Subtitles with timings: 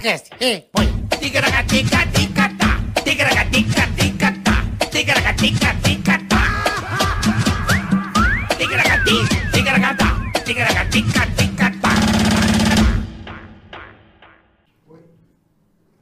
[0.00, 0.30] Ticaracatecast.
[0.40, 0.86] Ei, põe.
[1.20, 2.80] Ticaracatica-ticatá.
[3.04, 4.64] Ticaracatica-ticatá.
[4.90, 6.40] Ticaracatica-ticatá.
[8.56, 9.16] Ticaracati,
[9.52, 10.16] ticaracatá.
[10.44, 11.90] Ticaracatica-ticatá.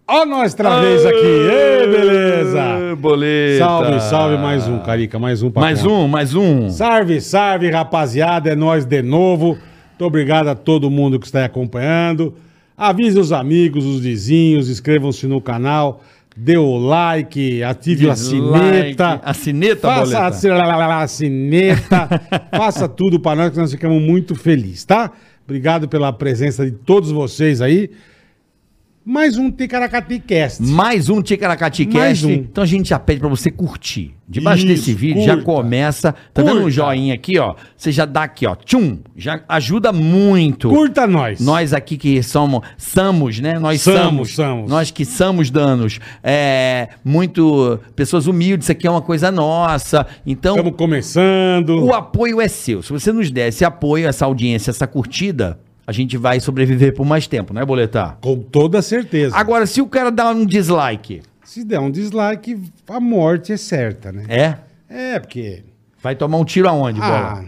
[0.06, 1.16] Ó nós outra vez aqui.
[1.16, 2.96] Ê, beleza.
[2.96, 3.58] Boleta.
[3.64, 5.88] Salve, salve, mais um, Carica, mais um pra Mais cá.
[5.88, 6.70] um, mais um.
[6.70, 9.58] Salve, salve, rapaziada, é nós de novo.
[9.88, 12.34] Muito obrigado a todo mundo que está aí acompanhando.
[12.78, 16.00] Avise os amigos, os vizinhos, inscrevam-se no canal,
[16.36, 19.20] dê o like, ative a sineta.
[19.24, 22.08] A sineta, Faça a, a sineta,
[22.56, 25.10] faça tudo para nós que nós ficamos muito felizes, tá?
[25.44, 27.90] Obrigado pela presença de todos vocês aí.
[29.10, 30.62] Mais um Ticaracati Cast.
[30.62, 32.26] Mais um Ticaracati Mais Cast.
[32.26, 32.30] um.
[32.30, 34.14] Então a gente já pede pra você curtir.
[34.28, 35.44] Debaixo Isso, desse vídeo já curta.
[35.50, 36.14] começa.
[36.34, 36.70] Tá dando um Curta.
[36.72, 37.54] joinha aqui, ó?
[37.74, 38.54] Você já dá aqui, ó.
[38.54, 38.98] Tchum.
[39.16, 40.68] Já ajuda muito.
[40.68, 41.40] Curta nós.
[41.40, 43.58] Nós aqui que somos, somos, né?
[43.58, 44.70] Nós Somos, somos, somos.
[44.70, 45.98] Nós que somos danos.
[46.22, 50.06] É, muito, pessoas humildes, isso aqui é uma coisa nossa.
[50.26, 51.82] Então, Estamos começando.
[51.82, 52.82] o apoio é seu.
[52.82, 57.06] Se você nos der esse apoio, essa audiência, essa curtida, a gente vai sobreviver por
[57.06, 58.18] mais tempo, não é, Boletar?
[58.20, 59.34] Com toda certeza.
[59.34, 64.12] Agora, se o cara dá um dislike, Se der um dislike, a morte é certa,
[64.12, 64.24] né?
[64.28, 64.54] é?
[64.86, 65.62] É, porque.
[66.02, 67.44] Vai tomar um tiro aonde, Ah, bola?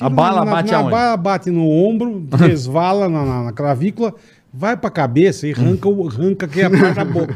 [0.00, 0.88] A bala na- bate na, aonde?
[0.88, 4.12] A bala bate no ombro, resvala na, na- na clavícula,
[4.52, 7.34] vai pra cabeça e arranca, arranca que é a parte da boca.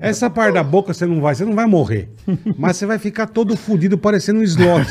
[0.00, 2.08] Essa parte da boca você não vai, você não vai morrer.
[2.56, 4.86] Mas você vai ficar todo fudido parecendo um slot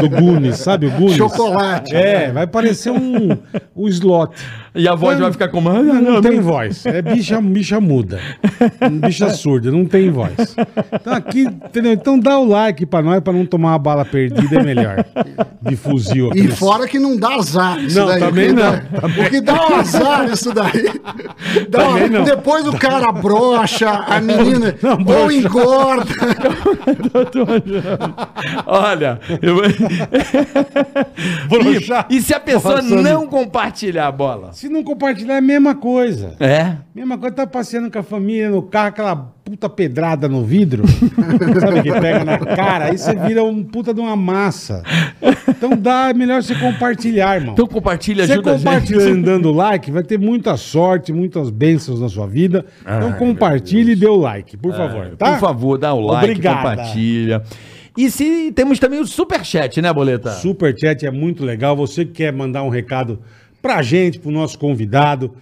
[0.00, 0.86] do Gunis, sabe?
[0.86, 1.16] O Gunis.
[1.16, 1.94] Chocolate.
[1.94, 3.36] É, vai parecer um,
[3.74, 4.34] um slot.
[4.74, 5.68] E a voz Não, vai ficar como.
[5.68, 6.86] Ah, Não, não, não tem voz.
[6.86, 8.18] É bicha, bicha muda.
[8.90, 10.56] Bicha surda, não tem voz.
[10.94, 11.92] Então aqui, entendeu?
[11.92, 15.04] Então dá o like pra nós, pra não tomar uma bala perdida, é melhor.
[15.60, 16.40] De fuzil aqui.
[16.40, 17.78] E fora que não dá azar.
[17.84, 18.72] Isso Não, também O que não.
[18.72, 18.82] dá-
[19.26, 20.90] O que dá um azar isso daí.
[21.68, 22.24] Dá Também não.
[22.24, 25.36] Depois o cara brocha, a menina Não, ou brocha.
[25.36, 26.12] engorda.
[28.66, 29.56] Olha, eu...
[32.10, 33.02] E, e se a pessoa Passando.
[33.02, 34.52] não compartilhar a bola?
[34.62, 36.36] Se não compartilhar, é a mesma coisa.
[36.38, 36.76] É?
[36.94, 40.84] Mesma coisa, tá passeando com a família no carro, aquela puta pedrada no vidro.
[41.58, 42.84] sabe que pega na cara?
[42.84, 44.84] Aí você vira um puta de uma massa.
[45.48, 47.54] Então dá, é melhor você compartilhar, irmão.
[47.54, 52.08] Então compartilha, Você ajuda a compartilhando, dando like, vai ter muita sorte, muitas bênçãos na
[52.08, 52.64] sua vida.
[52.82, 55.32] Então compartilhe e dê o like, por favor, tá?
[55.32, 56.70] Por favor, dá o like, Obrigada.
[56.70, 57.42] compartilha.
[57.96, 60.30] E se temos também o superchat, né, Boleta?
[60.30, 61.76] Superchat é muito legal.
[61.76, 63.18] Você que quer mandar um recado
[63.62, 65.32] pra gente, pro nosso convidado,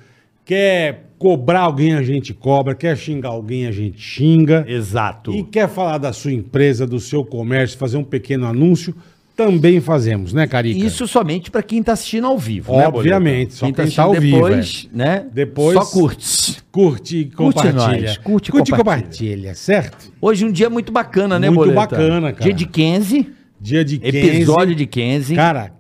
[0.44, 4.64] quer cobrar alguém, a gente cobra, quer xingar alguém, a gente xinga.
[4.68, 5.32] Exato.
[5.32, 8.94] E quer falar da sua empresa, do seu comércio, fazer um pequeno anúncio,
[9.36, 10.84] também fazemos, né, Carica?
[10.84, 12.86] Isso somente pra quem tá assistindo ao vivo, né?
[12.88, 15.26] Obviamente, só quem tá assistindo ao vivo, Depois, né?
[15.32, 16.60] Depois- Só curte.
[16.70, 18.02] Curte e Curte compartilha.
[18.02, 18.76] nós, curte e e compartilha.
[18.76, 20.12] compartilha, certo?
[20.20, 21.80] Hoje um dia muito bacana, né, Muito Boleta?
[21.96, 22.44] bacana, cara.
[22.44, 23.30] Dia de 15,
[23.60, 24.16] Dia de 15.
[24.18, 25.34] episódio de 15.
[25.34, 25.72] Cara,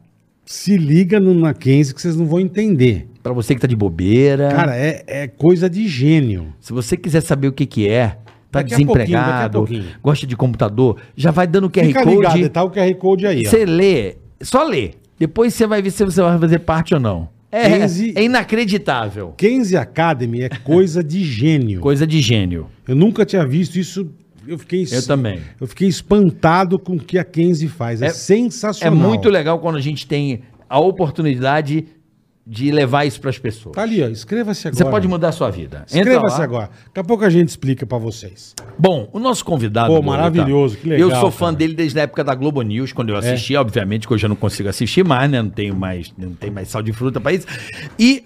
[0.50, 3.06] se liga no, na 15 que vocês não vão entender.
[3.22, 4.48] Pra você que tá de bobeira.
[4.48, 6.52] Cara, é, é coisa de gênio.
[6.58, 8.08] Se você quiser saber o que que é,
[8.50, 9.84] tá Daqui pouquinho, desempregado, pouquinho.
[10.02, 12.48] gosta de computador, já vai dando QR Fica ligado, Code.
[12.48, 13.46] tá o QR Code aí.
[13.46, 14.94] Você lê, só lê.
[15.16, 17.28] Depois você vai ver se você vai fazer parte ou não.
[17.52, 19.34] É, 15 é inacreditável.
[19.36, 21.80] Kenzie Academy é coisa de gênio.
[21.80, 22.66] Coisa de gênio.
[22.88, 24.10] Eu nunca tinha visto isso.
[24.50, 25.40] Eu fiquei, Eu também.
[25.60, 28.02] Eu fiquei espantado com o que a Kenzie faz.
[28.02, 28.96] É, É- É sensacional.
[29.08, 31.86] muito legal quando a gente tem a oportunidade
[32.46, 33.76] de levar isso para as pessoas.
[33.76, 34.08] Tá ali, ó.
[34.08, 34.84] Inscreva-se agora.
[34.84, 35.84] Você pode mudar a sua vida.
[35.86, 36.70] Inscreva-se agora.
[36.86, 38.54] Daqui a pouco a gente explica pra vocês.
[38.76, 39.94] Bom, o nosso convidado.
[39.94, 41.52] Pô, maravilhoso, que legal, Eu sou fã cara.
[41.54, 41.58] É.
[41.58, 44.34] dele desde a época da Globo News, quando eu assisti, obviamente, que hoje eu não
[44.36, 45.40] consigo assistir mais, né?
[45.40, 47.46] Não tenho mais, não tem mais sal de fruta para isso.
[47.96, 48.24] E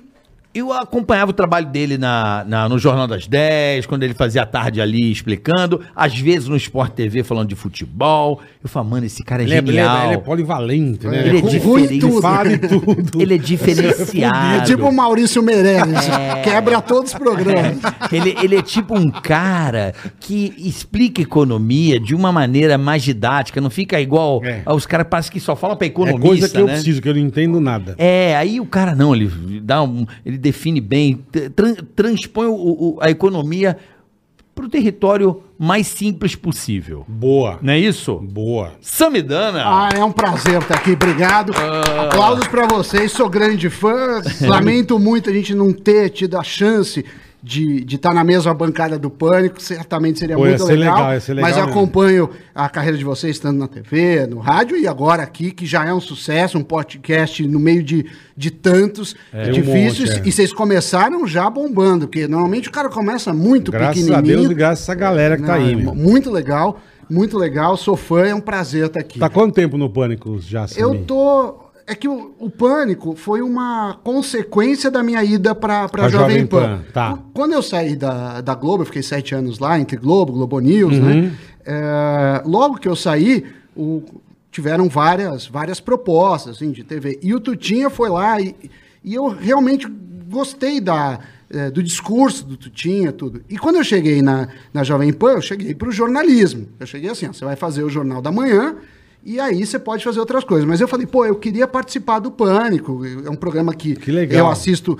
[0.54, 4.46] eu acompanhava o trabalho dele na, na- no Jornal das 10, quando ele fazia a
[4.46, 8.40] tarde ali explicando, às vezes no Sport TV falando de futebol.
[8.62, 10.04] Eu falo, mano, esse cara é Ele é, é- genial.
[10.06, 11.26] ele é polivalente, né?
[11.28, 12.00] Ele é diferente.
[12.68, 13.20] tudo.
[13.20, 14.56] Ele é diferenciado.
[14.56, 16.08] É tipo o Maurício Meirelles.
[16.08, 16.40] É.
[16.42, 17.78] Quebra todos os programas.
[18.12, 23.70] Ele, ele é tipo um cara que explica economia de uma maneira mais didática, não
[23.70, 24.62] fica igual É.
[24.64, 26.72] aos caras parece que só fala pra É economista, coisa que eu né?
[26.74, 27.94] preciso, que eu não entendo nada.
[27.98, 29.30] É, aí o cara não, ele
[29.60, 31.24] dá um, ele define bem,
[31.56, 33.76] tran- transpõe o- o- a economia
[34.54, 37.04] pro território mais simples possível.
[37.08, 37.58] Boa.
[37.60, 38.14] Não é isso?
[38.22, 38.72] Boa.
[38.80, 39.62] Samidana.
[39.66, 41.52] Ah, é um prazer estar aqui, obrigado.
[41.56, 42.02] Ah.
[42.04, 44.20] Aplausos pra vocês, sou grande fã.
[44.42, 47.04] Lamento muito a gente não ter tido a chance
[47.46, 50.96] de estar na mesma bancada do Pânico, certamente seria Pô, ia muito ser legal.
[50.96, 51.70] legal, ia ser legal mas mesmo.
[51.70, 55.84] acompanho a carreira de vocês tanto na TV, no rádio e agora aqui, que já
[55.84, 60.08] é um sucesso, um podcast no meio de, de tantos É, um difíceis.
[60.10, 60.28] monte, é.
[60.28, 64.22] E vocês começaram já bombando, porque normalmente o cara começa muito Graças a pequenininho.
[64.40, 65.94] Deus e graças a essa galera que tá Não, aí, é meu.
[65.94, 66.80] Muito legal,
[67.10, 67.76] muito legal.
[67.76, 69.18] Sou fã, é um prazer estar aqui.
[69.18, 71.02] Tá quanto tempo no Pânico já, Eu Samir?
[71.04, 71.63] tô.
[71.86, 76.46] É que o, o pânico foi uma consequência da minha ida para Pra Jovem, Jovem
[76.46, 76.60] Pan.
[76.78, 77.12] Pan, tá.
[77.12, 80.58] Qu- Quando eu saí da, da Globo, eu fiquei sete anos lá, entre Globo, Globo
[80.60, 81.04] News, Uhum.
[81.04, 81.32] né?
[81.66, 83.44] É, logo que eu saí,
[83.76, 84.02] o-
[84.50, 87.18] tiveram várias, várias propostas assim, de TV.
[87.22, 88.54] E o Tutinha foi lá e,
[89.02, 89.86] e eu realmente
[90.30, 91.18] gostei da,
[91.50, 93.42] é, do discurso do Tutinha, tudo.
[93.48, 96.66] E quando eu cheguei na, na Jovem Pan, eu cheguei para o jornalismo.
[96.80, 98.76] Eu cheguei assim, ó, você vai fazer o Jornal da Manhã
[99.24, 100.66] e aí você pode fazer outras coisas.
[100.68, 103.02] Mas eu falei, pô, eu queria participar do Pânico.
[103.24, 104.46] É um programa que, Que legal.
[104.46, 104.98] eu assisto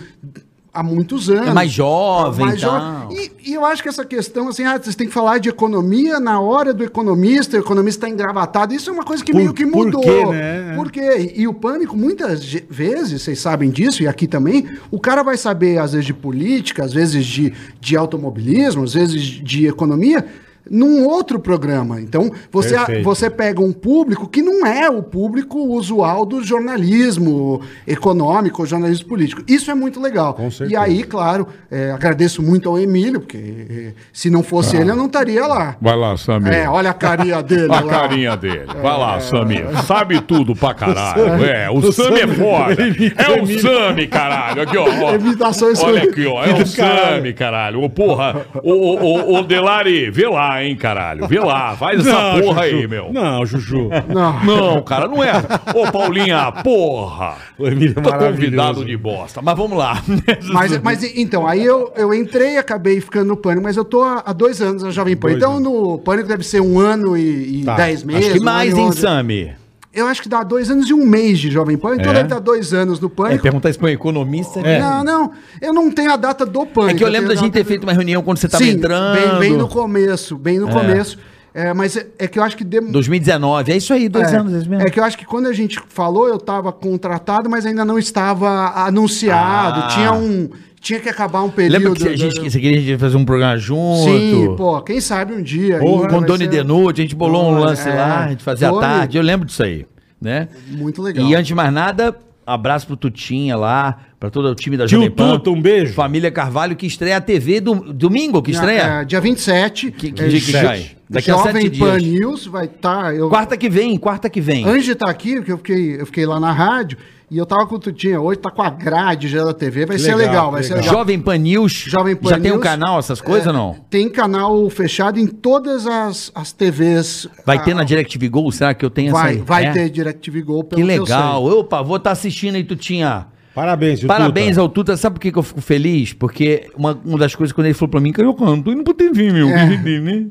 [0.72, 1.48] há muitos anos.
[1.48, 3.16] É mais jovem Mais e jovem.
[3.44, 6.18] E, e eu acho que essa questão, assim, ah, vocês têm que falar de economia
[6.18, 8.74] na hora do economista, o economista está engravatado.
[8.74, 10.00] Isso é uma coisa que Por- meio que por mudou.
[10.00, 10.72] quê, né?
[10.74, 11.32] Por quê?
[11.36, 15.78] E o pânico, muitas vezes, vocês sabem disso, e aqui também, o cara vai saber,
[15.78, 20.26] às vezes, de política, às vezes de, de automobilismo, às vezes de economia.
[20.70, 22.00] Num outro programa.
[22.00, 28.64] Então, você, você pega um público que não é o público usual do jornalismo econômico,
[28.66, 29.42] jornalismo político.
[29.46, 30.38] Isso é muito legal.
[30.68, 34.96] E aí, claro, é, agradeço muito ao Emílio, porque é, se não fosse ele, eu
[34.96, 35.76] não estaria lá.
[35.80, 36.52] Vai lá, Samir.
[36.52, 37.90] É, olha a carinha dele A lá.
[37.90, 38.66] carinha dele.
[38.66, 39.66] Vai lá, Samir.
[39.84, 41.44] Sabe tudo pra caralho.
[41.44, 42.76] É, o, o Sami é foda.
[43.16, 43.60] É o o Emílio.
[43.60, 44.62] Sami, caralho.
[44.62, 44.84] Aqui, ó.
[44.84, 45.14] ó.
[45.14, 46.44] Imitações Olha aqui, ó.
[46.44, 47.82] É o Sami, caralho.
[47.82, 48.46] Ô, porra.
[48.62, 51.26] Ô, ô, ô, ô, Delari, vê lá, hein, caralho.
[51.26, 51.74] Vê lá.
[51.76, 52.88] Faz essa porra aí, Juju.
[52.88, 53.12] meu.
[53.12, 53.88] Não, Juju.
[54.08, 54.44] Não.
[54.44, 55.32] Não, cara, não é.
[55.74, 57.36] Ô, Paulinha, porra.
[57.58, 58.34] O Emílio é Tô maravilhoso.
[58.44, 59.40] convidado de bosta.
[59.42, 60.02] Mas vamos lá.
[60.52, 64.02] Mas, mas então, aí eu, eu entrei e acabei ficando no Pânico, mas eu tô
[64.02, 65.28] há, há dois anos na Jovem Pan.
[65.28, 65.62] Dois então, anos.
[65.64, 67.74] no Pânico deve ser um ano e, e Tá.
[67.76, 68.24] dez meses.
[68.26, 69.00] Acho que um mais, ano e hein, onze.
[69.00, 69.52] Sami?
[69.94, 72.14] Eu acho que dá dois anos e um mês de Jovem Pan, então É?
[72.14, 73.42] deve dar dois anos no É, Pânico.
[73.42, 74.60] perguntar isso pra um economista.
[74.60, 74.80] É.
[74.80, 75.30] Não, não,
[75.62, 76.90] eu não tenho a data do Pânico.
[76.90, 78.64] É que eu lembro da tenho a gente ter feito uma reunião quando você tava
[78.64, 79.38] Sim, entrando.
[79.38, 81.16] Bem, bem no começo, bem no começo.
[81.56, 82.64] É, mas é, é que eu acho que...
[82.64, 83.70] dem- 2019.
[83.72, 84.52] É isso aí, dois é, anos.
[84.52, 84.74] É, mesmo.
[84.74, 87.96] é que eu acho que quando a gente falou, eu estava contratado, mas ainda não
[87.96, 89.80] estava anunciado.
[89.84, 89.88] Ah.
[89.94, 90.50] Tinha um...
[90.84, 91.82] Tinha que acabar um período...
[91.82, 94.04] Lembra que a gente, que você queria a gente fazer um programa junto?
[94.04, 95.78] Sim, pô, quem sabe um dia.
[95.78, 97.94] Ainda Com Doni ser Denucci, a gente bolou um lance é.
[97.94, 98.82] lá, a gente fazia à Doni.
[98.82, 99.16] tarde.
[99.16, 99.86] Eu lembro disso aí,
[100.20, 100.46] né?
[100.68, 101.24] Muito legal.
[101.26, 102.14] E antes de mais nada,
[102.46, 105.32] abraço pro Tutinha lá, pra todo o time da Tio Jovem Pan.
[105.38, 105.92] Tuta, um beijo.
[105.94, 109.00] Família Carvalho, que estreia a TV do, domingo, que estreia?
[109.00, 109.90] É, dia 27.
[109.90, 110.90] Que- que é, dia que cai?
[111.08, 112.20] Daqui a Jovem sete Pan dias.
[112.20, 113.14] News vai estar.
[113.14, 114.64] eu Quarta que vem, quarta que vem.
[114.66, 116.96] Antes de estar aqui, porque eu fiquei, eu fiquei lá na rádio,
[117.30, 119.96] e eu tava com o Tutinha, hoje tá com a grade já da TV, vai
[119.96, 120.84] Que ser legal, legal, que vai ser legal.
[120.86, 120.98] legal.
[121.00, 121.72] Jovem Pan News.
[121.72, 123.76] Jovem Pan Já tem um News, canal, essas coisas é, ou não?
[123.90, 127.28] Tem canal fechado em todas as, as TVs.
[127.44, 128.50] Vai ter Ah, na DirecTV Go?
[128.50, 129.72] Será que eu tenho Vai, essa vai É?
[129.72, 131.44] ter DirecTV Go, Que pelo legal.
[131.44, 131.60] eu sei.
[131.60, 133.26] Opa, vou estar assistindo aí, Tutinha.
[133.54, 134.60] Parabéns, tio Parabéns Tuta.
[134.60, 134.96] ao Tuta.
[134.96, 136.12] Sabe por que, que eu fico feliz?
[136.12, 138.94] Porque uma, uma das coisas, quando ele falou pra mim, Carioca, não tô indo pra
[138.94, 139.48] TV, meu.
[139.48, 140.00] É.
[140.00, 140.26] né?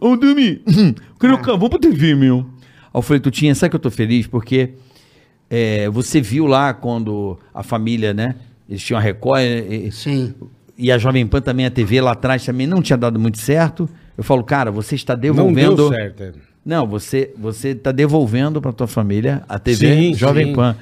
[0.00, 0.62] Ô, Dami,
[1.18, 2.46] Carioca, vamos pra TV, meu.
[2.58, 4.26] Aí eu falei, Tutinha, sabe que eu tô feliz?
[4.26, 4.70] Porque
[5.48, 8.34] é, você viu lá quando a família, né?
[8.68, 10.34] Eles tinham a Record e, Sim.
[10.76, 13.88] e a Jovem Pan também, a TV lá atrás também não tinha dado muito certo.
[14.16, 15.76] Eu falo, cara, você está Não devolvendo...
[15.76, 16.22] deu certo.
[16.22, 16.32] é.
[16.64, 20.52] Não, você você está devolvendo para tua família a TV Sim, Jovem sim.
[20.54, 20.76] Pan.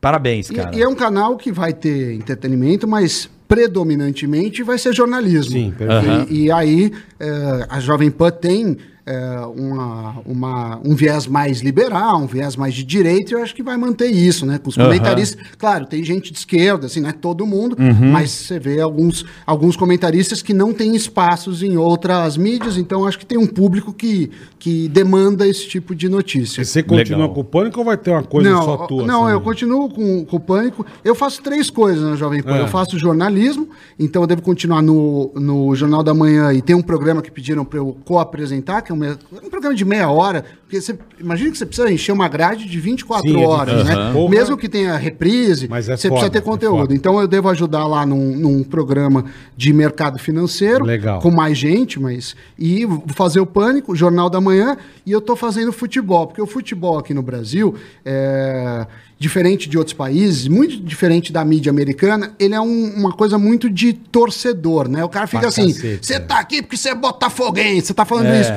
[0.00, 0.74] Parabéns, E, cara.
[0.74, 5.52] e é um canal que vai ter entretenimento, mas predominantemente vai ser jornalismo.
[5.52, 6.32] Sim, perfeito.
[6.32, 12.18] E, e aí eh, a Jovem Pan tem eh, uma, uma- um viés mais liberal,
[12.20, 14.58] um viés mais de direita, e eu acho que vai manter isso, né?
[14.58, 15.40] Com os comentaristas.
[15.58, 18.10] Claro, tem gente de esquerda, assim, não é todo mundo, Uhum.
[18.12, 23.18] mas você vê alguns, alguns comentaristas que não têm espaços em outras mídias, então acho
[23.18, 26.62] que tem um público que, que demanda esse tipo de notícia.
[26.62, 27.34] E Você continua Legal.
[27.34, 29.06] com o pânico ou vai ter uma coisa não, só tua?
[29.06, 29.32] Não, assim?
[29.34, 30.84] eu continuo com, com o Pânico.
[31.04, 32.56] Eu faço três coisas na Jovem Pan.
[32.56, 32.60] É.
[32.62, 36.82] Eu faço jornalismo, então eu devo continuar no, no Jornal da Manhã e tem um
[36.82, 40.44] programa que pediram para eu co-apresentar, que é um, um programa de meia hora.
[40.62, 43.94] Porque você imagina que você precisa encher uma grade de 24 Sim, é horas, né?
[44.28, 46.80] Mesmo que tenha reprise, é você foda, precisa ter é conteúdo.
[46.80, 46.94] foda.
[46.94, 49.24] então eu devo ajudar lá num, num programa
[49.56, 51.20] de mercado financeiro, Legal.
[51.20, 52.36] com mais gente, mas.
[52.58, 56.98] E fazer o Pânico, Jornal da Manhã, e eu tô fazendo futebol, porque o futebol
[56.98, 58.86] aqui no Brasil, é,
[59.20, 63.68] diferente de outros países, muito diferente da mídia americana, ele é um- uma coisa muito
[63.70, 65.04] de torcedor, né?
[65.04, 68.28] O cara fica Pra assim: você tá aqui porque você é botafoguense, você tá falando
[68.28, 68.40] É.
[68.40, 68.52] isso.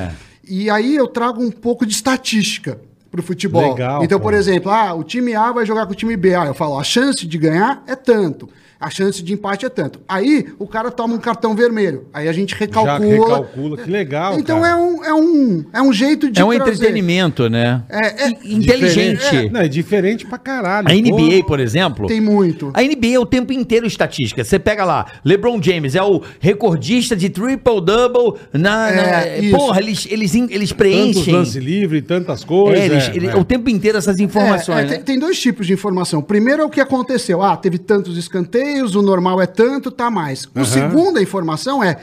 [0.48, 2.78] E aí eu trago um pouco de estatística.
[3.10, 3.74] pro futebol.
[3.74, 4.24] Legal, então, pô.
[4.24, 6.34] por exemplo, ah, o time A vai jogar com o time B.
[6.34, 8.48] Ah, eu falo, a chance de ganhar é tanto.
[8.84, 9.98] A chance de empate é tanto.
[10.06, 12.04] Aí o cara toma um cartão vermelho.
[12.12, 12.98] Aí a gente recalcula.
[12.98, 14.72] recalcula, que legal, Então cara.
[14.72, 16.38] é um, é, um, é um jeito de.
[16.38, 16.72] É um trazer.
[16.72, 17.82] entretenimento, né?
[17.88, 19.16] É, é inteligente.
[19.20, 20.86] Diferente- É, não, é diferente pra caralho.
[20.86, 22.06] A NBA, Pô, por exemplo.
[22.06, 22.70] Tem muito.
[22.74, 24.44] A NBA é o tempo inteiro estatística.
[24.44, 28.90] Você pega lá, LeBron James é o recordista de triple-double na.
[28.90, 31.32] É, na- porra, eles, eles, eles Tantos preenchem.
[31.34, 32.80] lance livre, tantas coisas.
[32.82, 33.36] É, eles- é, ele- é.
[33.36, 34.78] O tempo inteiro essas informações.
[34.78, 34.94] É, é, né?
[34.96, 36.20] tem, tem dois tipos de informação.
[36.20, 37.42] Primeiro é o que aconteceu.
[37.42, 40.48] Ah, teve tantos escanteios, o normal é tanto, tá mais.
[40.66, 41.96] Segundo, a informação é: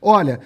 [0.00, 0.40] olha,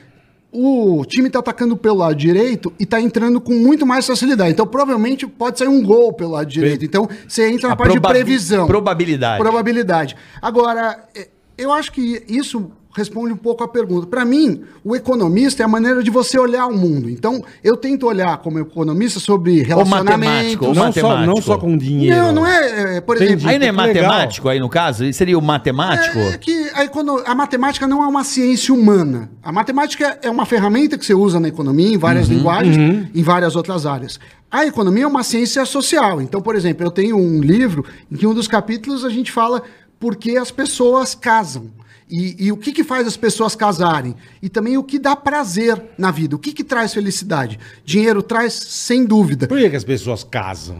[0.53, 4.51] o time tá atacando pelo lado direito e tá entrando com muito mais facilidade.
[4.51, 6.85] Então, provavelmente, pode sair um gol pelo lado direito.
[6.85, 8.67] Então, você entra na A parte de previsão.
[8.67, 9.39] probabilidade.
[9.43, 10.17] Probabilidade.
[10.43, 14.07] Agora, é, eu acho que isso responde um pouco a pergunta.
[14.07, 17.09] Para mim, o economista é a maneira de você olhar o mundo.
[17.09, 20.67] Então, eu tento olhar como economista sobre matemático, relacionamentos.
[20.69, 21.43] ou não, só, não matemático.
[21.43, 22.17] só com dinheiro.
[22.17, 23.33] Não, não é, é, por Entendi.
[23.35, 23.49] exemplo.
[23.51, 24.11] Aí não é que legal.
[24.11, 25.05] matemático aí no caso?
[25.05, 26.19] Isso seria o matemático?
[26.19, 29.31] É que a, econo- a matemática não é uma ciência humana.
[29.43, 32.77] A matemática é uma ferramenta que você usa na economia, em várias Uhum, linguagens,
[33.15, 34.19] em várias outras áreas.
[34.51, 36.21] A economia é uma ciência social.
[36.21, 39.63] Então, por exemplo, eu tenho um livro em que um dos capítulos a gente fala
[40.01, 41.67] por que as pessoas casam.
[42.11, 44.17] E, e o que, que faz as pessoas casarem?
[44.43, 46.35] E também o que dá prazer na vida.
[46.35, 47.59] O que, que traz felicidade?
[47.85, 49.47] Dinheiro traz, sem dúvida.
[49.47, 50.79] Por que, que as pessoas casam?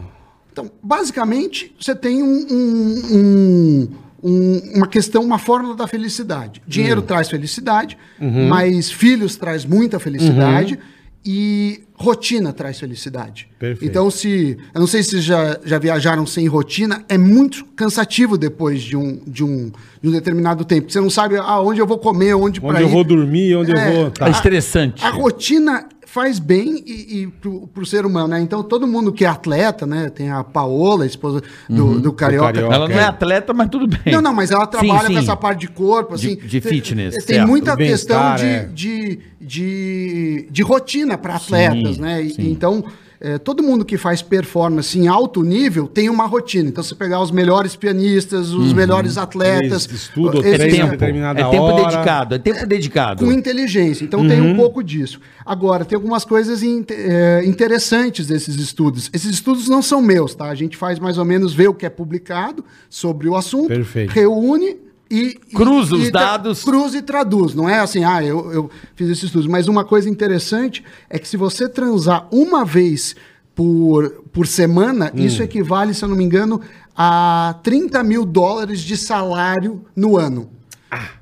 [0.51, 3.89] Então, basicamente, você tem um- um- um-
[4.23, 6.61] um- uma questão, uma fórmula da felicidade.
[6.67, 7.05] Dinheiro Hum.
[7.05, 8.47] traz felicidade, Uhum.
[8.49, 10.77] mas filhos traz muita felicidade
[11.25, 13.47] e rotina traz felicidade.
[13.59, 13.89] Perfeito.
[13.89, 14.57] Então, se.
[14.73, 19.21] Eu não sei se já, já viajaram sem rotina, é muito cansativo depois de um,
[19.27, 20.91] de um, de um determinado tempo.
[20.91, 22.91] Você não sabe aonde eu vou comer, onde, Onde eu ir.
[22.91, 23.87] vou dormir, onde É.
[23.89, 24.11] eu vou.
[24.11, 24.27] Tá.
[24.27, 25.03] É estressante.
[25.05, 28.41] A rotina faz bem e, e pro, pro ser humano, né?
[28.41, 30.09] Então, todo mundo que é atleta, né?
[30.09, 32.47] Tem a Paola, a esposa do, do Carioca.
[32.51, 32.75] Carioca.
[32.75, 34.13] Ela não é atleta, mas tudo bem.
[34.13, 35.13] Não, não, mas ela trabalha sim.
[35.13, 36.35] com essa parte de corpo, De- assim.
[36.35, 37.47] de tem- fitness, Tem certo.
[37.47, 38.65] muita questão de, é.
[38.65, 42.21] de, de, de rotina para atletas, Sim, né?
[42.21, 42.51] E- sim.
[42.51, 42.83] Então,
[43.23, 46.69] é, todo mundo que faz performance em alto nível tem uma rotina.
[46.69, 49.85] Então, você pegar os melhores pianistas, os melhores atletas.
[49.87, 51.85] Eles estudam, eles- É tempo, é tempo hora.
[51.85, 53.23] dedicado, é tempo dedicado.
[53.25, 54.03] com inteligência.
[54.03, 55.19] Então tem um pouco disso.
[55.45, 59.09] Agora, tem algumas coisas in- eh, interessantes desses estudos.
[59.13, 60.45] Esses estudos não são meus, tá?
[60.49, 64.11] A gente faz mais ou menos, vê o que é publicado sobre o assunto, Perfeito.
[64.11, 64.77] reúne
[65.11, 65.33] e...
[65.55, 66.63] Cruza e- os e dados.
[66.63, 67.53] Cruza e traduz.
[67.53, 69.47] Não é assim, ah, eu, eu fiz esses estudos.
[69.47, 73.15] Mas uma coisa interessante é que se você transar uma vez
[73.53, 75.19] por, por semana, Hum.
[75.19, 76.61] isso equivale, se eu não me engano,
[76.95, 80.49] a 30 mil dólares de salário no ano.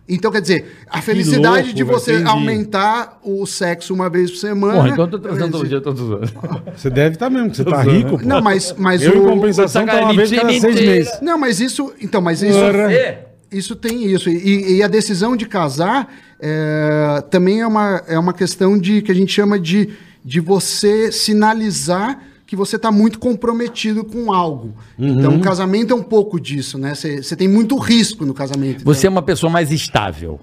[0.08, 2.30] Então, quer dizer, a felicidade louco, de você entendi.
[2.30, 4.74] aumentar o sexo uma vez por semana.
[4.74, 6.74] Porra, então eu tô transando todo dia, todo dia.
[6.76, 8.26] Você deve estar mesmo, que você tá rico, pô.
[8.26, 9.26] Não, mas, mas Eu, em o.
[9.30, 11.20] compensação, o tá uma vez cada seis meses.
[11.22, 11.94] Não, mas isso.
[12.02, 12.58] Então, mas isso.
[12.58, 13.29] Ora.
[13.52, 14.30] Isso tem isso.
[14.30, 19.12] E, e a decisão de casar é, também é uma, é uma questão de que
[19.12, 19.90] a gente chama de,
[20.24, 24.74] de você sinalizar que você está muito comprometido com algo.
[24.98, 26.96] Então, o casamento é um pouco disso, né?
[26.96, 28.84] Você tem muito risco no casamento.
[28.84, 30.40] Você é Então, uma pessoa mais estável.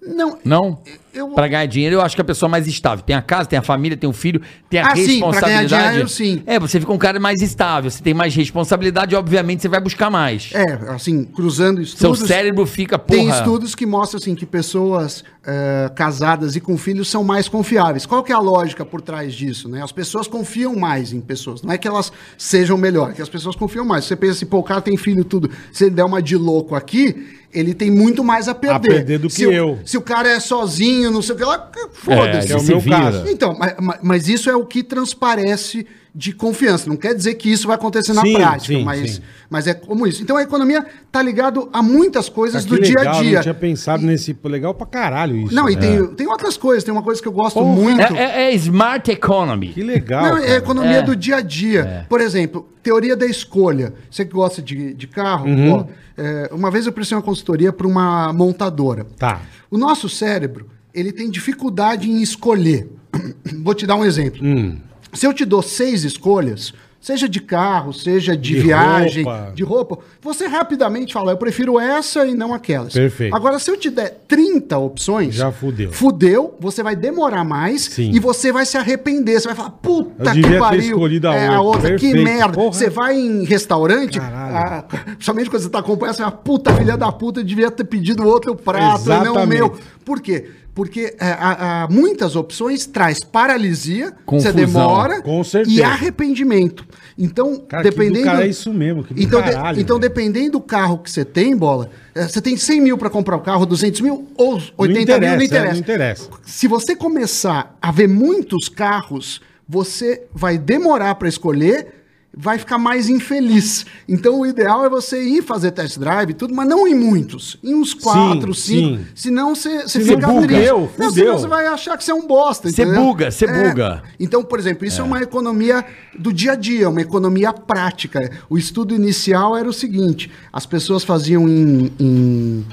[0.00, 0.78] Não, Não?
[1.12, 3.04] eu- Pra ganhar dinheiro, eu acho que a pessoa mais estável.
[3.04, 4.40] Tem a casa, tem a família, tem o filho,
[4.70, 5.88] tem a Ah, sim, pra ganhar responsabilidade.
[5.88, 6.42] dinheiro, sim.
[6.46, 10.08] É, você fica um cara mais estável, você tem mais responsabilidade, obviamente você vai buscar
[10.10, 10.50] mais.
[10.54, 12.28] É, assim, cruzando Seu estudos.
[12.28, 13.18] cérebro fica, porra...
[13.18, 18.06] Tem estudos que mostram assim, que pessoas eh, casadas e com filhos são mais confiáveis.
[18.06, 19.68] Qual que é a lógica por trás disso?
[19.68, 19.82] Né?
[19.82, 21.62] As pessoas confiam mais em pessoas.
[21.62, 24.04] Não é que elas sejam melhor, é que as pessoas confiam mais.
[24.04, 25.50] Você pensa assim, pô, o cara tem filho tudo.
[25.72, 28.88] Se ele der uma de louco aqui, ele tem muito mais a perder.
[28.88, 29.78] perder do se que o- eu.
[29.84, 32.46] Se o cara é sozinho, não sei o que lá, É, foda-se.
[32.46, 33.24] Que é o meu caso.
[33.28, 36.88] Então, mas, mas- mas isso é o que transparece de confiança.
[36.88, 39.20] Não quer dizer que isso vai acontecer na Sim, prática, sim, mas, sim.
[39.48, 40.22] mas é como isso.
[40.22, 43.34] Então a economia está ligado a muitas coisas Cara, do que dia a legal, dia.
[43.36, 44.34] Não tinha pensado nesse.
[44.34, 45.54] Pô, Legal pra caralho isso.
[45.54, 45.76] Não, e É.
[45.76, 46.82] tem, tem outras coisas.
[46.82, 48.00] Tem uma coisa que eu gosto muito.
[48.00, 49.68] É, é- é smart economy.
[49.68, 50.22] Que legal.
[50.24, 51.02] Não, é economia É.
[51.02, 52.06] do dia a dia.
[52.08, 53.92] Por exemplo, teoria da escolha.
[54.10, 55.72] Você que gosta de, de carro, Uhum.
[55.72, 55.84] ó,
[56.16, 59.04] é, uma vez eu prestei uma consultoria para uma montadora.
[59.18, 59.40] Tá.
[59.70, 62.88] O nosso cérebro, ele tem dificuldade em escolher.
[63.62, 64.40] Vou te dar um exemplo.
[64.42, 64.78] Hum.
[65.12, 69.52] Se eu te dou seis escolhas, seja de carro, seja de, De viagem, roupa.
[69.54, 72.92] de roupa, você rapidamente fala, eu prefiro essa e não aquelas.
[72.92, 73.34] Perfeito.
[73.34, 75.92] Agora, se eu te der 30 opções, Já fudeu.
[75.92, 78.10] Fudeu, você vai demorar mais Sim.
[78.12, 79.40] e você vai se arrepender.
[79.40, 80.98] Você vai falar, puta que pariu.
[81.28, 81.78] a é, a outra.
[81.82, 82.24] outra, que Perfeito.
[82.24, 82.52] merda.
[82.54, 82.72] Porra.
[82.72, 87.10] Você vai em restaurante, ah, principalmente quando você tá acompanhando, você fala, puta filha da
[87.12, 89.48] puta, eu devia ter pedido outro prato, e não o Exatamente.
[89.48, 89.78] meu.
[90.04, 90.50] Por quê?
[90.78, 94.52] Porque é, há, há muitas opções traz paralisia, Confusão.
[94.52, 95.20] você demora
[95.66, 96.86] e arrependimento.
[97.18, 98.24] Então, Cara, que do dependendo.
[98.24, 100.08] cara é isso mesmo, que do então, de- caralho, então velho.
[100.08, 103.40] dependendo do carro que você tem, bola, é, você tem 100 mil para comprar o
[103.40, 105.72] carro, 200 mil ou 80 interessa, mil, não é, interessa.
[105.72, 106.28] não interessa.
[106.46, 111.97] Se você começar a ver muitos carros, você vai demorar para escolher,
[112.40, 113.84] vai ficar mais infeliz.
[114.08, 117.74] Então o ideal é você ir fazer test drive tudo, mas não em muitos, em
[117.74, 118.96] uns quatro, Sim, cinco.
[118.98, 119.06] sim.
[119.16, 120.46] Senão você, você fica buga.
[120.46, 120.68] triste.
[120.68, 122.70] Fudeu, Não, senão você vai achar que você é um bosta.
[122.70, 123.68] Você buga, você É.
[123.68, 124.02] buga.
[124.20, 125.04] Então, por exemplo, isso é.
[125.04, 125.84] uma economia
[126.16, 128.30] do dia a dia, uma economia prática.
[128.48, 132.64] O estudo inicial era o seguinte: as pessoas faziam em, em,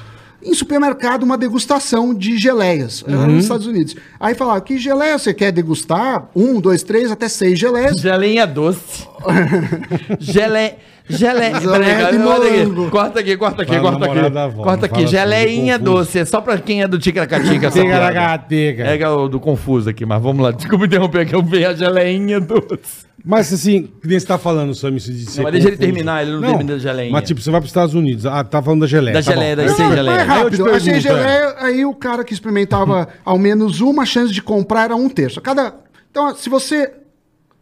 [0.46, 3.28] em supermercado uma degustação de geleias era Uhum.
[3.28, 3.96] nos Estados Unidos.
[4.20, 6.30] Aí falava, que geleia você quer degustar?
[6.36, 8.00] Um, dois, três, até seis geleias.
[8.00, 9.08] Geleinha doce.
[10.20, 10.78] Gelé.
[11.08, 14.30] De corta aqui, corta aqui, corta aqui, Fala corta aqui.
[14.32, 16.20] da avó, Corta não aqui, fala geleinha doce.
[16.20, 17.70] É só pra quem é do Ticaracatica.
[17.70, 18.84] Ticaracateca.
[18.84, 20.50] É é o do confuso aqui, mas vamos lá.
[20.52, 23.06] Desculpa interromper que eu vi a geleinha doce.
[23.24, 26.22] Mas assim, que nem você tá falando, Sam, isso de ser mas deixa ele terminar,
[26.24, 27.12] ele não termina da geleinha.
[27.12, 29.14] Mas tipo, você vai pros Estados Unidos, ah, tá falando da geleia.
[29.14, 29.62] Da tá geleia, bom.
[29.64, 30.18] das Aí seis geleias.
[30.18, 30.80] É Aí rápido.
[31.02, 35.42] Geleia, o cara que experimentava ao menos uma, chance de comprar era um terço.
[35.42, 35.74] Cada,
[36.12, 36.92] então, se você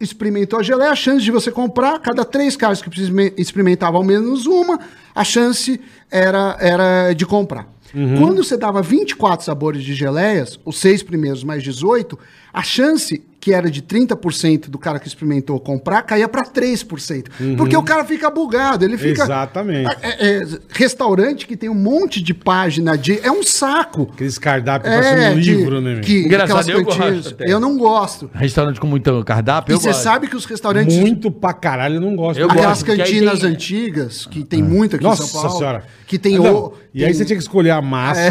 [0.03, 4.05] experimentou a geleia, a chance de você comprar, cada três caras que experime- experimentavam ao
[4.05, 4.79] menos uma,
[5.13, 5.79] a chance
[6.11, 7.67] era, era de comprar.
[7.93, 8.17] Uhum.
[8.17, 12.17] Quando você dava 24 sabores de geleias, os seis primeiros mais 18,
[12.51, 17.25] a chance que era de 30% do cara que experimentou comprar caía para 3%.
[17.57, 19.19] Porque o cara fica bugado, ele fica...
[19.23, 19.25] Uhum.
[19.25, 19.97] Exatamente.
[20.01, 23.19] É, é, restaurante que tem um monte de página de.
[23.19, 24.09] É um saco.
[24.13, 26.01] Aqueles cardápios parecendo um de- livro, né, meu?
[26.01, 27.15] que, Engraçado, aquelas eu cantinas.
[27.15, 27.51] gosto até.
[27.51, 28.29] Eu não gosto.
[28.33, 30.03] Restaurante com muito cardápio, E eu você gosto.
[30.03, 30.95] sabe que os restaurantes.
[30.95, 32.39] Muito pra caralho, eu não gosto.
[32.39, 35.57] Eu aquelas gosto, aí cantinas tem- antigas, que tem muito aqui em Nossa São Paulo.
[35.57, 35.83] senhora.
[36.07, 36.73] Que tem Não, o.
[36.93, 38.21] E aí tem- você tinha que escolher a massa,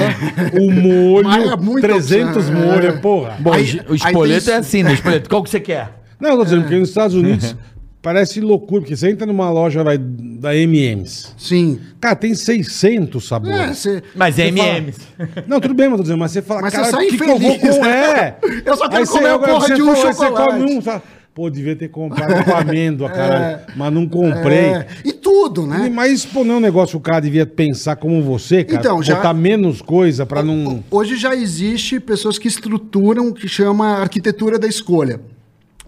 [0.61, 2.92] o Mas molho, é muita 300 opção, molhos, é.
[2.92, 3.37] porra.
[3.40, 4.97] Bom, Aí- o aí espoleto tem- é assim, né?
[5.02, 5.90] Espoleto, qual que você quer?
[6.21, 7.56] Não, eu tô dizendo, porque nos Estados Unidos
[8.00, 11.35] parece loucura, porque você entra numa loja vai, da M&M's.
[11.38, 11.80] Sim.
[12.00, 13.78] Cara, tem 600 É, sabores.
[13.78, 14.02] você.
[14.14, 14.99] Mas é Você fala- M&M's.
[15.47, 17.16] Não, tudo bem, mas tô dizendo, mas você fala, Mas você cara, sai o que,
[17.16, 18.00] que eu vou infeliz, com né?
[18.18, 18.37] é?
[18.64, 20.59] Eu só quero Aí você- comer a agora porra você de um aí Você chocolate.
[20.61, 21.02] come um, fala,
[21.35, 24.59] pô, devia ter comprado com amêndoa, caralho, mas não comprei.
[24.75, 25.91] É, e tudo, né?
[25.93, 28.79] Mas pô, não é um negócio que o cara devia pensar como você, cara.
[28.81, 30.85] Então, já- Botar menos coisa pra não...
[30.91, 35.21] Hoje já existe pessoas que estruturam o que chama arquitetura da escolha.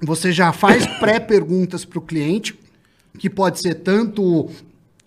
[0.03, 2.55] Você já faz pré-perguntas para o cliente,
[3.19, 4.49] que pode ser tanto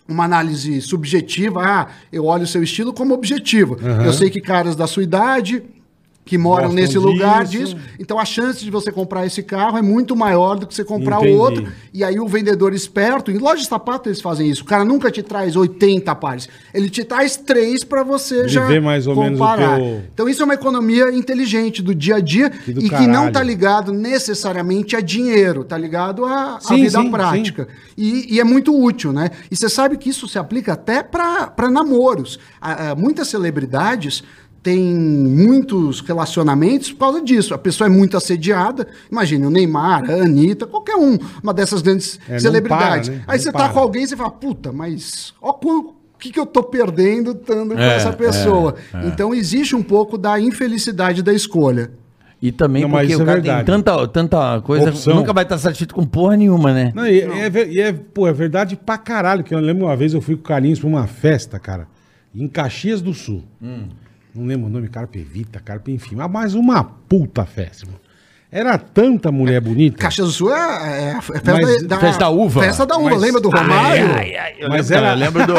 [0.07, 3.75] uma análise subjetiva, ah, eu olho o seu estilo, como objetiva.
[4.05, 5.61] Eu sei que caras da sua idade
[6.27, 7.77] que moram Gostam nesse lugar disso.
[7.97, 11.17] Então a chance de você comprar esse carro é muito maior do que você comprar
[11.19, 11.33] Entendi.
[11.33, 11.67] o outro.
[11.93, 14.63] E aí o vendedor esperto, em loja de sapato eles fazem isso.
[14.63, 16.49] O cara nunca te traz 80 pares.
[16.73, 19.77] Ele te traz três para você Ele já mais ou menos o comparar.
[19.77, 23.29] teu- Então isso é uma economia inteligente do dia a dia do e que não
[23.29, 27.67] está ligado necessariamente a dinheiro, tá ligado à, à Sim, vida sim, prática.
[27.97, 29.29] E, e é muito útil, né?
[29.49, 32.37] E você sabe que isso se aplica até para namoros.
[32.61, 34.23] Ah, ah, muitas celebridades
[34.63, 37.53] têm muitos relacionamentos por causa disso.
[37.53, 38.87] A pessoa é muito assediada.
[39.11, 43.09] Imagine o Neymar, a Anitta, qualquer um, uma dessas grandes É, não celebridades.
[43.09, 43.23] para, né?
[43.27, 43.67] Aí Não você para.
[43.67, 47.31] tá com alguém e você fala, puta, mas ó, o que, que eu tô perdendo
[47.31, 48.75] estando com É, essa pessoa?
[49.05, 51.91] Então existe um pouco da infelicidade da escolha.
[52.39, 55.15] E também Não, porque o é cara tem tanta, tanta coisa, Opção.
[55.15, 56.91] nunca vai estar satisfeito com porra nenhuma, né?
[56.93, 59.95] Não, e, É, ver- e é, pô, é verdade pra caralho, que eu lembro uma
[59.95, 61.87] vez eu fui com o Carlinhos pra uma festa, cara,
[62.35, 63.43] em Caxias do Sul.
[64.37, 66.15] Não lembro o nome, Carpe Vita, Carpe, enfim.
[66.15, 67.99] Mas mais uma puta festa, mano.
[68.49, 69.97] Era tanta mulher bonita.
[69.97, 72.61] Caxias do Sul é, é a festa, Mas- da, festa da uva.
[72.63, 74.05] Festa da uva, Mas- lembra do Romário?
[74.57, 75.53] eu, Mas lembro, era- eu lembro do.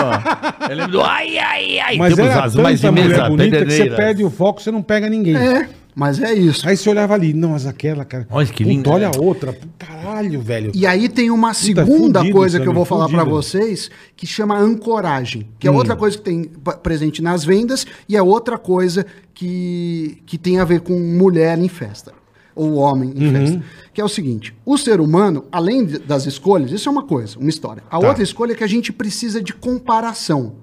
[0.71, 1.03] Eu lembro do.
[1.03, 1.97] Ai, ai, ai.
[1.99, 3.97] Mas Temos era as mais tanta mulher bonita que você pederneiras.
[3.97, 5.37] perde o foco, você não pega ninguém.
[5.37, 6.69] É, mas é isso.
[6.69, 8.27] Aí você olhava ali, não, mas aquela, cara.
[8.31, 9.13] Olha que Puta, linda, Olha né?
[9.17, 9.53] a outra.
[9.53, 10.71] Pô, Caralho, velho.
[10.75, 14.57] E aí tem uma segunda fudido, coisa que eu vou falar para vocês, que chama
[14.59, 15.73] ancoragem, que Hum.
[15.73, 16.45] é outra coisa que tem
[16.83, 21.69] presente nas vendas e é outra coisa que, que tem a ver com mulher em
[21.69, 22.13] festa,
[22.55, 23.27] ou homem Uhum.
[23.27, 23.63] em festa.
[23.93, 27.49] Que é o seguinte, o ser humano, além das escolhas, isso é uma coisa, uma
[27.51, 27.83] história.
[27.91, 28.07] A Tá.
[28.09, 30.55] outra escolha é que a gente precisa de comparação.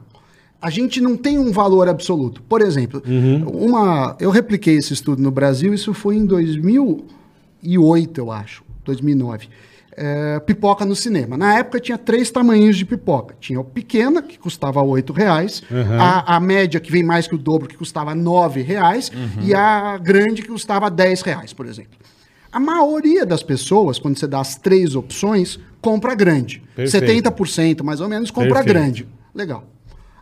[0.65, 2.41] A gente não tem um valor absoluto.
[2.41, 3.43] Por exemplo, Uhum.
[3.67, 9.47] uma, eu repliquei esse estudo no Brasil, isso foi em 2008, eu acho, 2009.
[9.97, 11.37] É, pipoca no cinema.
[11.37, 13.35] Na época tinha três tamanhos de pipoca.
[13.39, 15.61] Tinha o pequena, que custava 8 reais,
[15.99, 19.97] a, a média, que vem mais que o dobro, que custava 9 reais, e a
[19.97, 21.97] grande, que custava 10 reais, por exemplo.
[22.51, 26.61] A maioria das pessoas, quando você dá as três opções, compra grande.
[26.75, 27.29] Perfeito.
[27.31, 28.73] 70% mais ou menos compra Perfeito.
[28.73, 29.07] grande.
[29.33, 29.63] Legal.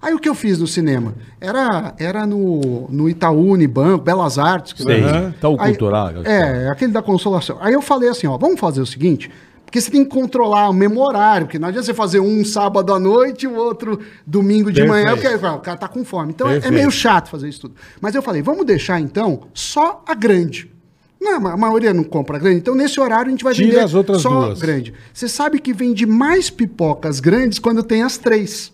[0.03, 1.13] Aí o que eu fiz no cinema?
[1.39, 4.73] Era, era no, no Itaú, Unibanco, Belas Artes.
[4.73, 5.01] que- Sei.
[5.39, 6.09] Tá o Aí- cultural.
[6.25, 7.57] É, aquele da consolação.
[7.61, 9.31] Aí eu falei assim, ó, vamos fazer o seguinte,
[9.65, 12.93] porque você tem que controlar o mesmo horário, porque não adianta você fazer um sábado
[12.93, 14.91] à noite e o outro domingo de Perfeito.
[15.05, 16.31] manhã, porque o cara tá com fome.
[16.33, 17.75] Então é- é meio chato fazer isso tudo.
[18.01, 20.69] Mas eu falei, vamos deixar então só a grande.
[21.19, 23.93] Não, a maioria não compra grande, então nesse horário a gente vai Tira vender as
[23.93, 24.61] outras só duas.
[24.61, 24.93] grande.
[25.13, 28.73] Você sabe que vende mais pipocas grandes quando tem as três.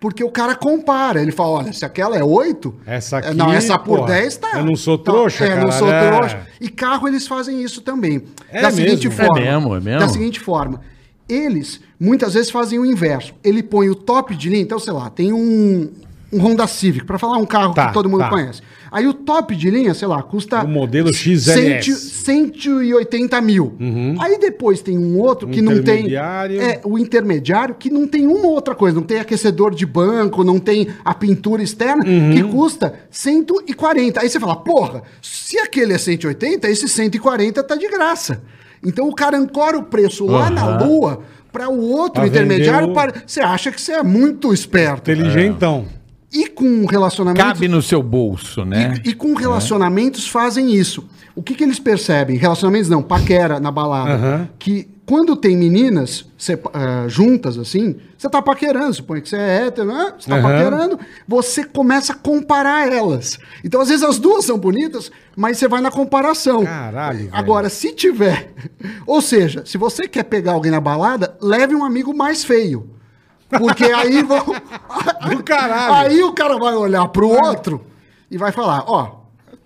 [0.00, 3.76] Porque o cara compara, ele fala, olha, se aquela é 8, Essa aqui, não, essa
[3.76, 4.50] por porra, 10 tá.
[4.54, 6.06] eu não sou tá- trouxa, É, não sou é.
[6.10, 6.46] trouxa.
[6.60, 8.22] E carro eles fazem isso também.
[8.48, 9.24] É da seguinte mesmo?
[9.24, 9.40] forma.
[9.40, 10.00] É mesmo, é mesmo?
[10.00, 10.80] Da seguinte forma.
[11.28, 13.34] Eles muitas vezes fazem o inverso.
[13.42, 15.90] Ele põe o top de linha, então sei lá, tem um,
[16.32, 18.28] um Honda Civic, para falar um carro Tá, que todo mundo tá.
[18.28, 18.60] conhece.
[18.90, 20.62] Aí o top de linha, sei lá, custa.
[20.64, 21.90] O modelo XLS.
[21.92, 23.74] 100 180 mil.
[24.20, 26.14] Aí depois tem um outro Um que não tem.
[26.14, 30.58] É, o intermediário que não tem uma outra coisa, não tem aquecedor de banco, não
[30.58, 32.32] tem a pintura externa, Uhum.
[32.32, 34.20] que custa 140.
[34.20, 38.42] Aí você fala, porra, se aquele é 180, esse 140 tá de graça.
[38.84, 41.20] Então o cara ancora o preço lá na lua
[41.52, 42.90] para o outro Pra intermediário.
[42.90, 45.10] o- para- Você acha que você é muito esperto.
[45.10, 45.86] Inteligentão.
[46.32, 47.42] E com relacionamentos.
[47.52, 49.00] Cabe no seu bolso, né?
[49.04, 51.08] E, e com relacionamentos fazem isso.
[51.34, 52.36] O que, que eles percebem?
[52.36, 54.12] Relacionamentos não, paquera na balada.
[54.14, 54.48] Aham.
[54.58, 59.66] Que quando tem meninas sepa- ah, juntas assim, você tá paquerando, supõe que você é
[59.68, 60.12] hétero, né?
[60.18, 60.42] Você tá Aham.
[60.42, 63.38] paquerando, você começa a comparar elas.
[63.64, 66.62] Então, às vezes, as duas são bonitas, mas você vai na comparação.
[66.62, 67.30] Caralho, velho.
[67.32, 68.52] Agora, se tiver.
[69.06, 72.90] Ou seja, se você quer pegar alguém na balada, leve um amigo mais feio.
[73.48, 74.44] Porque aí vão.
[75.30, 75.94] Do caralho.
[75.94, 77.84] Aí o cara vai olhar pro outro
[78.30, 79.17] e vai falar, ó,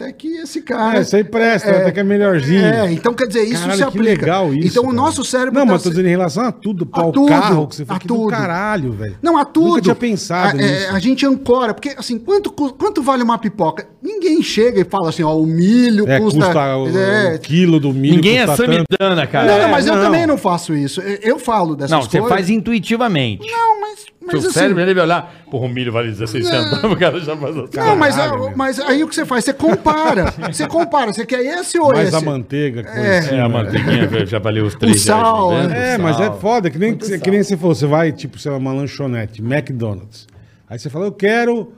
[0.02, 0.98] até que esse cara...
[0.98, 2.64] É, isso aí presta, até que é melhorzinho.
[2.64, 4.04] É, então quer dizer, isso Caralho, se que aplica.
[4.26, 4.68] legal isso.
[4.68, 4.96] Então o cara.
[4.96, 5.58] nosso cérebro...
[5.60, 7.82] Não, tá mas tô dizendo em relação a tudo, a ao tudo, carro que você
[7.82, 8.28] a falou que do tudo.
[8.28, 9.16] caralho, velho.
[9.22, 9.68] Não, a tudo.
[9.68, 10.94] Nunca tinha pensado a, é, nisso.
[10.94, 13.86] a gente ancora, porque assim, quanto, quanto vale uma pipoca?
[14.02, 16.44] Ninguém chega e fala assim, ó, o milho É, custa...
[16.44, 18.56] custa, o, é, o quilo do milho Ninguém é tanto.
[18.56, 19.46] samidana, cara.
[19.46, 20.02] não, não, É, mas eu não.
[20.02, 21.00] também não faço isso.
[21.00, 22.20] Eu, eu falo dessas Não, coisas.
[22.22, 23.46] você faz intuitivamente.
[23.50, 24.58] Não, mas, mas Seu assim...
[24.60, 27.76] cérebro ele vai olhar, porra, o milho vale 16 centavos, o cara já faz assim.
[27.76, 28.52] Não, mas, Caralho, meu.
[28.56, 29.44] mas aí o que você faz?
[29.44, 30.32] Você compara.
[30.52, 31.12] você compara.
[31.12, 32.16] Você quer esse ou Mais esse?
[32.16, 32.84] a manteiga.
[32.84, 33.18] com É.
[33.18, 33.48] esse, É, a né?
[33.48, 35.66] manteiguinha velho, já valeu os 3 sal, reais.
[35.68, 35.76] vendo?
[35.76, 38.38] É, O mas é foda, que nem, que, que nem você falou, você vai, tipo,
[38.38, 40.26] sei lá, uma lanchonete, McDonald's.
[40.68, 41.72] Aí você fala, eu quero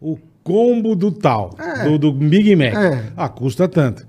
[0.00, 2.74] o combo do tal, do, do Big Mac.
[2.74, 3.02] É.
[3.16, 4.06] Ah, custa tanto.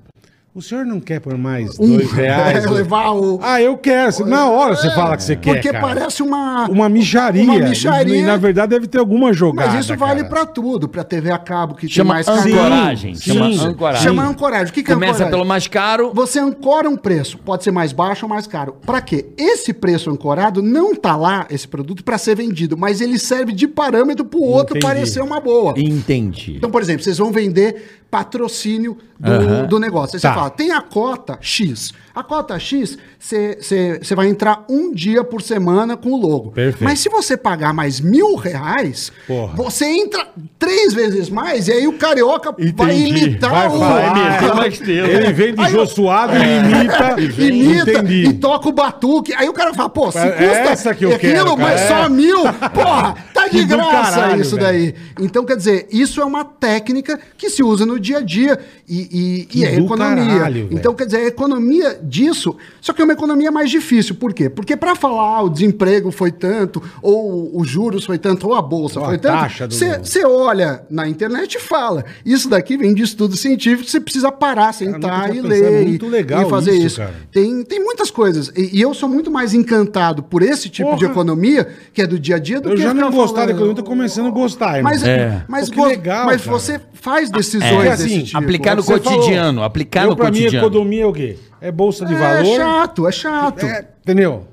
[0.53, 2.65] O senhor não quer por mais Um- dois reais?
[2.65, 3.39] É, levar o...
[3.41, 4.11] Ah, eu quero.
[4.11, 5.79] Você- Na hora você fala que você quer, Porque cara.
[5.87, 6.67] parece uma...
[6.67, 7.43] Uma micharia.
[7.43, 8.15] Uma micharia.
[8.17, 10.29] E, na verdade deve ter alguma jogada, Mas isso vale cara.
[10.29, 10.89] pra tudo.
[10.89, 13.13] Pra TV a cabo, que Chama tem mais ancoragem.
[13.15, 13.65] Sim, Chama sim.
[13.67, 14.03] ancoragem.
[14.03, 14.67] Chama ancoragem.
[14.69, 15.31] O que, que é Começa ancoragem?
[15.31, 16.11] pelo mais caro.
[16.15, 18.75] Você ancora um preço, pode ser mais baixo ou mais caro.
[18.85, 19.27] Para quê?
[19.37, 23.67] Esse preço ancorado não tá lá, esse produto, para ser vendido, mas ele serve de
[23.67, 24.93] parâmetro para o outro Entendi.
[24.93, 25.75] parecer uma boa.
[25.77, 26.55] Entendi.
[26.57, 29.65] Então, por exemplo, vocês vão vender patrocínio do, Aham.
[29.67, 30.15] do negócio.
[30.17, 30.29] Aí Tá.
[30.29, 31.91] você fala, tem a cota X.
[32.19, 36.51] A cota X, você vai entrar um dia por semana com o logo.
[36.51, 36.83] Perfeito.
[36.83, 39.55] Mas se você pagar mais mil reais, Porra.
[39.55, 40.27] você entra
[40.57, 43.25] três vezes mais e aí o carioca vai Entendi.
[43.25, 43.83] imitar Vai o...
[43.83, 44.53] é.
[44.53, 45.07] mais tela.
[45.07, 47.15] Ele vem de Aí Jô eu- Suado e imita.
[47.41, 48.25] imita Entendi.
[48.27, 49.33] e toca o batuque.
[49.33, 51.57] Aí o cara fala, pô, se É custa essa que eu aquilo, quero, cara.
[51.57, 51.87] mas É.
[51.87, 52.39] só mil,
[52.73, 54.67] porra, tá de graça caralho, isso velho.
[54.67, 54.95] daí.
[55.21, 59.47] Então, quer dizer, isso é uma técnica que se usa no dia a dia e,
[59.53, 60.37] e, e é economia.
[60.39, 64.15] caralho, então, quer dizer, a economia disso, só que é uma economia mais difícil.
[64.15, 64.49] Por quê?
[64.49, 68.61] Porque para falar ah, o desemprego foi tanto, ou os juros foi tanto, ou a
[68.61, 72.03] bolsa Ou a foi taxa tanto, do- você olha na internet e fala.
[72.25, 75.63] Isso daqui vem de estudo científico, você precisa parar, nunca sentar e pensado, ler.
[75.73, 76.97] é muito e- legal e fazer isso, isso.
[76.97, 77.13] cara.
[77.31, 78.51] Tem, tem muitas coisas.
[78.55, 81.11] E, e eu sou muito mais encantado por esse tipo de Porra.
[81.11, 83.55] economia, que é do dia a dia, do Eu que já não gostava de falando-
[83.55, 84.91] economia, tô começando a gostar, irmão.
[84.91, 85.43] Mas, É.
[85.47, 86.57] mas, Pô, legal, mas cara.
[86.57, 87.75] você faz decisões É.
[87.75, 88.37] Porque, desse assim, tipo.
[88.37, 90.67] aplicar no cotidiano, aplicar eu, no pra mim, cotidiano.
[90.67, 91.37] economia é o quê?
[91.61, 92.55] É bolsa de É valor.
[92.57, 93.65] chato, é chato.
[93.65, 94.45] É, entendeu?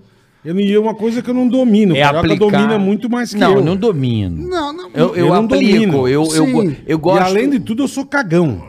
[0.44, 1.96] Eu não ia uma coisa que eu não domino.
[1.96, 2.50] É o Carioca aplicar...
[2.58, 3.64] domina muito mais que não, eu.
[3.64, 4.48] Não, domino.
[4.48, 4.90] Não, não.
[4.94, 6.08] Eu, eu, Eu não aplico, domino.
[6.08, 6.76] eu, eu, Sim.
[6.86, 7.20] eu gosto...
[7.20, 8.62] E além de tudo, eu sou cagão.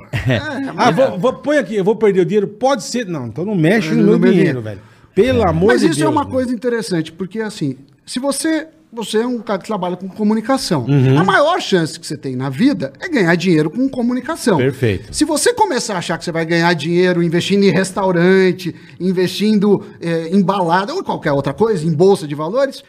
[0.75, 2.47] ah, vou, vou, põe aqui, eu vou perder o dinheiro.
[2.47, 3.05] Pode ser.
[3.05, 4.61] Não, então não mexe no, No meu meu dinheiro, dinheiro.
[4.61, 4.81] velho.
[5.13, 6.07] Pelo amor Mas de isso Deus.
[6.07, 8.67] é uma coisa interessante, porque assim, se você.
[8.97, 10.85] Você é um cara que trabalha com comunicação.
[10.85, 11.19] Uhum.
[11.19, 14.57] A maior chance que você tem na vida é ganhar dinheiro com comunicação.
[14.57, 15.13] Perfeito.
[15.15, 20.29] Se você começar a achar que você vai ganhar dinheiro investindo em restaurante, investindo eh,
[20.31, 22.83] em balada ou qualquer outra coisa, em bolsa de valores,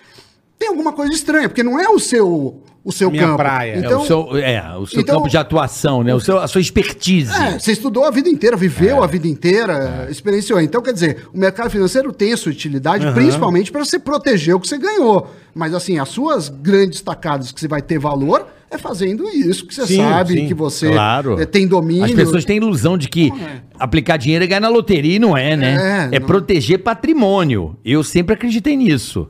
[0.59, 3.37] tem alguma coisa estranha, porque não é o seu o seu Minha campo.
[3.37, 3.73] praia.
[3.75, 6.15] É, Então, o seu, é, o seu então- campo de atuação, né?
[6.15, 7.31] O seu, a sua expertise.
[7.31, 9.05] É, você estudou a vida inteira, viveu É.
[9.05, 10.59] a vida inteira, experienciou.
[10.61, 14.61] Então, quer dizer, o mercado financeiro tem a sua utilidade, principalmente para você proteger o
[14.61, 15.31] que você ganhou.
[15.55, 19.75] Mas, assim, as suas grandes tacadas que você vai ter valor é fazendo isso, que
[19.75, 20.47] você Sim, sabe, sim.
[20.47, 21.39] que você Claro.
[21.41, 22.05] eh, tem domínio.
[22.05, 23.31] As pessoas têm ilusão de que
[23.79, 26.09] aplicar dinheiro é ganhar na loteria e não é, né?
[26.13, 27.77] É, É, não- proteger patrimônio.
[27.85, 29.29] Eu sempre acreditei nisso.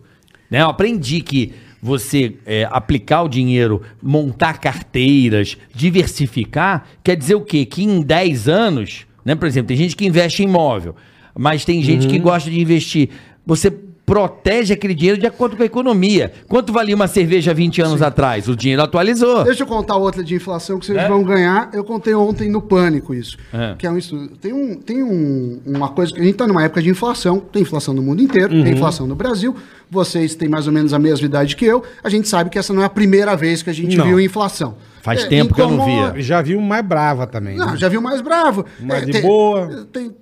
[0.50, 0.62] Né?
[0.62, 7.64] Eu aprendi que você é, aplicar o dinheiro, montar carteiras, diversificar, quer dizer o quê?
[7.64, 9.34] Que em 10 anos, né?
[9.34, 10.94] Por exemplo, tem gente que investe em imóvel,
[11.36, 12.10] mas tem gente Uhum.
[12.12, 13.10] que gosta de investir.
[13.46, 13.72] Você
[14.08, 16.32] protege aquele dinheiro de acordo com a economia.
[16.48, 18.48] Quanto valia uma cerveja 20 anos atrás?
[18.48, 19.44] O dinheiro atualizou.
[19.44, 21.06] Deixa eu contar outra de inflação que vocês É?
[21.06, 21.68] vão ganhar.
[21.74, 23.36] Eu contei ontem no Pânico isso.
[23.52, 23.74] É.
[23.76, 24.28] Que é um estudo.
[24.38, 27.38] Tem, um, tem um- uma coisa que a gente está numa época de inflação.
[27.38, 28.64] Tem inflação no mundo inteiro, Uhum.
[28.64, 29.54] tem inflação no Brasil.
[29.90, 31.82] Vocês têm mais ou menos a mesma idade que eu.
[32.02, 34.06] A gente sabe que essa não é a primeira vez que a gente Não.
[34.06, 34.76] viu inflação.
[35.02, 36.14] Faz É, tempo que eu não via.
[36.22, 37.56] Já vi um mais brava também.
[37.56, 37.76] Não, né?
[37.76, 38.64] já viu mais bravo.
[38.80, 39.86] Mais de tem- boa.
[39.92, 40.14] tem-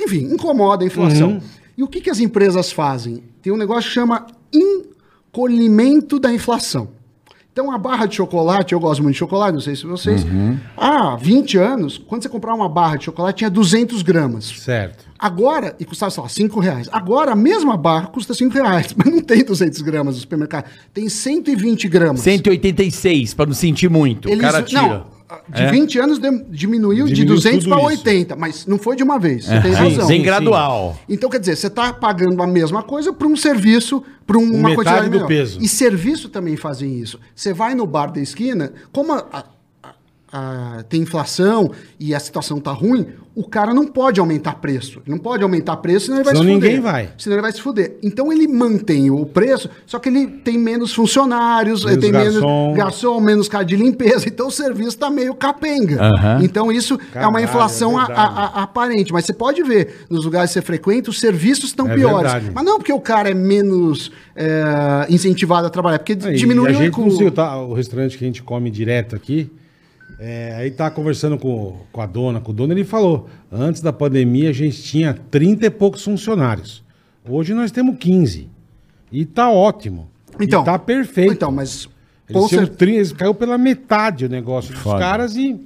[0.00, 1.30] enfim, incomoda a inflação.
[1.32, 1.40] Uhum.
[1.78, 3.22] E o que, que as empresas fazem?
[3.40, 6.88] Tem um negócio que chama encolhimento da inflação.
[7.52, 10.22] Então, a barra de chocolate, eu gosto muito de chocolate, não sei se vocês.
[10.24, 10.58] Uhum.
[10.76, 14.44] Há 20 anos, quando você comprava uma barra de chocolate, tinha 200 gramas.
[14.44, 15.06] Certo.
[15.18, 16.88] Agora, e custava, sei lá, 5 reais.
[16.92, 20.66] Agora, a mesma barra custa 5 reais, mas não tem 200 gramas no supermercado.
[20.94, 22.20] Tem 120 gramas.
[22.20, 24.28] 186, pra não sentir muito.
[24.28, 24.82] Eles- o cara tira.
[24.82, 25.06] Não,
[25.48, 25.70] de É?
[25.70, 28.00] 20 anos dem- diminuiu, de Diminuiu 200 tudo para isso.
[28.00, 29.44] 80, mas não foi de uma vez.
[29.44, 30.06] Você tem Sim, razão.
[30.06, 30.22] Sem sim.
[30.22, 30.98] gradual.
[31.08, 34.74] Então, quer dizer, você está pagando a mesma coisa para um serviço, para uma Metade
[34.76, 35.26] quantidade do menor.
[35.28, 35.58] peso.
[35.60, 37.18] E serviço também fazem isso.
[37.34, 39.44] Você vai no bar da esquina, como a- a-
[40.32, 45.00] a- tem inflação e a situação tá ruim, o cara não pode aumentar preço.
[45.06, 46.68] Não pode aumentar preço, senão ele vai Senão se fuder.
[46.70, 47.10] ninguém vai.
[47.16, 47.96] Senão ele vai se fuder.
[48.02, 52.62] Então ele mantém o preço, só que ele tem menos funcionários, Menos ele tem garçom.
[52.64, 55.98] menos garçom, menos cara de limpeza, então o serviço está meio capenga.
[56.42, 60.24] Então isso é Caralho, uma inflação é a- a- aparente, mas você pode ver nos
[60.24, 62.22] lugares que você frequenta, os serviços estão É piores.
[62.32, 62.50] verdade.
[62.52, 64.10] Mas não porque o cara é menos
[64.40, 68.70] é, incentivado a trabalhar, porque Aí, diminuiu o tá, o restaurante que a gente come
[68.70, 69.50] direto aqui.
[70.18, 73.92] É, aí tá conversando com, com a dona, com o dono, ele falou: antes da
[73.92, 76.82] pandemia a gente tinha 30 e poucos funcionários.
[77.28, 78.48] Hoje nós temos 15.
[79.12, 80.08] E tá ótimo.
[80.40, 81.32] Então, e tá perfeito.
[81.32, 81.88] Então, mas
[82.28, 84.98] Eles, cer- 30, eles caiu pela metade o negócio dos Foda.
[84.98, 85.58] caras e,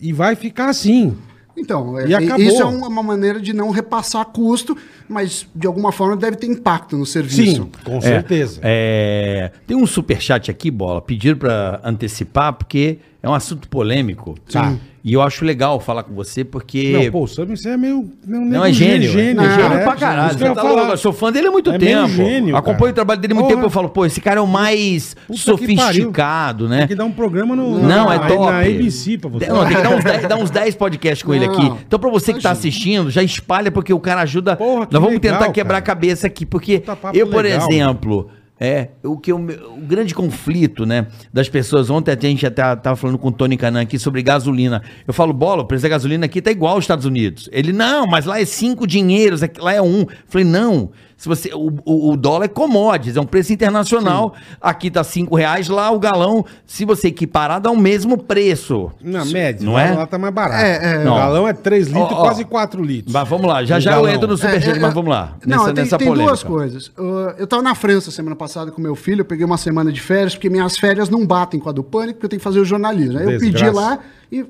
[0.00, 1.16] e vai ficar assim.
[1.56, 2.38] Então, é, E acabou.
[2.44, 4.76] isso é uma, maneira de não repassar custo,
[5.08, 7.64] mas de alguma forma deve ter impacto no serviço.
[7.64, 8.60] Sim, com certeza.
[8.62, 14.34] É, tem um superchat aqui, Bola, pediram pra antecipar, porque é um assunto polêmico.
[14.50, 14.74] Tá.
[15.04, 16.92] E eu acho legal falar com você, porque...
[16.92, 18.10] Não, pô, o Sam, você é meio.
[18.26, 19.08] Não, Não, é gênio.
[19.08, 20.32] é gênio é, pra caralho.
[20.38, 20.72] eu tá falar.
[20.74, 22.08] louco, eu sou fã dele há muito É meio tempo.
[22.08, 22.90] gênio, Acompanho cara.
[22.90, 23.56] o trabalho dele há muito Porra.
[23.56, 23.66] tempo.
[23.66, 26.78] Eu falo, pô, esse cara é o mais Puta sofisticado, né?
[26.80, 27.78] Tem que dar um programa no.
[27.78, 28.52] Não, na, é top.
[28.52, 29.46] Na ABC pra você.
[29.46, 31.54] Não, tem que dar uns 10, dar uns 10 podcasts com ele Não.
[31.54, 31.72] aqui.
[31.86, 34.56] Então, pra você que tá assistindo, já espalha, porque o cara ajuda.
[34.56, 35.92] Porra, que Nós vamos legal, tentar quebrar cara.
[35.92, 36.82] a cabeça aqui, porque
[37.14, 38.28] eu, por legal, exemplo.
[38.60, 39.38] É, o que o,
[39.86, 41.90] grande conflito, né, das pessoas.
[41.90, 44.82] Ontem a gente até tava falando com o Tony Canan aqui sobre gasolina.
[45.06, 47.48] Eu falo, bola, o preço da gasolina aqui tá igual aos Estados Unidos.
[47.52, 50.00] Ele, não, mas lá é cinco dinheiros, aqui- lá é um.
[50.00, 50.90] Eu falei, não.
[51.18, 54.34] Se você, o, o, o dólar é commodities, é um preço internacional.
[54.60, 58.88] Aqui tá cinco reais, lá o galão, se você equiparar, dá o mesmo preço.
[59.02, 59.90] Na média, Não é?
[59.94, 60.62] lá tá mais barato.
[60.64, 60.98] É, é.
[60.98, 61.16] o Não.
[61.16, 62.22] galão é 3 litros, Ó, ó.
[62.22, 63.12] quase 4 litros.
[63.12, 65.36] Mas vamos lá, já já eu entro no superchat, É, é, mas vamos lá.
[65.44, 66.30] Não, nessa, tem, nessa tem polêmica.
[66.30, 66.86] duas coisas.
[66.96, 70.00] Uh, eu estava na França semana passada com meu filho, eu peguei uma semana de
[70.00, 72.60] férias, porque minhas férias não batem com a do pânico, porque eu tenho que fazer
[72.60, 73.18] o jornalismo.
[73.18, 73.98] Aí eu pedi lá
[74.30, 74.46] e.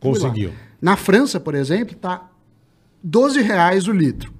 [0.00, 0.48] Conseguiu.
[0.48, 0.54] lá.
[0.80, 2.22] Na França, por exemplo, tá
[3.04, 4.32] 12 reais o litro.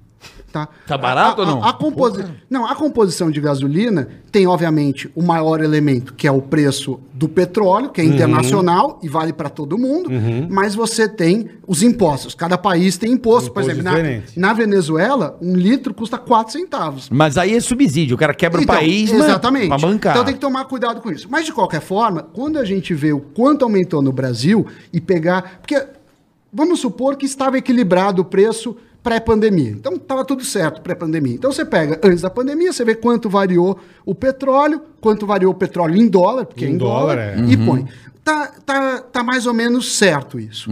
[0.51, 1.63] Tá, Tá barato A- a- ou não?
[1.63, 2.23] A, composi...
[2.49, 7.27] Não, a composição de gasolina tem, obviamente, o maior elemento, que é o preço do
[7.27, 7.91] petróleo, Uhum.
[7.91, 10.09] que é internacional e vale para todo mundo,
[10.49, 12.33] mas você tem os impostos.
[12.33, 13.51] Cada país tem imposto.
[13.51, 17.09] Por Imposto exemplo, na, na Venezuela, um litro custa 4 centavos.
[17.11, 19.67] Mas aí é subsídio, o cara quebra Então, o país exatamente.
[19.67, 20.13] pra bancar.
[20.13, 21.27] Então tem que tomar cuidado com isso.
[21.29, 25.59] Mas de qualquer forma, quando a gente vê o quanto aumentou no Brasil e pegar.
[25.61, 25.85] Porque
[26.53, 28.77] vamos supor que estava equilibrado o preço
[29.07, 29.71] pré-pandemia.
[29.71, 31.33] Então estava tudo certo pré-pandemia.
[31.33, 35.55] Então você pega antes da pandemia, você vê quanto variou o petróleo, quanto variou o
[35.55, 37.51] petróleo em dólar, porque é Em em dólar, dólar, é.
[37.51, 37.85] e põe.
[38.23, 40.69] Tá, tá, tá mais ou menos certo isso.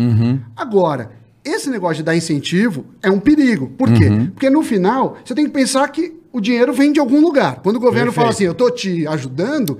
[0.55, 1.11] Agora,
[1.45, 3.71] esse negócio de dar incentivo é um perigo.
[3.77, 4.09] Por quê?
[4.33, 7.61] Porque no final, você tem que pensar que o dinheiro vem de algum lugar.
[7.63, 8.63] Quando o governo fala assim, Perfeito.
[8.63, 9.79] eu tô te ajudando,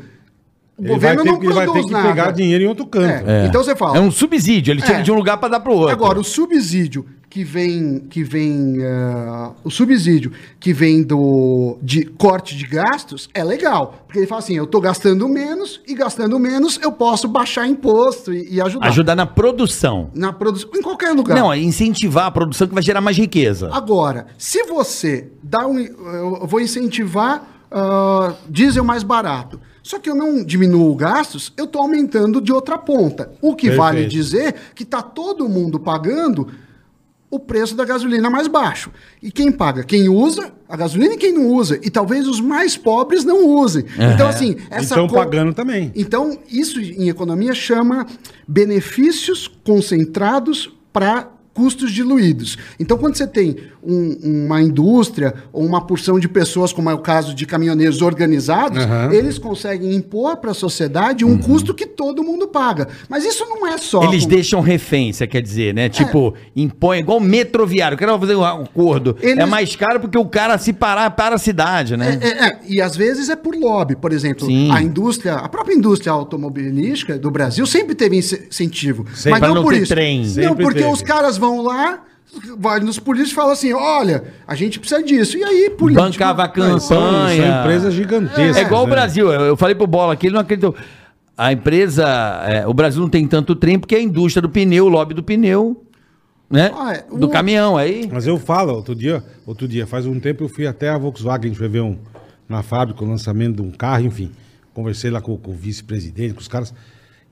[0.78, 2.08] O Ele governo vai ter, não que- ele vai ter produz que nada.
[2.10, 3.30] pegar dinheiro em outro canto.
[3.30, 3.46] É.
[3.48, 3.98] Então você fala.
[3.98, 5.02] É um subsídio, ele tira É.
[5.02, 5.89] de um lugar pra dar pro outro.
[5.94, 12.56] Agora, o subsídio que vem, que vem, eh, o subsídio que vem do de corte
[12.56, 16.80] de gastos é legal, porque ele fala assim, eu tô gastando menos e gastando menos
[16.82, 18.88] eu posso baixar imposto e, e ajudar.
[18.88, 20.10] Ajudar na produção.
[20.15, 21.36] na produção em qualquer lugar.
[21.38, 23.69] Não, é incentivar a produção que vai gerar mais riqueza.
[23.74, 29.60] Agora, se você dá um, eu vou incentivar ah, diesel mais barato.
[29.84, 33.34] Só que eu não diminuo gastos, eu estou aumentando de outra ponta.
[33.41, 33.78] O que Perfeito.
[33.78, 36.48] vale dizer que está todo mundo pagando
[37.29, 38.91] o preço da gasolina mais baixo.
[39.21, 39.83] E quem paga?
[39.83, 41.79] Quem usa a gasolina e quem não usa.
[41.83, 43.83] E talvez os mais pobres não usem.
[44.13, 45.91] Então, assim, essa Estão co- pagando também.
[45.95, 48.05] então, isso em economia chama
[48.47, 52.58] benefícios concentrados para custos diluídos.
[52.80, 57.00] Então, quando você tem um- uma indústria ou uma porção de pessoas, como é o
[57.00, 59.13] caso de caminhoneiros organizados, Aham.
[59.13, 62.89] eles conseguem impor para a sociedade um custo que todo mundo paga.
[63.08, 64.04] Mas isso não é só...
[64.04, 65.88] Eles com- deixam refém, você quer dizer, né?
[65.88, 67.96] Tipo, impõe igual metroviário.
[67.96, 69.15] O cara vai fazer um acordo.
[69.22, 72.20] Eles- É mais caro porque o cara se parar para a cidade, né?
[72.22, 73.96] É, é, é, e às vezes é por lobby.
[73.96, 74.70] Por exemplo, Sim.
[74.72, 79.06] a indústria, a própria indústria automobilística do Brasil sempre teve ince- incentivo.
[79.13, 79.32] Sempre.
[79.39, 79.88] Mas não, não por isso.
[79.94, 80.20] trem.
[80.24, 80.91] Não, Sempre porque teve.
[80.91, 82.03] os caras vão lá,
[82.58, 85.38] vai nos políticos e falam assim: olha, a gente precisa disso.
[85.38, 86.03] E aí, político.
[86.05, 86.79] Bancava a São, campanha.
[86.79, 88.58] são empresas gigantescas.
[88.58, 88.91] É igual o né?
[88.91, 89.31] Brasil.
[89.31, 90.75] Eu falei pro Bola aqui, ele não acreditou.
[91.38, 92.05] A empresa.
[92.47, 95.13] é, o Brasil não tem tanto trem porque é a indústria do pneu, o lobby
[95.13, 95.84] do pneu,
[96.49, 96.71] né?
[96.73, 97.05] Ah, é.
[97.15, 98.10] Do O- caminhão aí.
[98.12, 101.45] Mas eu falo, outro dia, outro dia, faz um tempo eu fui até a Volkswagen,
[101.45, 101.97] a gente foi ver um,
[102.47, 104.31] na fábrica o lançamento de um carro, enfim.
[104.73, 106.73] Conversei lá com, com o vice-presidente, com os caras.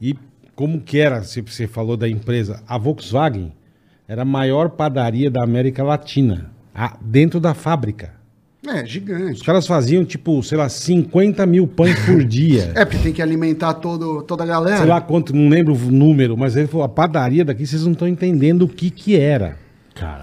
[0.02, 0.16] E
[0.56, 3.54] como que era, se você falou da empresa, a Volkswagen
[4.08, 8.12] era a maior padaria da América Latina, a- dentro da fábrica.
[8.66, 9.34] É, gigante.
[9.34, 12.72] Os caras faziam, tipo, sei lá, 50 mil pães por dia.
[12.76, 14.78] É, porque tem que alimentar todo, toda a galera.
[14.78, 17.92] sei lá quanto, não lembro o número, mas ele falou, a padaria daqui vocês não
[17.92, 19.58] estão entendendo o que que era.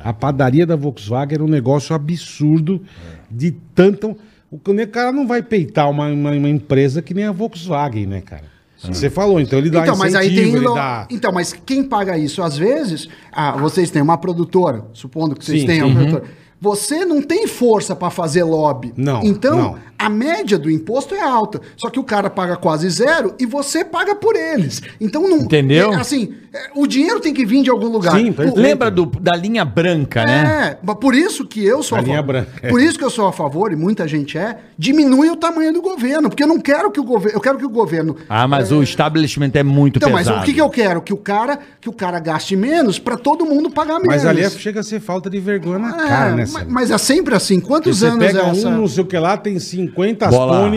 [0.03, 2.83] A padaria da Volkswagen era um negócio absurdo
[3.31, 4.17] de tanto...
[4.51, 8.21] O o cara não vai peitar uma, uma, uma empresa que nem a Volkswagen, né,
[8.21, 8.43] cara?
[8.83, 10.49] Você falou, então ele dá Então, mas aí tem.
[10.49, 11.07] ele lo- dá...
[11.11, 12.43] Então, mas quem paga isso?
[12.43, 15.93] Às vezes, ah, vocês têm uma produtora, supondo que vocês Sim, tenham sim.
[15.95, 16.33] uma produtora.
[16.61, 18.93] Você não tem força para fazer lobby.
[18.97, 19.77] Não, Então, não.
[19.99, 21.61] a média do imposto é alta.
[21.77, 24.83] Só que o cara paga quase zero e você paga por eles.
[25.01, 25.39] Então, não.
[25.39, 25.93] Entendeu?
[25.93, 28.15] é, assim, é, o dinheiro tem que vir de algum lugar.
[28.17, 28.61] Sim, perfeito.
[28.61, 30.73] Lembra do, da linha branca, né?
[30.73, 32.33] é, mas por isso que eu sou A a linha favor.
[32.33, 32.69] branca, é.
[32.69, 35.81] Por isso que eu sou a favor, e muita gente é, diminui o tamanho do
[35.81, 36.29] governo.
[36.29, 37.37] Porque eu não quero que o governo.
[37.39, 40.37] Eu quero que o governo Ah, mas o establishment é muito então, pesado.
[40.37, 41.01] mas o que, que eu quero?
[41.01, 44.09] Que o cara, que o cara gaste menos para todo mundo pagar menos.
[44.09, 46.91] Mas ali é- chega a ser falta de vergonha na É, cara, né, mas, mas
[46.91, 47.61] é sempre assim.
[47.61, 48.69] Quantos você anos pega é essa?
[48.69, 50.71] um, não sei o que lá, tem 50 Bola.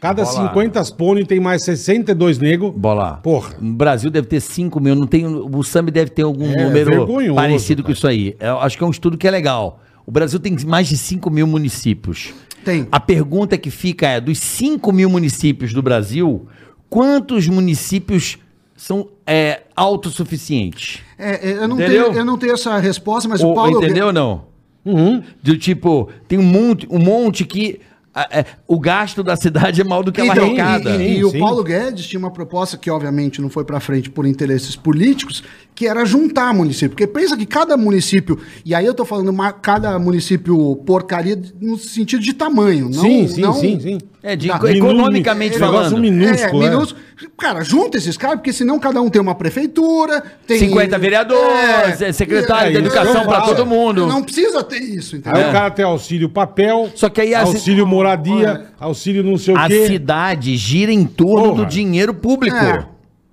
[0.00, 0.48] cada Bola.
[0.48, 2.70] 50 pônei tem mais 62 nego.
[2.72, 3.18] Bola.
[3.22, 3.54] Porra.
[3.60, 4.94] No Brasil deve ter 5 mil.
[4.94, 7.92] Não tem, o Sami deve ter algum É, número vergonhoso, parecido com cara.
[7.98, 8.36] isso aí.
[8.40, 9.80] Eu acho que é um estudo que é legal.
[10.06, 12.32] O Brasil tem mais de 5 mil municípios.
[12.64, 12.86] Tem.
[12.90, 16.46] A pergunta que fica é: dos 5 mil municípios do Brasil,
[16.88, 18.38] quantos municípios
[18.76, 21.00] são é, autossuficientes?
[21.18, 23.76] É, é, eu, não tenho, eu não tenho essa resposta, mas o Ou- Paulo.
[23.82, 24.47] entendeu ou não?
[24.88, 25.22] Uhum.
[25.42, 27.78] Do tipo, tem um monte, um monte que
[28.22, 30.90] a- é, o gasto da cidade é maior do que Então, arrecada.
[30.90, 31.38] E, e- e Sim, o sim.
[31.38, 35.42] Paulo Guedes tinha uma proposta que, obviamente, não foi para frente por interesses políticos,
[35.74, 36.90] que era juntar município.
[36.90, 41.78] Porque pensa que cada município, e aí eu tô falando uma- cada município porcaria no
[41.78, 43.00] sentido de tamanho, não.
[43.02, 43.98] sim, sim, não- sim, sim.
[44.20, 44.58] É, de, Tá.
[44.72, 46.02] economicamente Minú- negócio falando.
[46.02, 46.70] minúsculo, é, é.
[46.70, 47.00] minúsculo.
[47.38, 52.12] Cara, junta esses caras, porque senão cada um tem uma prefeitura, tem 50 vereadores, é,
[52.12, 54.06] secretário é, de isso educação para todo mundo.
[54.06, 55.48] Não precisa ter isso, Aí entendeu?
[55.48, 59.58] o cara tem auxílio papel, Só que aí a- auxílio moradia, auxílio não sei o
[59.58, 59.86] A quê.
[59.86, 61.64] cidade gira em torno Porra.
[61.64, 62.56] do dinheiro público.
[62.56, 62.86] É.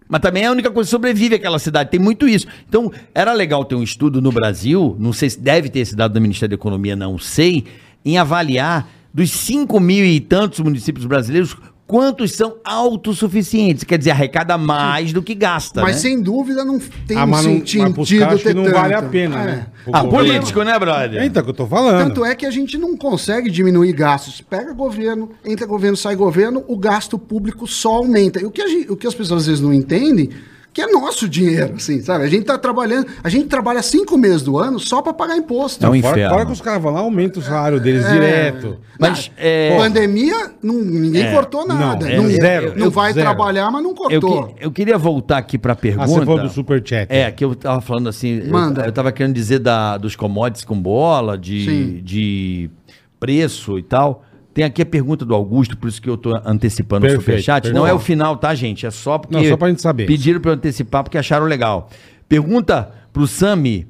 [0.08, 1.90] Mas também é a única coisa que sobrevive aquela cidade.
[1.90, 2.46] Tem muito isso.
[2.70, 6.14] Então, era legal ter um estudo no Brasil, não sei se deve ter esse dado
[6.14, 7.64] do Ministério da Economia, não sei,
[8.04, 11.58] em avaliar dos 5 mil e tantos municípios brasileiros,
[11.88, 13.84] quantos são autossuficientes.
[13.84, 15.82] Quer dizer, arrecada mais do que gasta.
[15.82, 16.02] Mas né?
[16.02, 18.74] sem dúvida não tem Ah, mas, não, sentido mas caras acho que ter não tanto.
[18.76, 19.46] vale a pena, É.
[19.46, 19.68] né?
[19.86, 21.22] O Ah, político, né, brother?
[21.22, 22.08] É então que eu tô falando.
[22.08, 24.42] Tanto é que a gente não consegue diminuir gastos.
[24.42, 28.42] Pega governo, entra governo, sai governo, o gasto público só aumenta.
[28.42, 30.30] E o que, a gente- o que as pessoas às vezes não entendem,
[30.76, 32.26] que é nosso dinheiro, assim, sabe?
[32.26, 35.86] A gente tá trabalhando, a gente trabalha cinco meses do ano só para pagar imposto.
[35.86, 36.34] É um Fora, inferno.
[36.34, 38.78] fora que os caras vão lá, aumenta o salário deles direto.
[39.00, 42.06] Mas, é, Pandemia, não, ninguém cortou nada.
[42.06, 43.26] não, é não, zero, não vai zero.
[43.26, 44.48] trabalhar, mas não eu, cortou.
[44.48, 46.04] que- eu queria voltar aqui para a pergunta.
[46.04, 47.08] Ah, você falou do superchat.
[47.10, 48.86] É, que eu tava falando assim, eu- Manda.
[48.86, 52.02] Eu, tava querendo dizer da, dos commodities com bola, de, Sim.
[52.04, 52.70] de
[53.18, 54.26] preço e tal.
[54.56, 57.64] Tem aqui a pergunta do Augusto, por isso que eu tô antecipando Perfeito, o superchat.
[57.64, 57.78] perfeito.
[57.78, 58.86] Não é o final, tá, gente?
[58.86, 59.36] É só porque.
[59.36, 60.06] Não, só pra gente saber.
[60.06, 61.90] Pediram pra eu antecipar porque acharam legal.
[62.30, 63.86] Pergunta pro Sami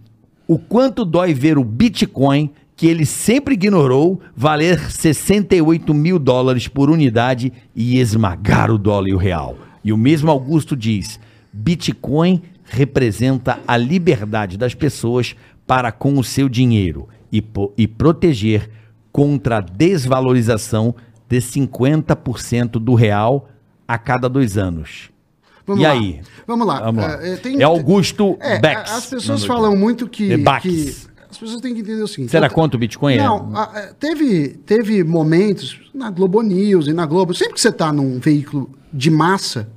[0.47, 6.89] o quanto dói ver o Bitcoin, que ele sempre ignorou, valer 68 mil dólares por
[6.89, 9.55] unidade e esmagar o dólar e o real.
[9.84, 11.20] E o mesmo Augusto diz:
[11.53, 15.36] Bitcoin representa a liberdade das pessoas
[15.68, 17.43] para com o seu dinheiro e,
[17.78, 18.68] e proteger
[19.20, 20.93] contra a desvalorização
[21.30, 23.47] de 50% do real
[23.88, 25.09] a cada dois anos.
[25.66, 25.93] Vamos e lá.
[25.93, 26.20] aí?
[26.45, 26.82] Vamos lá.
[26.82, 27.24] Vamos lá.
[27.24, 28.91] É, é, tem- é Augusto É, Bex.
[28.91, 30.95] as pessoas falam muito que, É que-
[31.32, 32.30] As pessoas têm que entender o seguinte.
[32.30, 33.24] Será eu- quanto o Bitcoin é?
[33.24, 37.34] Não, a- teve, teve momentos na Globo News e na Globo.
[37.34, 39.70] Sempre que você está num veículo de massa,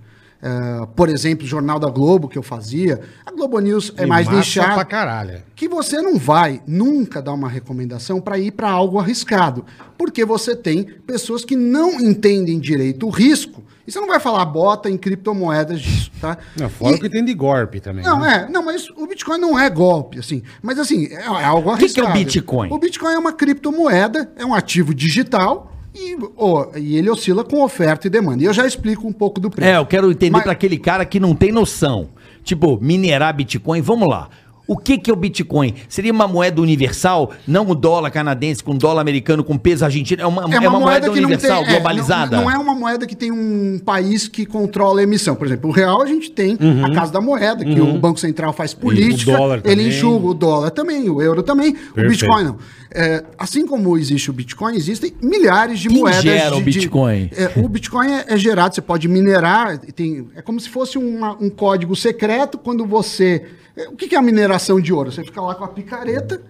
[0.42, 4.06] eh, por exemplo, o Jornal da Globo que eu fazia, a Globo News é E
[4.06, 5.42] mais nichada pra caralho.
[5.56, 9.64] que você não vai nunca dar uma recomendação para ir para algo arriscado,
[9.96, 13.64] porque você tem pessoas que não entendem direito o risco.
[13.86, 16.36] E você não vai falar bota em criptomoedas disso, tá?
[16.60, 18.04] Não, fora E- o que tem de golpe também.
[18.04, 18.44] não, né?
[18.46, 20.42] é, não, mas o Bitcoin não é golpe, assim.
[20.60, 22.12] Mas assim, é, é algo que que é o arriscado.
[22.12, 22.68] Bitcoin?
[22.70, 27.62] O Bitcoin é uma criptomoeda, é um ativo digital e, ó, e ele oscila com
[27.62, 28.42] oferta e demanda.
[28.42, 29.68] E eu já explico um pouco do preço.
[29.70, 32.08] É, eu quero entender Mas- pra aquele cara que não tem noção.
[32.44, 34.28] Tipo, minerar Bitcoin, vamos lá.
[34.68, 35.74] O que, que é o Bitcoin?
[35.88, 37.32] Seria uma moeda universal?
[37.46, 40.20] Não o dólar canadense com dólar americano com peso argentino?
[40.22, 42.36] É uma, é uma, moeda, universal, é, globalizada?
[42.36, 45.34] não, não é uma moeda que tem um país que controla a emissão.
[45.34, 48.52] Por exemplo, o real a gente tem a Casa da Moeda, que o Banco Central
[48.52, 49.30] faz política.
[49.30, 49.36] Uhum.
[49.36, 51.74] o dólar ele enxuga o dólar também, o euro também.
[51.96, 52.58] O Bitcoin não.
[52.90, 56.22] É, assim como existe o Bitcoin, existem milhares de Quem moedas.
[56.22, 57.30] gera o de- de- Bitcoin?
[57.36, 61.36] é, o Bitcoin é, é gerado, você pode minerar, tem, é como se fosse uma-
[61.40, 63.44] um código secreto quando você.
[63.86, 65.12] O que que é a mineração de ouro?
[65.12, 66.40] Você fica lá com a picareta,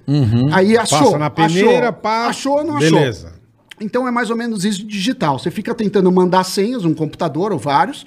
[0.53, 0.99] aí achou.
[0.99, 2.27] Passa na peneira, achou, pá.
[2.27, 2.99] achou, não achou.
[2.99, 3.33] Beleza.
[3.81, 5.39] Então é mais ou menos isso digital.
[5.39, 8.07] Você fica tentando mandar senhas, um computador ou vários,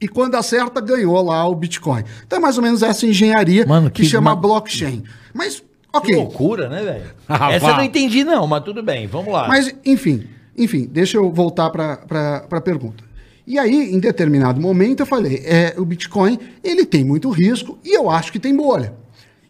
[0.00, 2.04] e quando acerta, ganhou lá o Bitcoin.
[2.26, 5.02] Então é mais ou menos essa engenharia Mano, que, que chama ma- blockchain.
[5.34, 5.64] Mas, Que
[5.98, 6.16] ok.
[6.16, 7.04] loucura, né, velho?
[7.28, 7.72] Ah, Essa vá.
[7.72, 9.48] eu não entendi, não, mas tudo bem, vamos lá.
[9.48, 10.24] Mas, enfim,
[10.56, 13.02] enfim, deixa eu voltar para a pergunta.
[13.46, 17.96] E aí, em determinado momento, eu falei, é, o Bitcoin, ele tem muito risco e
[17.96, 18.94] eu acho que tem bolha.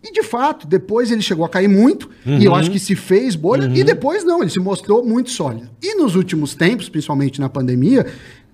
[0.03, 3.35] E, de fato, depois ele chegou a cair muito, e eu acho que se fez
[3.35, 5.69] bolha, e depois não, ele se mostrou muito sólido.
[5.83, 8.07] E nos últimos tempos, principalmente na pandemia,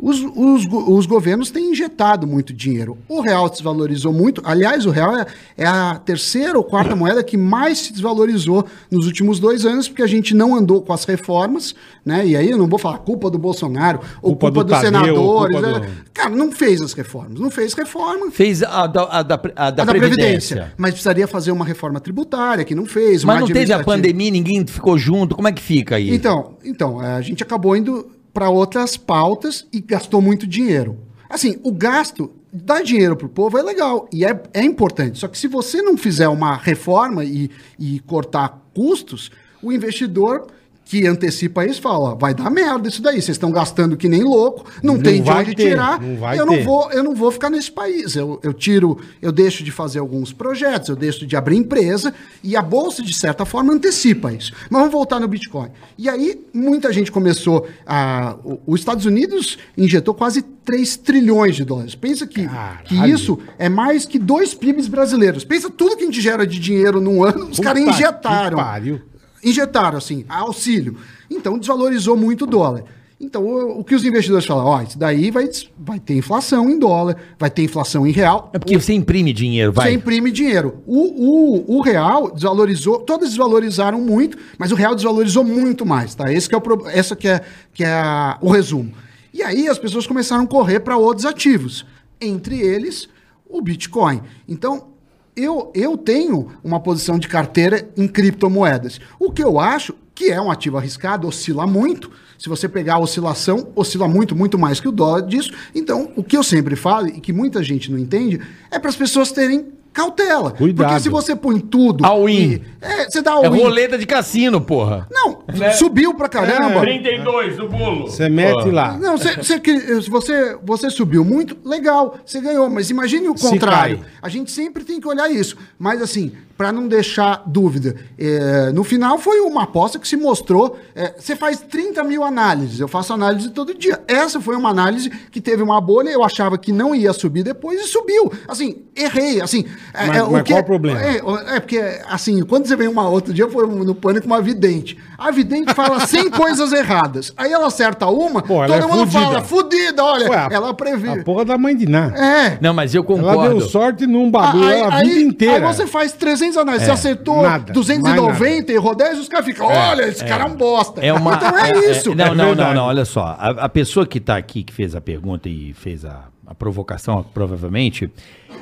[0.02, 2.98] os, os, os governos têm injetado muito dinheiro.
[3.08, 4.42] O real desvalorizou muito.
[4.44, 5.26] Aliás, o real é,
[5.56, 10.02] é a terceira ou quarta moeda que mais se desvalorizou nos últimos dois anos, porque
[10.02, 11.72] a gente não andou com as reformas,
[12.04, 12.26] né?
[12.26, 14.90] E aí eu não vou falar culpa do Bolsonaro ou Culpa culpa, do dos Tadeu,
[14.90, 15.56] senadores.
[15.60, 15.86] culpa né?
[15.86, 17.38] do- Cara, não fez as reformas.
[17.38, 18.28] Não fez reforma.
[18.32, 20.16] Fez a da, a da, a da a da Previdência.
[20.56, 20.72] Previdência.
[20.76, 23.22] Mas precisaria fazer uma reforma tributária, que não fez.
[23.22, 26.12] Mas não teve a pandemia, ninguém ficou junto, como é que fica aí?
[26.12, 30.98] Então, então, a gente acabou indo para outras pautas e gastou muito dinheiro.
[31.28, 35.18] Assim, o gasto, dar dinheiro pro povo é legal e é, é importante.
[35.18, 39.30] Só que se você não fizer uma reforma e, e cortar custos,
[39.62, 40.46] o investidor
[40.92, 44.22] que antecipa isso fala, ó, vai dar merda isso daí, vocês estão gastando que nem
[44.22, 46.52] louco, não, Não tem de onde ter, tirar, não eu ter.
[46.52, 48.14] não vou eu não vou ficar nesse país.
[48.14, 52.12] Eu, eu tiro, eu deixo de fazer alguns projetos, eu deixo de abrir empresa
[52.44, 54.52] e a bolsa, de certa forma, antecipa isso.
[54.68, 55.70] Mas vamos voltar no Bitcoin.
[55.96, 58.36] E aí, muita gente começou a.
[58.66, 61.94] Os Estados Unidos injetou quase 3 trilhões de dólares.
[61.94, 62.46] Pensa que,
[62.84, 65.42] que isso é mais que dois PIBs brasileiros.
[65.42, 69.00] Pensa tudo que a gente gera de dinheiro num ano, os caras que injetaram pariu.
[69.42, 70.96] Injetaram, assim, auxílio.
[71.30, 72.84] Então, desvalorizou muito o dólar.
[73.20, 76.76] Então, o, o que os investidores falam, ó, isso daí vai, vai ter inflação em
[76.78, 78.50] dólar, vai ter inflação em real.
[78.52, 79.90] É porque você imprime dinheiro, vai.
[79.90, 80.82] Você imprime dinheiro.
[80.86, 86.32] O, o, o real desvalorizou, todos desvalorizaram muito, mas o real desvalorizou muito mais, tá?
[86.32, 87.40] Esse que é o, essa que é,
[87.72, 88.92] que é a- o resumo.
[89.32, 91.86] E aí as pessoas começaram a correr para outros ativos,
[92.20, 93.08] entre eles
[93.48, 94.20] o Bitcoin.
[94.48, 94.88] Então,
[95.36, 99.00] eu, eu tenho uma posição de carteira em criptomoedas.
[99.18, 102.10] O que eu acho que é um ativo arriscado, oscila muito.
[102.38, 105.52] Se você pegar a oscilação, oscila muito, muito mais que o dólar disso.
[105.74, 108.96] Então, o que eu sempre falo, e que muita gente não entende, é para as
[108.96, 110.50] pessoas terem cautela.
[110.52, 110.88] Cuidado.
[110.88, 112.04] Porque se você põe tudo.
[112.04, 112.34] All in.
[112.34, 113.60] e- É, você dá É all in.
[113.60, 115.06] roleta de cassino, porra.
[115.10, 115.42] Não,
[115.78, 116.80] subiu pra caramba.
[116.80, 118.08] 32 do bolo.
[118.08, 118.96] Você mete lá.
[118.98, 122.68] Não, que- se você, você subiu muito, legal, você ganhou.
[122.70, 124.00] Mas imagine o contrário.
[124.20, 125.56] A gente sempre tem que olhar isso.
[125.78, 126.32] Mas assim,
[126.62, 130.78] para não deixar dúvida, é, no final foi uma aposta que se mostrou.
[130.94, 134.00] é, você faz 30 mil análises, eu faço análise todo dia.
[134.06, 137.80] Essa foi uma análise que teve uma bolha, eu achava que não ia subir depois
[137.80, 138.32] e subiu.
[138.46, 139.40] Assim, errei.
[139.40, 141.02] Assim, é, Mas- mas qual o problema?
[141.02, 141.16] É,
[141.56, 144.96] é porque, assim, quando você vem uma outro dia, foi no pânico uma vidente.
[145.18, 147.32] A vidente fala 100 coisas erradas.
[147.36, 149.20] Aí ela acerta uma, Pô, ela todo é mundo fudida.
[149.32, 151.12] fala, fudida, olha, Ué, a- ela previu.
[151.14, 152.06] A porra da mãe de Ná.
[152.16, 152.58] É.
[152.60, 153.58] Não, mas eu Ela concordo.
[153.58, 155.66] deu sorte num bagulho Aí, a aí- vida inteira.
[155.68, 160.02] aí você faz 300 análises, você acertou nada, 290 e 10, os caras ficam, olha,
[160.08, 161.00] esse cara é um bosta.
[161.04, 162.14] É uma, então é, isso.
[162.14, 163.36] não, É não, não, não, olha só.
[163.38, 167.24] A, a pessoa que tá aqui, que fez a pergunta e fez a, a provocação,
[167.34, 168.10] provavelmente,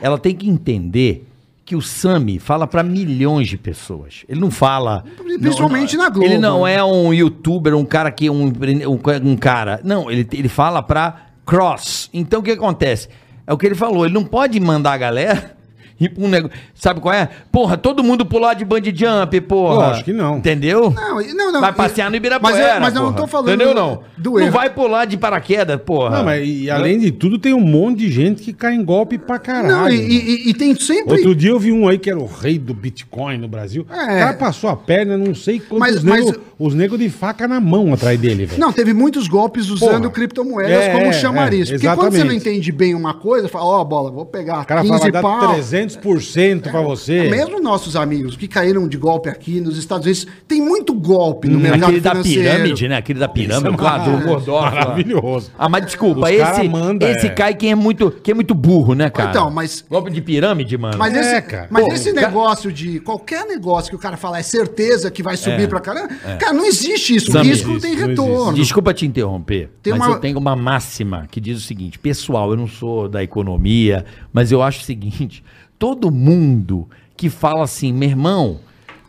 [0.01, 1.27] ela tem que entender
[1.71, 4.25] que o Sami fala para milhões de pessoas.
[4.29, 5.05] Ele não fala.
[5.41, 8.29] Principalmente não, na Globo, Ele não é um youtuber, um cara que.
[8.29, 9.81] Um, um, um cara.
[9.85, 12.11] Não, ele, ele fala pra cross.
[12.13, 13.09] Então o que acontece?
[13.47, 14.05] É o que ele falou.
[14.05, 15.57] Ele não pode mandar a galera.
[16.01, 16.57] Ir pra um negócio.
[16.75, 17.29] Sabe qual é?
[17.53, 19.75] Porra, todo mundo pular de bungee jump, porra.
[19.89, 20.39] Lógico que não.
[20.39, 20.91] Entendeu?
[20.91, 22.57] Não, não, não, Vai passear no Ibirapuera.
[22.57, 24.03] Mas eu- mas eu não tô falando Entendeu não?
[24.17, 24.53] do não erro.
[24.53, 26.19] vai pular de paraquedas, porra.
[26.19, 29.19] Não, mas e, além de tudo, tem um monte de gente que cai em golpe
[29.19, 29.69] pra caralho.
[29.69, 31.13] Não, e, e- e tem sempre...
[31.15, 33.87] Outro dia eu vi um aí que era o rei do Bitcoin no Brasil.
[33.91, 33.95] É.
[33.95, 37.47] O cara passou a perna, não sei quantos Mas- mas- nego, os negros de faca
[37.47, 38.61] na mão atrás dele, velho.
[38.61, 40.11] Não, teve muitos golpes usando Porra.
[40.15, 41.69] criptomoedas É, como chamariz.
[41.69, 44.65] é, Porque quando você não entende bem uma coisa, fala, ó, bola, vou pegar O
[44.67, 45.55] cara 15 fala, dá pau.
[45.55, 47.29] 300% pra você.
[47.31, 51.59] Mesmo nossos amigos que caíram de golpe aqui nos Estados Unidos, tem muito golpe no
[51.59, 52.43] mercado Hum, Aquele da financeiro.
[52.43, 52.97] pirâmide, né?
[52.97, 54.49] Aquele da pirâmide, o Gordorf.
[54.51, 54.71] lá.
[54.71, 55.51] Maravilhoso.
[55.59, 57.31] Ah, mas desculpa, Os esse, manda, esse é.
[57.31, 59.31] cai quem é muito, quem é muito burro, né, cara?
[59.31, 60.97] Então, mas- Golpe de pirâmide, mano.
[60.99, 61.69] Mas, É, esse, cara.
[61.71, 65.11] mas Pô, esse o cara- negócio de qualquer negócio que o cara fala é certeza
[65.11, 67.31] que vai subir pra caramba, cara, não existe isso.
[67.37, 68.55] O risco existe, tem não retorno.
[68.55, 72.51] Desculpa te interromper, Tem mas uma- eu tenho uma máxima que diz o seguinte: pessoal,
[72.51, 75.43] eu não sou da economia, mas eu acho o seguinte:
[75.81, 78.61] todo mundo que fala assim, meu irmão,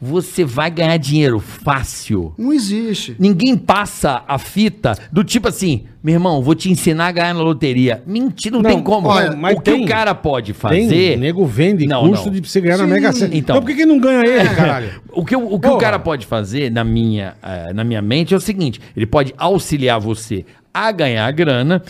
[0.01, 2.33] você vai ganhar dinheiro fácil.
[2.37, 3.15] Não existe.
[3.19, 7.41] Ninguém passa a fita do tipo assim, meu irmão, vou te ensinar a ganhar na
[7.41, 8.01] loteria.
[8.07, 9.09] Mentira, não, Não, tem como.
[9.09, 11.17] olha, mas o que tem- o cara pode Tem, fazer.
[11.19, 12.33] nego vende Não, curso não.
[12.33, 13.25] de você ganhar na Sim, Mega Sena.
[13.35, 13.37] então.
[13.57, 15.01] Então por que, que não ganha ele, caralho?
[15.13, 18.33] O que, o, o, que o cara pode fazer, na minha, eh, na minha mente,
[18.33, 21.83] é o seguinte: ele pode auxiliar você a ganhar a grana.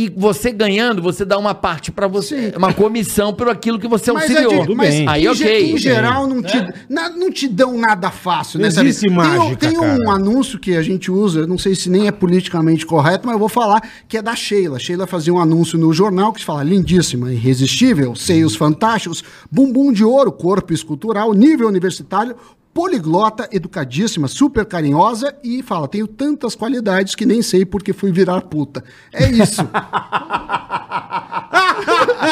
[0.00, 4.12] E você ganhando, você dá uma parte pra você, uma comissão por aquilo que você
[4.12, 4.66] Mas, é auxiliou.
[4.68, 5.08] de- mas bem.
[5.08, 5.72] Aí, em, ok.
[5.72, 6.56] em geral, não te,
[6.88, 8.70] na- não te dão nada fácil, né?
[8.70, 8.90] sabe?
[8.90, 10.10] existe Tem um- mágica, Tem, um cara.
[10.12, 13.48] anúncio que a gente usa, não sei se nem é politicamente correto, mas eu vou
[13.48, 14.78] falar, que é da Sheila.
[14.78, 20.04] Sheila fazia um anúncio no jornal que se fala lindíssima, irresistível, seios fantásticos, bumbum de
[20.04, 22.36] ouro, corpo escultural, nível universitário,
[22.78, 28.42] poliglota, educadíssima, super carinhosa e fala, tenho tantas qualidades que nem sei porque fui virar
[28.42, 28.84] puta.
[29.12, 29.62] É isso.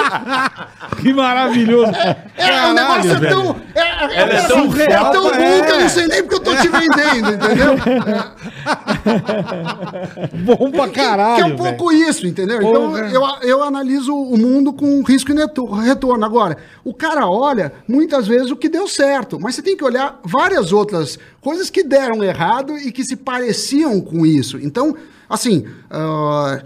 [1.00, 1.92] Que maravilhoso.
[2.36, 3.56] É, o negócio é tão.
[3.74, 5.62] É, é, Ela é é tão tão, é tão bom é.
[5.62, 7.76] que eu não sei nem porque eu tô te vendendo, entendeu?
[10.56, 12.58] Bom pra caralho, que é um pouco isso, entendeu?
[12.62, 15.34] Então eu, eu analiso o mundo com risco e
[15.84, 16.24] retorno.
[16.24, 20.18] Agora, o cara olha muitas vezes o que deu certo, mas você tem que olhar
[20.24, 24.58] várias outras coisas que deram errado e que se pareciam com isso.
[24.58, 24.96] Então,
[25.28, 25.66] assim.
[25.90, 26.62] ah,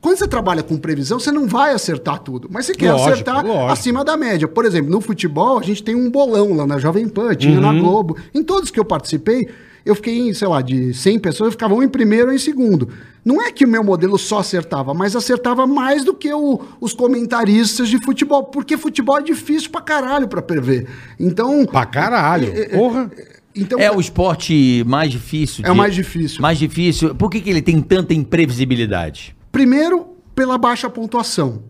[0.00, 3.44] quando você trabalha com previsão, você não vai acertar tudo, mas você quer Lógico, acertar
[3.46, 3.72] lógico.
[3.72, 4.48] acima da média.
[4.48, 7.60] Por exemplo, no futebol, a gente tem um bolão lá na Jovem Pan, tinha Uhum.
[7.60, 8.16] na Globo.
[8.34, 9.48] Em todos que eu participei,
[9.84, 12.38] eu fiquei em, sei lá, de 100 pessoas, eu ficava um em primeiro ou em
[12.38, 12.88] segundo.
[13.24, 16.94] Não é que o meu modelo só acertava, mas acertava mais do que o- os
[16.94, 20.86] comentaristas de futebol, porque futebol é difícil pra caralho pra prever.
[21.18, 21.66] Então.
[21.66, 22.50] Pra caralho.
[22.70, 23.10] Porra.
[23.54, 25.64] então É o esporte mais difícil.
[25.66, 26.40] É o mais difícil.
[26.40, 27.14] Mais difícil.
[27.14, 29.34] Por que, que ele tem tanta imprevisibilidade?
[29.52, 31.62] Primeiro, pela baixa pontuação.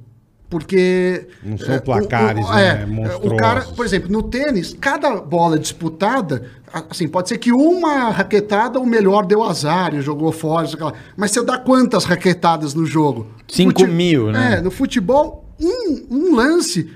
[0.51, 1.28] Porque.
[1.45, 3.33] Não são é, placares, né, monstruosos.
[3.33, 6.45] O cara, por exemplo, no tênis, cada bola disputada,
[6.91, 10.68] assim, pode ser que uma raquetada o melhor deu azar e jogou fora,
[11.16, 13.28] mas você dá quantas raquetadas no jogo?
[13.47, 14.55] Cinco mil, né?
[14.55, 16.91] É, no futebol, um, um lance,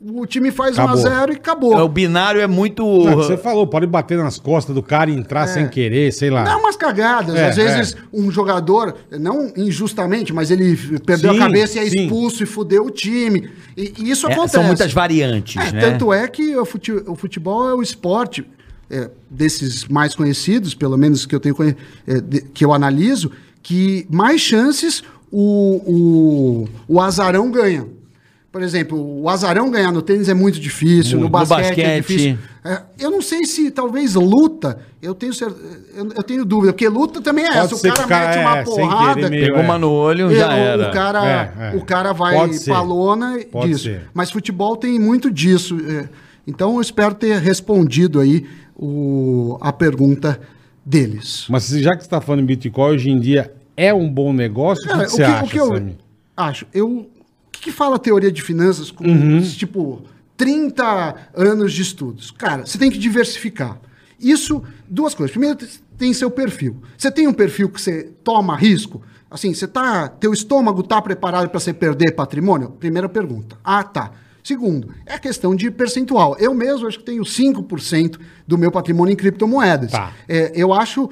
[0.00, 0.96] o time faz Acabou.
[0.96, 1.76] 1 a 0 e acabou.
[1.76, 2.84] O binário é muito.
[2.84, 6.44] Não, Você falou, pode bater nas costas do cara e entrar sem querer, sei lá.
[6.44, 7.34] Dá umas cagadas.
[7.34, 11.90] É, Às vezes, um jogador, não injustamente, mas ele perdeu Sim, a cabeça e é
[11.90, 12.02] sim.
[12.04, 13.50] expulso e fudeu o time.
[13.76, 14.54] E, e isso É, acontece.
[14.54, 15.80] são muitas variantes, É, né?
[15.80, 18.46] Tanto é que o fute- o futebol é o esporte
[18.90, 21.56] é, desses mais conhecidos, pelo menos que eu tenho
[22.06, 23.32] é, de- que eu analiso,
[23.62, 27.84] que mais chances o, o, o azarão ganha.
[28.50, 31.32] Por exemplo, o azarão ganhar no tênis é muito difícil, no Muito.
[31.32, 31.84] basquete, No basquete.
[31.86, 32.38] é difícil.
[32.64, 35.32] É, eu não sei se talvez luta, eu tenho,
[35.94, 37.76] eu, eu tenho dúvida, porque luta também é Pode essa.
[37.76, 39.64] O cara, que o cara, mete uma é, sem porrada, meio- Pegou é.
[39.64, 40.88] uma no olho, e já o, era.
[40.88, 41.26] o cara,
[41.60, 41.76] É, é.
[41.76, 43.84] o cara vai pra lona Pode disso.
[43.84, 44.08] ser.
[44.14, 45.76] Mas futebol tem muito disso.
[45.86, 46.08] é.
[46.46, 50.40] Então eu espero ter respondido aí o, a pergunta
[50.84, 51.44] deles.
[51.50, 54.32] Mas se- já que você tá falando em Bitcoin, hoje em dia é um bom
[54.32, 54.82] negócio?
[54.84, 55.92] o que, Cara, que você acha, eu
[56.36, 56.66] acho?
[56.72, 57.17] Eu, o
[57.70, 59.40] que, fala teoria de finanças com, Uhum.
[59.42, 60.02] tipo,
[60.36, 62.30] 30 anos de estudos?
[62.30, 63.78] Cara, você tem que diversificar.
[64.20, 65.30] Isso, duas coisas.
[65.32, 65.58] Primeiro,
[65.96, 66.76] tem seu perfil.
[66.96, 69.02] Você tem um perfil que você toma risco?
[69.30, 72.70] Assim, você tá, teu estômago tá preparado para você perder patrimônio?
[72.70, 73.56] Primeira pergunta.
[73.62, 74.10] Ah, tá.
[74.52, 76.34] Segundo, é a questão de percentual.
[76.40, 79.90] Eu mesmo acho que tenho 5% do meu patrimônio em criptomoedas.
[79.92, 80.10] Tá.
[80.26, 81.02] É, eu acho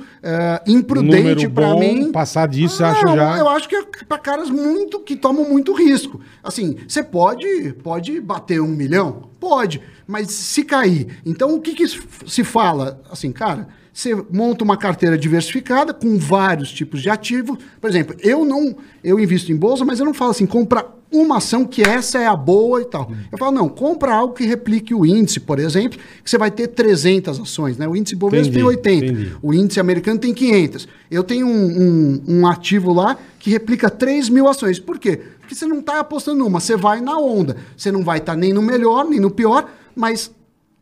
[0.66, 2.11] Um imprudente para mim.
[2.11, 5.47] passar disso, Ah, acha não, já- Eu acho que é para caras muito que tomam
[5.47, 6.18] muito risco.
[6.43, 9.28] Assim, você pode, pode bater um milhão?
[9.39, 11.18] Pode, mas se cair.
[11.24, 11.84] Então, o que, que
[12.26, 13.00] se fala?
[13.11, 17.59] Assim, cara, você monta uma carteira diversificada com vários tipos de ativos.
[17.80, 21.36] Por exemplo, eu não, eu invisto em bolsa, mas eu não falo assim, compra uma
[21.38, 23.11] ação que essa é a boa e tal.
[23.30, 26.66] Eu falo, não, compra algo que replique o índice, por exemplo, que você vai ter
[26.66, 27.86] 300 ações, né?
[27.88, 29.04] O índice Bovespa tem Entendi, 80.
[29.07, 29.36] entendi.
[29.40, 30.88] O índice americano tem 500.
[31.11, 34.78] Eu tenho um, um- um ativo lá que replica 3 mil ações.
[34.80, 35.20] Por quê?
[35.40, 37.57] Porque você não está apostando numa, você vai na onda.
[37.76, 40.30] Você não vai estar nem no melhor, nem no pior, mas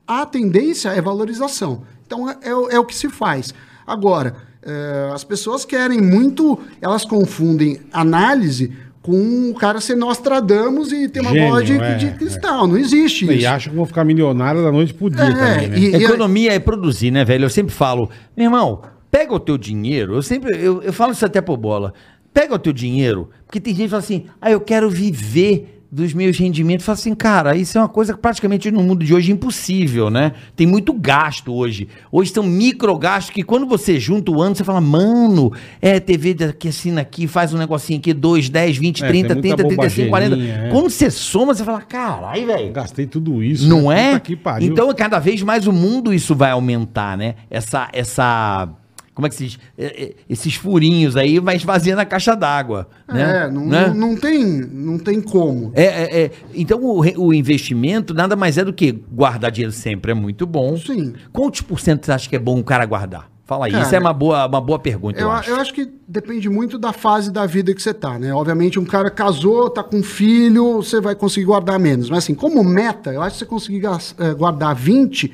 [0.07, 1.83] a tendência é valorização.
[2.07, 3.55] Então é, é o- é o que se faz.
[3.87, 11.09] Agora, eh, as pessoas querem muito, elas confundem análise com o cara ser Nostradamus e
[11.09, 12.11] ter uma Gênio, bola de, é, de é.
[12.12, 12.67] cristal.
[12.67, 13.49] Não existe E isso.
[13.49, 15.79] acham que vão ficar milionário da noite pro dia É, também, né?
[15.79, 17.45] e- Economia é produzir, né, velho?
[17.45, 20.15] Eu sempre falo, meu irmão, pega o teu dinheiro.
[20.15, 21.93] Eu sempre, eu, eu falo isso até por bola.
[22.33, 26.13] Pega o teu dinheiro, porque tem gente que fala assim, ah, eu quero viver dos
[26.13, 26.85] meus rendimentos.
[26.85, 30.11] Fala assim, cara, isso é uma coisa que praticamente no mundo de hoje é impossível,
[30.11, 30.33] né?
[30.57, 31.87] Tem muito gasto hoje.
[32.11, 36.69] Hoje são microgastos que quando você junta o ano, você fala, mano, é TV que
[36.69, 40.11] assina aqui, faz um negocinho aqui, 2, 10, 20, É, 30, tem muita 30, 35,
[40.11, 40.31] 40.
[40.31, 40.71] bobageirinha, é.
[40.71, 42.73] Quando você soma, você fala, caralho, velho.
[42.73, 43.69] Gastei tudo isso.
[43.69, 44.15] Não né?
[44.15, 44.65] é?
[44.65, 47.37] Então, cada vez mais o mundo isso vai aumentar, né?
[47.49, 48.69] Essa, essa,
[49.15, 49.59] como é que se diz?
[49.79, 53.45] É, é, Esses furinhos aí vai esvaziando a caixa d'água, né?
[53.47, 53.87] É, não, Né?
[53.89, 55.71] não, não tem, não tem como.
[55.75, 56.31] É, é, é.
[56.53, 60.77] Então, o, o investimento nada mais é do que guardar dinheiro sempre é muito bom.
[60.77, 61.15] Sim.
[61.33, 63.31] Quantos por cento você acha que é bom o cara guardar?
[63.47, 65.51] Fala aí, Cara, isso é uma boa, uma boa pergunta, eu, Eu, acho.
[65.51, 68.33] eu acho que depende muito da fase da vida que você tá, né?
[68.33, 72.09] Obviamente, um cara casou, tá com filho, você vai conseguir guardar menos.
[72.09, 75.31] Mas assim, como meta, eu acho que você conseguir eh, guardar 20%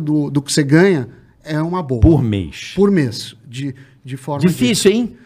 [0.00, 1.08] do, do que você ganha
[1.48, 2.00] é uma boa.
[2.00, 2.72] Por mês.
[2.74, 3.34] Por mês.
[3.46, 3.74] De,
[4.04, 4.46] de forma.
[4.46, 5.16] Difícil, hein?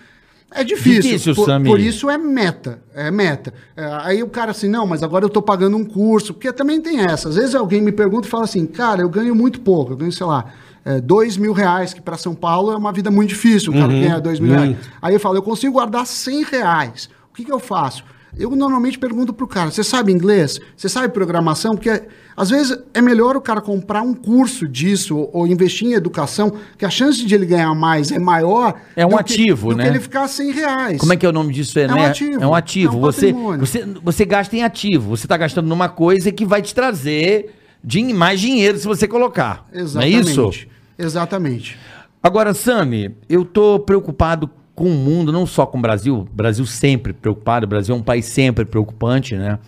[0.55, 1.03] É difícil.
[1.03, 2.83] Difícil, por, por isso é meta.
[2.95, 3.55] É meta.
[3.77, 6.35] É, aí o cara assim, não, mas agora eu tô pagando um curso.
[6.35, 7.29] Porque também tem essa.
[7.29, 9.93] Às vezes alguém me pergunta e fala assim, cara, eu ganho muito pouco.
[9.93, 10.53] Eu ganho, sei lá,
[10.85, 13.73] é, dois mil reais, que para São Paulo é uma vida muito difícil.
[13.73, 14.77] O cara ganha dois mil reais.
[15.01, 17.09] Aí eu falo, eu consigo guardar 100 reais.
[17.31, 18.05] O que, que eu faço?
[18.39, 20.59] Eu normalmente pergunto pro cara, você sabe inglês?
[20.77, 21.73] Você sabe programação?
[21.75, 22.03] Porque
[22.35, 26.51] às vezes é melhor o cara comprar um curso disso ou, ou investir em educação,
[26.79, 28.75] que a chance de ele ganhar mais é maior.
[28.97, 29.85] É um do que- ativo, do né?
[29.85, 30.99] que ele ficar 100 reais.
[30.99, 31.79] Como é que é o nome disso?
[31.79, 32.07] É, É um né?
[32.07, 32.43] ativo.
[32.43, 32.93] É um ativo.
[32.95, 35.11] É um você, você, você gasta em ativo.
[35.17, 37.55] Você está gastando numa coisa que vai te trazer
[37.85, 39.67] din- mais dinheiro se você colocar.
[39.73, 40.15] Exatamente.
[40.35, 40.67] Não é isso?
[40.99, 41.79] Exatamente.
[42.23, 46.27] Agora, Sami, eu tô preocupado com o mundo, não só com o Brasil.
[46.33, 47.67] Brasil sempre preocupado.
[47.67, 49.59] O Brasil é um país sempre preocupante, né?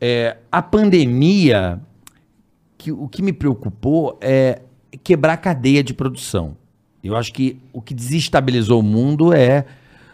[0.00, 1.80] É, a pandemia,
[2.76, 4.60] que, o que me preocupou é
[5.04, 6.56] quebrar a cadeia de produção.
[7.02, 9.64] Eu acho que o que desestabilizou o mundo é.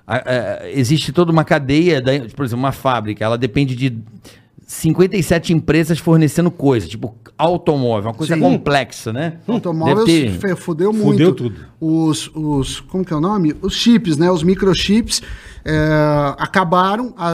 [0.07, 3.99] a- a- existe toda uma cadeia, da, por exemplo, uma fábrica, ela depende de
[4.71, 8.41] 57 empresas fornecendo coisas, tipo automóvel, uma coisa Sim.
[8.41, 9.39] complexa, né?
[9.49, 11.13] Automóveis Deve ter- fudeu muito.
[11.13, 11.57] Fudeu tudo.
[11.81, 13.57] Os, os, como que é o nome?
[13.63, 14.31] Os chips, né?
[14.31, 15.23] Os microchips
[15.65, 17.29] é, acabaram, a,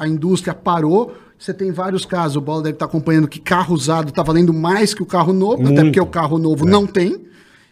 [0.00, 1.14] a, a indústria parou.
[1.38, 4.92] Você tem vários casos, o Bola deve estar acompanhando que carro usado está valendo mais
[4.92, 5.84] que o carro novo, até Muito.
[5.84, 7.20] porque o carro novo não tem.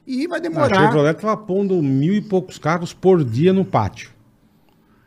[0.06, 0.86] E vai A demorar.
[0.86, 4.10] Chevrolet tava pondo mil e poucos carros por dia no pátio.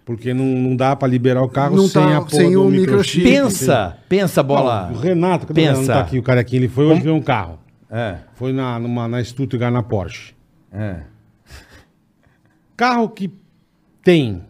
[0.04, 2.66] Porque não, não dá pra liberar o carro Não sem tá- a porra sem do
[2.66, 3.24] o microchip.
[3.24, 3.24] microchip.
[3.24, 4.88] Pensa, pensa, bola.
[4.90, 5.80] Não, o Renato, cadê o Renato?
[5.82, 5.94] Pensa.
[5.94, 7.60] Não tá aqui, o carequinha, ele foi hoje ver um carro.
[7.90, 10.34] É, Foi na, numa, na Stuttgart, na Porsche.
[10.72, 11.02] é.
[12.76, 13.30] Carro que
[14.04, 14.42] tem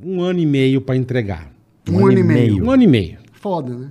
[0.00, 1.50] um ano e meio pra entregar.
[1.90, 2.64] Um, ano e meio.
[2.64, 3.18] Um ano e meio.
[3.32, 3.88] Foda, né?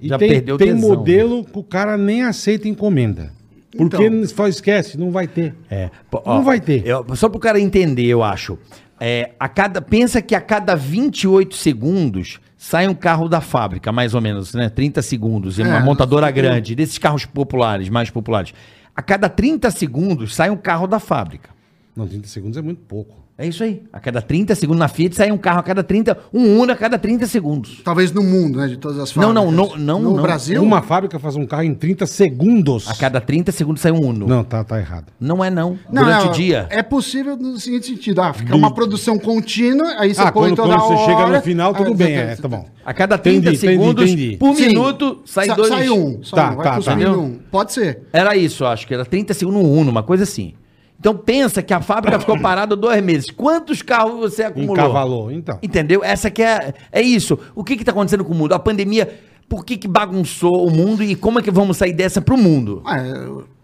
[0.00, 3.32] E Já tem, perdeu tem tesão, modelo que o cara nem aceita encomenda.
[3.76, 4.26] Porque Então.
[4.26, 5.54] só esquece, não vai ter.
[5.70, 5.90] É.
[6.10, 6.86] Pô, Não vai ter.
[6.86, 8.58] eu- só pro cara entender, eu acho.
[9.00, 14.14] É, a cada, pensa que a cada 28 segundos sai um carro da fábrica, mais
[14.14, 14.68] ou menos, né?
[14.68, 15.58] 30 segundos.
[15.60, 18.52] É uma montadora grande, desses carros populares, mais populares.
[18.96, 21.50] A cada 30 segundos sai um carro da fábrica.
[21.94, 23.14] Não, 30 segundos é muito pouco.
[23.40, 23.84] É isso aí.
[23.92, 26.74] A cada 30 segundos na Fiat sai um carro a cada 30, um Uno a
[26.74, 27.80] cada 30 segundos.
[27.84, 28.66] Talvez no mundo, né?
[28.66, 29.44] De todas as Não, fábricas.
[29.44, 30.22] não, não, não, No não.
[30.24, 30.60] Brasil?
[30.60, 32.88] Uma fábrica faz um carro em 30 segundos.
[32.90, 34.26] A cada 30 segundos sai um Uno.
[34.26, 35.12] Não, Não, tá, tá errado.
[35.20, 35.78] é não.
[35.88, 36.66] Não, Durante não, o dia.
[36.68, 38.20] É possível no seguinte sentido.
[38.20, 41.04] Ah, fica uma produção contínua, aí você ah, põe quando, toda quando você hora.
[41.22, 42.66] chega no final, tudo Ah, bem, tá- é, tá bom.
[42.84, 44.36] A cada 30 Entendi, entendi, segundos entendi.
[44.36, 44.66] por Sim.
[44.66, 45.68] minuto sai Sa- dois.
[45.68, 46.24] Sai um.
[46.24, 47.12] Sai Tá, um, vai tá, tá.
[47.12, 47.38] um.
[47.52, 48.00] Pode ser.
[48.12, 50.54] Era isso, eu acho que era 30 segundos um Uno, uma coisa assim.
[50.98, 53.30] Então pensa que a fábrica ficou parada dois meses.
[53.30, 54.76] Quantos carros você acumulou?
[54.76, 55.58] Encavalou, então.
[55.62, 56.02] Entendeu?
[56.02, 57.38] Essa que é, é isso.
[57.54, 58.52] O que está acontecendo com o mundo?
[58.52, 59.18] A pandemia,
[59.48, 62.82] por que, que bagunçou o mundo e como é que vamos sair dessa pro mundo?
[62.84, 63.12] Ah, é,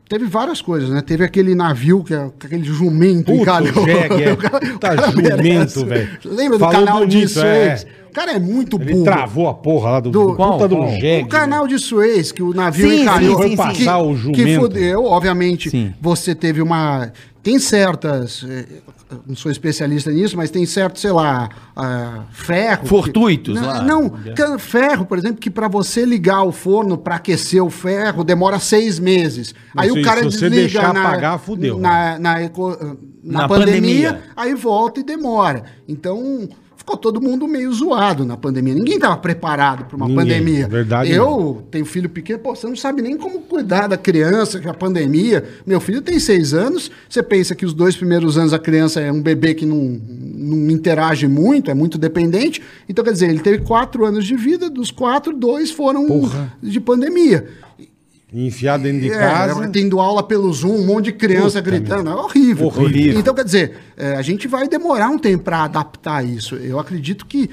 [0.08, 1.00] teve várias coisas, né?
[1.02, 3.82] Teve aquele navio, que é, com aquele jumento Puta, encalhou.
[3.82, 4.36] o jegue, é.
[4.36, 6.08] Cara- cara jumento, velho.
[6.24, 7.84] Lembra do Falou canal de bonito, Suez?
[7.84, 8.04] é.
[8.10, 9.04] O cara é muito Ele burro.
[9.04, 10.52] travou a porra lá do, Do- do Qual?
[10.52, 10.88] puta do Qual?
[10.90, 11.24] jegue.
[11.24, 13.36] O canal de Suez, que o navio Sim, encalhou.
[13.36, 13.50] sim, sim, sim.
[13.50, 14.60] que, Passar o que jumento.
[14.60, 15.70] fudeu, obviamente.
[15.70, 15.92] Sim.
[16.00, 17.10] Você teve uma...
[17.44, 18.44] Tem certas...
[18.48, 18.64] eh,
[19.26, 22.86] Não sou especialista nisso, mas tem certo, sei lá, ah, ferro.
[22.86, 23.82] Fortuitos que, lá.
[23.82, 28.24] Não, can- ferro, por exemplo, que para você ligar o forno para aquecer o ferro
[28.24, 29.54] demora seis meses.
[29.76, 31.78] Aí o cara se você desliga deixar na, apagar, fudeu.
[31.78, 32.76] Na, na, eco-
[33.22, 34.22] na Na pandemia, pandemia.
[34.34, 35.64] aí volta e demora.
[35.86, 36.48] Então,
[36.84, 38.74] ficou todo mundo meio zoado na pandemia.
[38.74, 40.68] Ninguém estava preparado para uma Ninguém, pandemia.
[40.68, 44.68] verdade Eu tenho filho pequeno, pô, você não sabe nem como cuidar da criança, que
[44.68, 45.42] a pandemia.
[45.66, 49.10] Meu filho tem seis anos, você pensa que os dois primeiros anos a criança é
[49.10, 49.98] um bebê que não,
[50.36, 52.60] não interage muito, é muito dependente.
[52.86, 56.52] Então, quer dizer, ele teve quatro anos de vida, dos quatro, dois foram Porra.
[56.62, 57.46] de pandemia.
[58.36, 59.68] Enfiar dentro de É, casa.
[59.68, 62.66] tendo aula pelo Zoom, um monte de criança Puta, gritando, é horrível.
[62.66, 63.20] Horrível.
[63.20, 66.56] Então, quer dizer, é, a gente vai demorar um tempo para adaptar isso.
[66.56, 67.48] Eu acredito que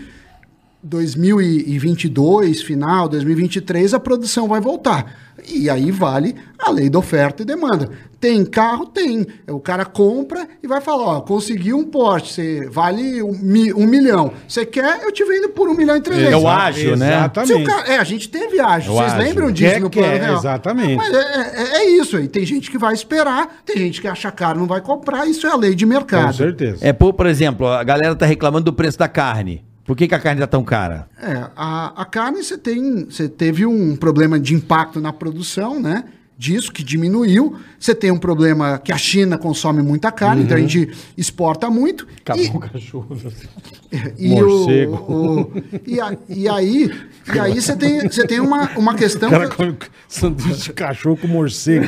[0.83, 5.13] 2022, final, 2023, a produção vai voltar.
[5.47, 7.89] E aí vale a lei da oferta e demanda.
[8.19, 8.85] Tem carro?
[8.85, 9.25] Tem.
[9.49, 13.87] O cara compra e vai falar, ó, consegui um Porsche, você vale um, mi- um
[13.87, 14.31] milhão.
[14.47, 15.01] Você quer?
[15.03, 16.33] Eu te vendo por um milhão e trezentos.
[16.33, 17.07] É o ágil, né?
[17.07, 17.63] Se o Exatamente.
[17.65, 18.91] cara- é, a gente teve ágil.
[18.93, 19.25] É Vocês ágil.
[19.25, 20.37] lembram disso Quer, no plano quer, real?
[20.37, 20.95] exatamente.
[20.97, 22.27] Mas é, é- é isso aí.
[22.27, 25.25] Tem gente que vai esperar, tem gente que acha caro não vai comprar.
[25.27, 26.35] Isso é a lei de Com mercado.
[26.35, 26.77] certeza.
[26.87, 29.65] É, por, por exemplo, a galera tá reclamando do preço da carne.
[29.91, 31.09] Por que, que a carne tá tão cara?
[31.21, 36.05] É, a, a carne você tem, você teve um problema de impacto na produção, né?
[36.37, 37.57] Disso que diminuiu.
[37.77, 42.07] Você tem um problema que a China consome muita carne, então a gente exporta muito.
[42.21, 43.17] Acabou e, o cachorro.
[44.17, 44.95] e, Morcego.
[44.95, 45.51] o- o-
[45.85, 46.91] e, a- e aí,
[47.35, 49.27] e aí você tem, você tem uma, uma questão.
[49.27, 49.77] O cara que- come
[50.07, 51.85] sanduíche de cachorro com morcego.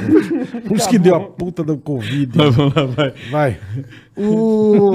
[0.67, 2.33] Por isso que deu a puta da Covid.
[3.31, 3.57] Vai.
[4.17, 4.91] O,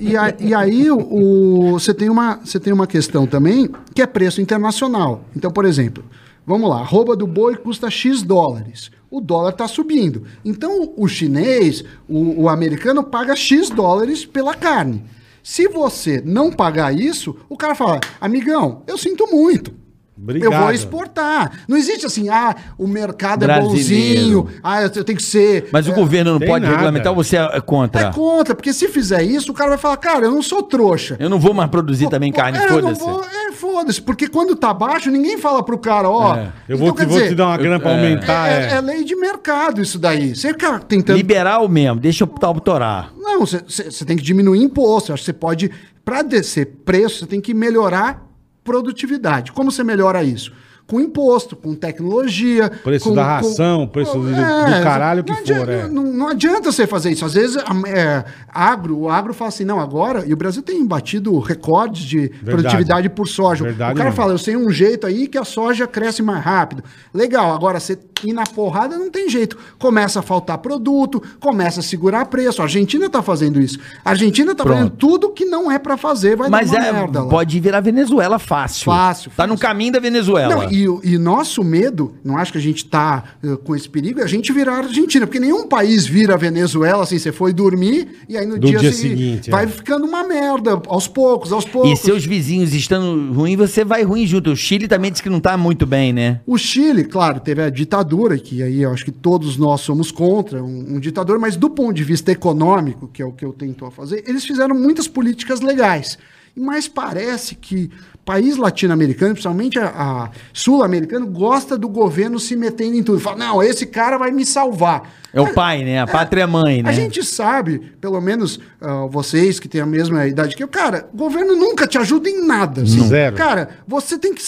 [0.00, 4.06] e, a- e aí o, você, tem uma, você tem uma questão também que é
[4.06, 5.24] preço internacional.
[5.36, 6.04] Então, por exemplo,
[6.46, 8.90] vamos lá, arroba do boi custa X dólares.
[9.10, 10.24] O dólar está subindo.
[10.44, 15.04] Então, o chinês, o, o americano paga X dólares pela carne.
[15.42, 19.72] Se você não pagar isso, o cara fala, amigão, eu sinto muito.
[20.18, 20.52] Obrigado.
[20.52, 21.52] Eu vou exportar.
[21.68, 25.68] Não existe assim, ah, o mercado é bonzinho, ah, eu tenho que ser.
[25.70, 26.74] Mas o é, governo não pode nada.
[26.76, 28.00] regulamentar ou você é contra?
[28.00, 31.16] é contra, porque se fizer isso, o cara vai falar, cara, eu não sou trouxa.
[31.18, 33.02] Eu não vou mais produzir também carne, é, foda-se.
[33.02, 34.00] é, foda-se.
[34.00, 36.36] Porque quando tá baixo, ninguém fala pro cara, ó.
[36.36, 36.52] É.
[36.68, 37.94] Eu vou, Então, te, quer vou dizer, te dar uma grana pra é.
[37.94, 38.48] aumentar.
[38.48, 40.34] é, É, é lei de mercado isso daí.
[40.34, 41.16] Você fica tentando.
[41.16, 43.12] Liberal mesmo, deixa eu autorar.
[43.16, 45.10] Não, você- tem que diminuir imposto.
[45.10, 45.70] Eu acho que você pode,
[46.04, 48.24] para descer preço, você tem que melhorar
[48.66, 49.52] produtividade.
[49.52, 50.52] Como você melhora isso?
[50.86, 52.70] Com imposto, com tecnologia.
[52.70, 55.88] Preço com- da com- ração, preço do- do caralho que não for, adianta- é.
[55.88, 57.24] Não, não adianta você fazer isso.
[57.24, 57.56] Às vezes,
[57.88, 62.28] é, agro, o agro fala assim, não, agora, e o Brasil tem batido recordes de
[62.44, 63.64] produtividade por soja.
[63.64, 64.16] Verdade o cara mesmo.
[64.16, 66.84] fala, eu sei um jeito aí que a soja cresce mais rápido.
[67.12, 69.58] Legal, agora você ir na porrada não tem jeito.
[69.78, 72.62] Começa a faltar produto, começa a segurar preço.
[72.62, 73.78] A Argentina tá fazendo isso.
[74.04, 74.76] A Argentina tá Pronto.
[74.78, 77.28] fazendo tudo que não é para fazer, vai Mas dar uma é, merda lá.
[77.28, 78.84] pode virar Venezuela fácil.
[78.84, 80.54] Fácil, Tá no caminho da Venezuela.
[80.54, 84.20] Não, e, e nosso medo, não acho que a gente tá eh, com esse perigo,
[84.20, 87.52] é a gente virar a Argentina, porque nenhum país vira a Venezuela assim, você foi
[87.52, 89.68] dormir e aí no dia, dia seguinte, seguinte, vai é.
[89.68, 91.90] ficando uma merda, aos poucos, aos poucos.
[91.90, 94.50] E seus vizinhos estando ruim, você vai ruim junto.
[94.50, 96.40] O Chile também disse que não tá muito bem, né?
[96.46, 100.62] O Chile, claro, teve a ditadura, que aí eu acho que todos nós somos contra,
[100.62, 103.90] um, um ditador, mas do ponto de vista econômico, que é o que eu tento
[103.90, 106.18] fazer, eles fizeram muitas políticas legais.
[106.54, 107.90] Mas parece que
[108.26, 113.20] país latino-americano, principalmente a, a sul-americano, gosta do governo se metendo em tudo.
[113.20, 115.08] Fala, não, esse cara vai me salvar.
[115.32, 116.00] É o pai, né?
[116.00, 116.90] A pátria é mãe, né?
[116.90, 121.08] A gente sabe, pelo menos ah, vocês que têm a mesma idade que eu, cara,
[121.14, 122.82] o governo nunca te ajuda em nada.
[122.82, 123.06] assim.
[123.06, 123.36] Zero.
[123.36, 124.42] Cara, você tem que.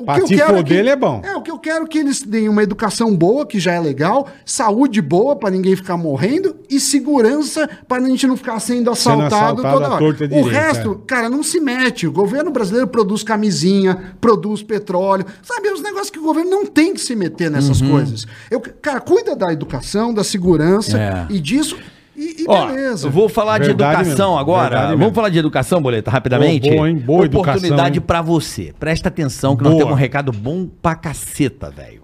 [0.00, 1.20] O Pra que eu quero foder, ele é bom.
[1.24, 3.80] É, o que eu quero é que eles deem uma educação boa, que já é
[3.80, 9.34] legal, saúde boa pra ninguém ficar morrendo e segurança pra gente não ficar sendo assaltado,
[9.34, 10.04] assaltado à toda hora.
[10.04, 11.06] O direita, resto, é.
[11.06, 12.06] cara, não se mete.
[12.06, 15.24] O governo brasileiro produz camisinha, produz petróleo.
[15.42, 17.90] Sabe, é os negócios que o governo não tem que se meter nessas Uhum.
[17.90, 18.26] coisas.
[18.50, 21.26] Eu, cara, cuida da educação, da segurança É.
[21.30, 21.76] e disso.
[22.20, 23.06] E, e Ó, beleza.
[23.06, 24.68] eu vou falar de Verdade educação mesmo, agora.
[24.68, 25.14] verdade Vamos mesmo.
[25.14, 26.68] falar de educação, Boleta, rapidamente?
[26.68, 26.96] Boa, boa, hein?
[26.98, 28.74] Boa Oportunidade educação, pra você.
[28.78, 29.84] Presta atenção que nós Boa.
[29.84, 32.02] temos um recado bom pra caceta, velho.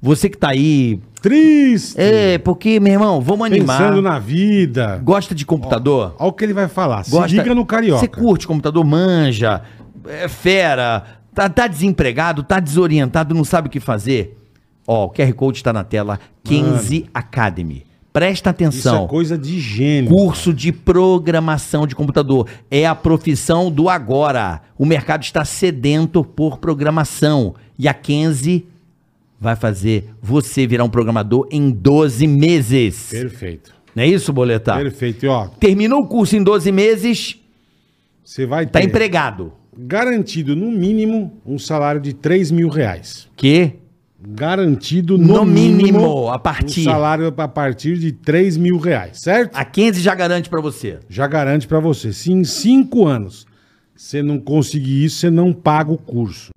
[0.00, 0.98] Você que tá aí...
[1.20, 1.94] Triste.
[2.00, 3.78] É, porque, meu irmão, vamos animar.
[3.78, 5.00] Pensando na vida.
[5.04, 6.16] Gosta de computador?
[6.18, 7.04] Olha o que ele vai falar.
[7.08, 7.28] Gosta...
[7.28, 8.00] Se liga no Carioca.
[8.00, 9.62] Você curte computador, manja,
[10.08, 14.36] é fera, tá, tá desempregado, tá desorientado, não sabe o que fazer?
[14.86, 16.18] Ó, o QR Code tá na tela.
[16.42, 17.84] 15 Academy.
[18.12, 19.04] Presta Isso atenção.
[19.06, 20.10] é coisa de gênio.
[20.10, 22.46] Curso de programação de computador.
[22.70, 24.60] É a profissão do agora.
[24.76, 27.54] O mercado está sedento por programação.
[27.78, 28.66] E a Kenzie
[29.40, 33.08] vai fazer você virar um programador em 12 meses.
[33.10, 33.72] Perfeito.
[33.94, 34.80] Não é isso, Boletar?
[34.82, 35.24] Perfeito.
[35.24, 37.36] E ó, Terminou o curso em 12 meses,
[38.24, 39.52] você vai tá ter empregado.
[39.76, 43.28] garantido, no mínimo, um salário de 3 mil reais.
[43.36, 43.74] Que?
[44.24, 46.82] Garantido, no, No mínimo, a partir.
[46.82, 49.56] Um salário a partir de 3 mil reais, certo?
[49.56, 51.00] A Kenzie já garante pra você.
[51.08, 52.12] Já garante pra você.
[52.12, 53.46] Se em 5 anos
[53.96, 56.50] você não conseguir isso, você não paga o curso.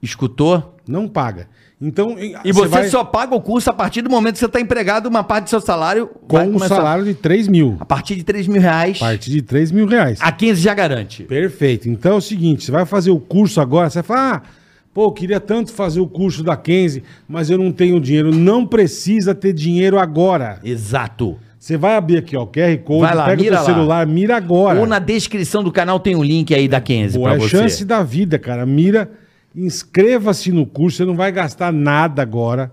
[0.00, 0.76] Escutou?
[0.86, 1.48] Não paga.
[1.80, 5.06] Então, E você, só paga o curso a partir do momento que você está empregado,
[5.06, 7.76] uma parte do seu salário com um salário de 3 mil.
[7.78, 10.18] A partir de 3 mil reais, A partir de 3 mil reais.
[10.20, 11.22] a 15 já garante.
[11.24, 11.88] Perfeito.
[11.88, 14.42] Então é o seguinte, você vai fazer o curso agora, você fala, ah,
[14.98, 18.34] pô, queria tanto fazer o curso da Kenzie, mas eu não tenho dinheiro.
[18.34, 20.58] Não precisa ter dinheiro agora.
[20.64, 21.38] Exato.
[21.56, 23.64] Você vai abrir aqui, ó, o QR Code, Vai lá, pega o mira lá.
[23.64, 24.80] celular, mira agora.
[24.80, 27.48] Ou na descrição do canal tem o link aí da Kenzie Pô, é você.
[27.48, 28.66] chance da vida, cara.
[28.66, 29.08] Mira,
[29.54, 32.72] inscreva-se no curso, você não vai gastar nada agora.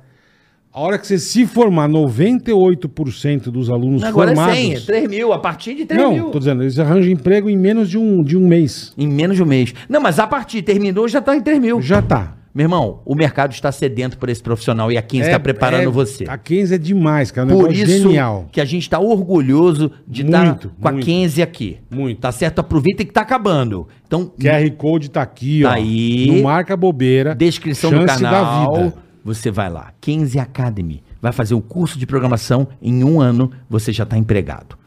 [0.76, 4.59] A hora que você se formar, 98% dos alunos Agora é formados...
[4.59, 6.26] 100, é 3 mil, a partir de 3 não, mil.
[6.32, 8.91] tô dizendo, eles arranjam emprego em menos de um, de um mês.
[8.97, 9.73] Em menos de um mês.
[9.88, 11.82] Não, mas a partir, terminou, já tá em 3 mil.
[11.82, 12.36] Já tá.
[12.53, 15.91] Meu irmão, o mercado está sedento por esse profissional e a 15 está preparando é-
[15.91, 16.26] você.
[16.28, 17.49] A Kenzie é demais, cara.
[17.49, 18.47] É um Por isso genial.
[18.51, 21.05] que a gente está orgulhoso de estar Muito, com a muito.
[21.05, 21.78] 15 aqui.
[21.89, 22.19] Muito.
[22.19, 22.59] Tá certo?
[22.59, 23.88] Aproveita que tá acabando.
[24.07, 25.73] Então, QR Code tá aqui, Tá ó.
[25.73, 26.28] aí.
[26.32, 27.34] Não marca bobeira.
[27.34, 28.73] descrição do canal.
[28.73, 29.05] da vida.
[29.26, 31.01] Você vai lá, 15 Academy.
[31.19, 32.67] Vai fazer um curso de programação.
[32.80, 34.78] Em um ano, você já está empregado.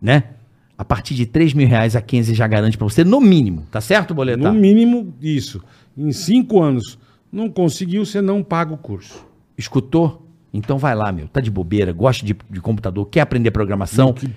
[0.00, 0.24] Né?
[0.76, 3.64] A partir de 3 mil reais, a 15 já garante para você, no mínimo.
[3.70, 4.52] Tá certo, Boletar?
[4.52, 5.62] No mínimo, isso.
[5.96, 6.98] Em cinco anos,
[7.32, 9.24] não conseguiu, você não paga o curso.
[9.56, 10.28] Escutou?
[10.52, 11.26] Então vai lá, meu.
[11.26, 14.12] Tá de bobeira, gosta de, de computador, quer aprender programação?
[14.12, 14.30] Que-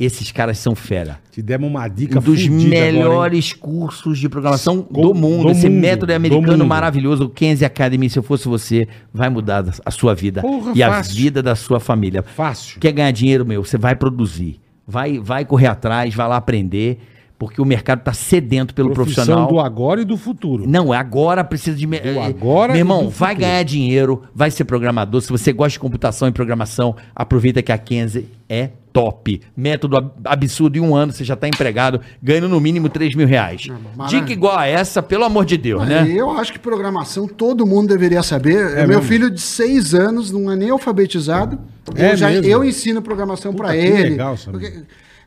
[0.00, 1.18] Esses caras são fera.
[1.30, 5.42] Te demos uma dica Um dos fudida agora, melhores cursos de programação Com- do mundo.
[5.44, 6.66] do Esse mundo, método é americano mundo.
[6.66, 7.24] maravilhoso.
[7.24, 10.88] O Kenzie Academy, se eu fosse você, vai mudar a sua vida Porra, e a
[10.90, 11.14] fácil.
[11.16, 12.22] vida da sua família.
[12.22, 12.80] Fácil.
[12.80, 13.62] Quer ganhar dinheiro, meu?
[13.62, 14.58] Você vai produzir.
[14.88, 16.98] Vai, vai correr atrás, vai lá aprender,
[17.38, 19.48] porque o mercado está sedento pelo Profissão profissional.
[19.52, 20.64] do agora e do futuro.
[20.66, 21.86] Não, é agora precisa de.
[21.86, 23.46] Do agora Meu irmão, vai futuro.
[23.50, 25.20] ganhar dinheiro, vai ser programador.
[25.20, 29.40] Se você gosta de computação e programação, aproveita que a Kenzie é top.
[29.56, 33.26] Método ab- absurdo, em um ano você já está empregado, ganhando no mínimo 3 mil
[33.26, 33.66] reais.
[33.96, 34.20] maravilha.
[34.20, 36.06] Dica igual a essa, pelo amor de Deus, né?
[36.10, 38.72] Eu acho que programação todo mundo deveria saber.
[38.72, 39.02] É Meu mesmo?
[39.02, 41.58] filho de seis anos não é nem alfabetizado.
[41.96, 44.10] É eu, já, eu ensino programação para ele.
[44.10, 44.36] legal.
[44.50, 44.82] Porque-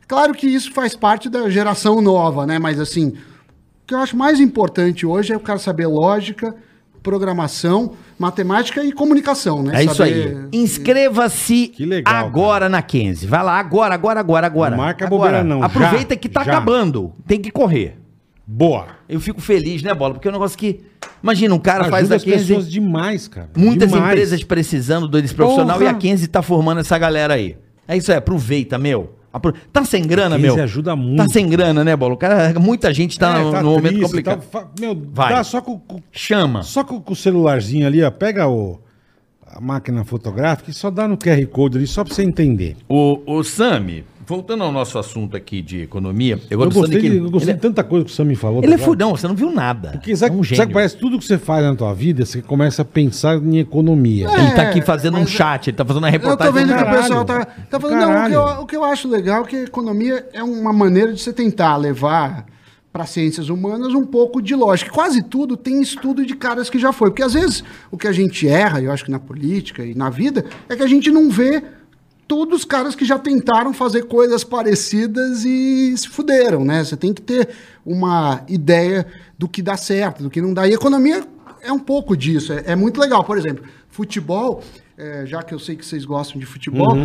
[0.06, 2.58] claro que isso faz parte da geração nova, né?
[2.58, 6.54] Mas assim, o que eu acho mais importante hoje é o cara saber lógica,
[7.04, 9.82] programação, matemática e comunicação, né?
[9.82, 10.58] É isso Saber- aí.
[10.58, 11.72] Inscreva-se
[12.04, 13.28] agora na Kenzie.
[13.28, 14.70] Vai lá, agora, agora, agora, agora.
[14.70, 15.42] Não marca agora.
[15.42, 16.50] bobeira não, já, Aproveita que tá já.
[16.52, 17.12] acabando.
[17.26, 17.98] Tem que correr.
[18.46, 18.86] Boa.
[19.08, 20.14] Eu fico feliz, né, Bola?
[20.14, 20.80] Porque é um negócio que...
[21.22, 22.46] Imagina, um cara faz Ajuda a as Kenzie...
[22.56, 23.50] pessoas demais, cara.
[23.56, 24.12] Muitas Demais.
[24.12, 25.90] empresas precisando desse profissional Porra.
[25.90, 27.56] e a Kenzie tá formando essa galera aí.
[27.86, 29.14] É isso aí, aproveita, meu.
[29.72, 30.60] Tá sem grana, meu?
[30.62, 31.16] ajuda muito.
[31.18, 32.14] Tá sem grana, né, Bola?
[32.14, 34.40] O cara, muita gente tá, É, no, tá no momento triste, complicado.
[34.40, 35.34] tá fa- meu, Vai.
[35.34, 36.62] dá só com, com- Chama.
[36.62, 38.10] só com, com o celularzinho ali, ó.
[38.10, 38.80] Pega o,
[39.46, 42.76] a máquina fotográfica e só dá no QR Code ali, só pra você entender.
[42.88, 47.16] O, o Sami, voltando ao nosso assunto aqui de economia, eu Eu gostei, que de,
[47.16, 48.62] eu gostei ele, de tanta coisa que o Sam me falou.
[48.62, 49.90] ele é tá fudão, você não viu nada.
[49.90, 52.40] Porque sabe, é um sabe que parece tudo que você faz na tua vida, você
[52.42, 54.26] começa a pensar em economia.
[54.28, 56.52] Ele tá É, aqui fazendo um chat, ele tá fazendo uma Eu tô reportagem.
[56.54, 58.00] vendo que o pessoal tá, tá falando.
[58.00, 60.72] Não, o que, eu, o que eu acho legal é que a economia é uma
[60.72, 62.46] maneira de você tentar levar
[62.92, 64.88] para ciências humanas um pouco de lógica.
[64.90, 67.10] Quase tudo tem estudo de caras que já foi.
[67.10, 70.08] Porque às vezes o que a gente erra, eu acho que na política e na
[70.08, 71.60] vida, é que a gente não vê
[72.26, 76.82] todos os caras que já tentaram fazer coisas parecidas e se fuderam, né?
[76.84, 77.48] Você tem que ter
[77.84, 79.06] uma ideia
[79.38, 80.66] do que dá certo, do que não dá.
[80.68, 81.24] E economia
[81.62, 82.52] é um pouco disso.
[82.52, 83.22] É, é muito legal.
[83.24, 84.62] Por exemplo, futebol,
[84.96, 86.96] é, já que eu sei que vocês gostam de futebol.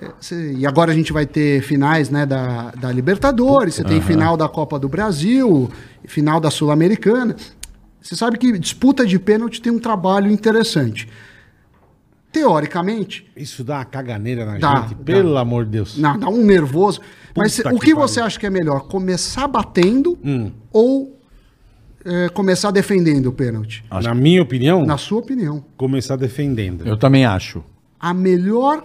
[0.00, 4.00] é, cê- e agora a gente vai ter finais né, da, da Libertadores, você tem
[4.02, 5.70] final da Copa do Brasil,
[6.04, 7.34] final da Sul-Americana.
[8.02, 11.08] Você sabe que disputa de pênalti tem um trabalho interessante.
[12.40, 15.04] Teoricamente, Isso dá uma caganeira na Dá, gente, dá.
[15.04, 15.96] pelo amor de Deus.
[15.96, 17.00] não, dá um nervoso.
[17.34, 18.80] Mas Puta o que que você acha que é melhor?
[18.88, 20.52] Começar batendo Hum.
[20.70, 21.18] ou
[22.04, 23.82] é, começar defendendo o pênalti?
[24.02, 25.64] Na minha opinião, Na sua opinião.
[25.78, 26.86] começar defendendo.
[26.86, 27.64] Eu também acho.
[27.98, 28.84] A melhor.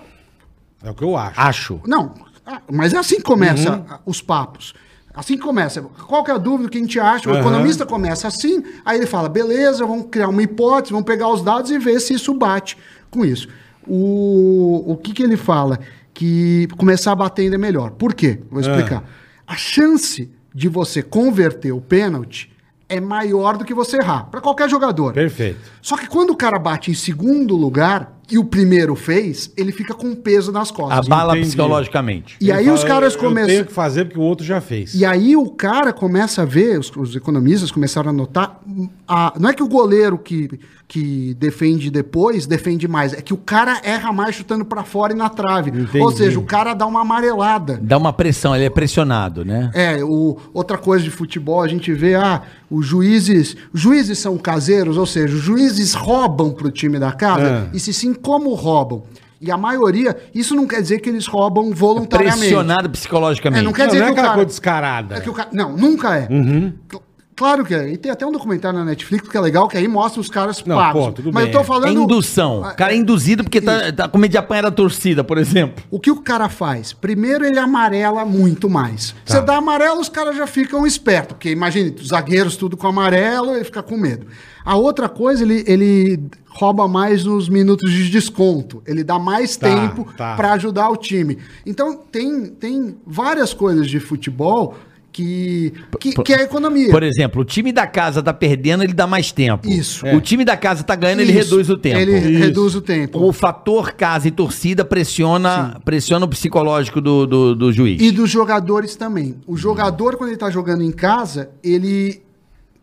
[0.83, 1.39] É o que eu acho.
[1.39, 1.81] Acho.
[1.85, 2.13] Não,
[2.45, 3.83] ah, mas é assim que começa Uhum.
[4.05, 4.73] os papos.
[5.13, 5.81] Assim que começa.
[5.81, 7.27] Qual que é a dúvida que a gente acha?
[7.29, 7.41] O Aham.
[7.41, 11.69] economista começa assim, aí ele fala: beleza, vamos criar uma hipótese, vamos pegar os dados
[11.69, 12.77] e ver se isso bate
[13.11, 13.47] com isso.
[13.87, 15.79] O, o que, que ele fala?
[16.13, 17.91] Que começar batendo é melhor.
[17.91, 18.39] Por quê?
[18.41, 18.45] Ah.
[18.49, 19.03] Vou explicar.
[19.45, 22.51] A chance de você converter o pênalti
[22.87, 25.13] é maior do que você errar, para qualquer jogador.
[25.13, 25.59] Perfeito.
[25.81, 29.93] Só que quando o cara bate em segundo lugar e o primeiro fez, ele fica
[29.93, 31.05] com peso nas costas.
[31.05, 31.47] Abala entendi.
[31.49, 32.37] psicologicamente.
[32.39, 33.65] E Ele aí fala, os caras eu- Eu tenho começam.
[33.65, 34.93] que fazer porque o outro já fez.
[34.95, 38.59] E aí o cara começa a ver, os, os economistas começaram a notar,
[39.07, 40.49] a- não é que o goleiro que,
[40.87, 45.15] que defende depois defende mais, é que o cara erra mais chutando pra fora e
[45.15, 45.69] na trave.
[45.71, 45.99] Entendi.
[45.99, 47.79] Ou seja, o cara dá uma amarelada.
[47.81, 49.71] Dá uma pressão, ele é pressionado, né?
[49.73, 54.37] É, o, outra coisa de futebol, a gente vê, ah, os juízes, os juízes são
[54.37, 57.75] caseiros, ou seja, os juízes roubam pro time da casa, É.
[57.75, 59.03] e se sim, como roubam?
[59.39, 62.39] E a maioria, isso não quer dizer que eles roubam voluntariamente.
[62.41, 63.61] Pressionado psicologicamente.
[63.61, 64.35] É, não quer Não, dizer não é que o aquela cara...
[64.35, 65.15] coisa descarada.
[65.15, 66.27] É que o cara- Não, nunca é.
[66.27, 67.01] Cl-
[67.41, 67.89] Claro que é.
[67.89, 70.63] E tem até um documentário na Netflix que é legal, que aí mostra os caras
[70.63, 71.05] Não, pagos.
[71.05, 71.51] pô, tudo Mas bem.
[71.51, 71.99] eu tô É falando...
[72.03, 72.59] indução.
[72.61, 75.83] O cara é induzido porque tá, tá com medo de apanhar da torcida, por exemplo.
[75.89, 76.93] O que o cara faz?
[76.93, 79.15] Primeiro ele amarela muito mais.
[79.25, 79.33] Tá.
[79.33, 83.55] Você dá amarelo, os caras já ficam espertos, porque imagine, os zagueiros tudo com amarelo,
[83.55, 84.27] ele fica com medo.
[84.63, 88.83] A outra coisa, ele, ele rouba mais nos minutos de desconto.
[88.85, 90.35] Ele dá mais Tá, tempo tá.
[90.35, 91.39] para ajudar o time.
[91.65, 94.75] Então tem, tem várias coisas de futebol
[95.11, 96.89] que, que, que é a economia.
[96.89, 99.69] Por exemplo, o time da casa tá perdendo, ele dá mais tempo.
[99.69, 100.05] Isso.
[100.07, 101.49] O time da casa tá ganhando, ele Isso.
[101.49, 101.97] reduz o tempo.
[101.97, 102.43] Ele Isso.
[102.43, 103.19] reduz o tempo.
[103.19, 108.01] O fator casa e torcida pressiona, pressiona o psicológico do, do, do juiz.
[108.01, 109.35] E dos jogadores também.
[109.45, 112.21] O jogador, quando ele tá jogando em casa, ele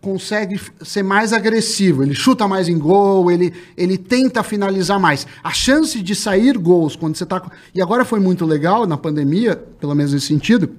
[0.01, 5.27] consegue ser mais agressivo, ele chuta mais em gol, ele, ele tenta finalizar mais.
[5.43, 7.43] A chance de sair gols quando você tá.
[7.75, 10.71] E agora foi muito legal na pandemia, pelo menos nesse sentido.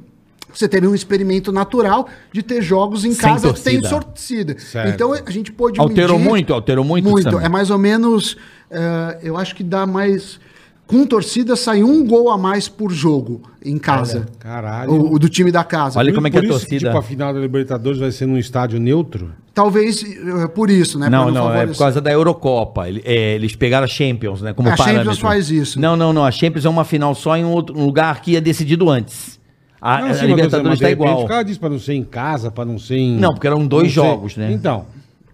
[0.54, 3.88] Você teve um experimento natural de ter jogos em Sem casa torcida.
[3.90, 4.56] sem torcida.
[4.60, 4.90] Certo.
[4.94, 6.54] Então a gente pôde Alterou medir- muito?
[6.54, 7.30] Alterou muito, Muito.
[7.32, 7.42] Sam?
[7.42, 8.36] É mais ou menos.
[8.72, 10.40] eh, eu acho que dá mais.
[10.88, 14.26] Com torcida sai um gol a mais por jogo em casa.
[14.40, 14.92] caralho.
[14.92, 16.00] O, o do time da casa.
[16.00, 18.26] Olha como é que Por a isso torcida- tipo, a final da Libertadores vai ser
[18.26, 19.32] num estádio neutro?
[19.54, 21.08] Talvez eh, por isso, né?
[21.08, 22.88] Não, não, é por causa da Eurocopa.
[22.90, 24.52] Ele- é, eles pegaram a Champions, né?
[24.52, 25.22] Como A Champions parâmetro.
[25.22, 25.80] faz isso.
[25.80, 26.26] Não, não, não.
[26.26, 29.39] A Champions é uma final só em um outro um lugar que é decidido antes.
[29.82, 31.24] A, Não, a sim, mas, Libertadores tá repente igual.
[31.24, 33.18] O cara disse pra não ser em casa, pra não ser em...
[33.18, 34.52] Não, porque eram dois não ser- jogos, né?
[34.52, 34.86] Então,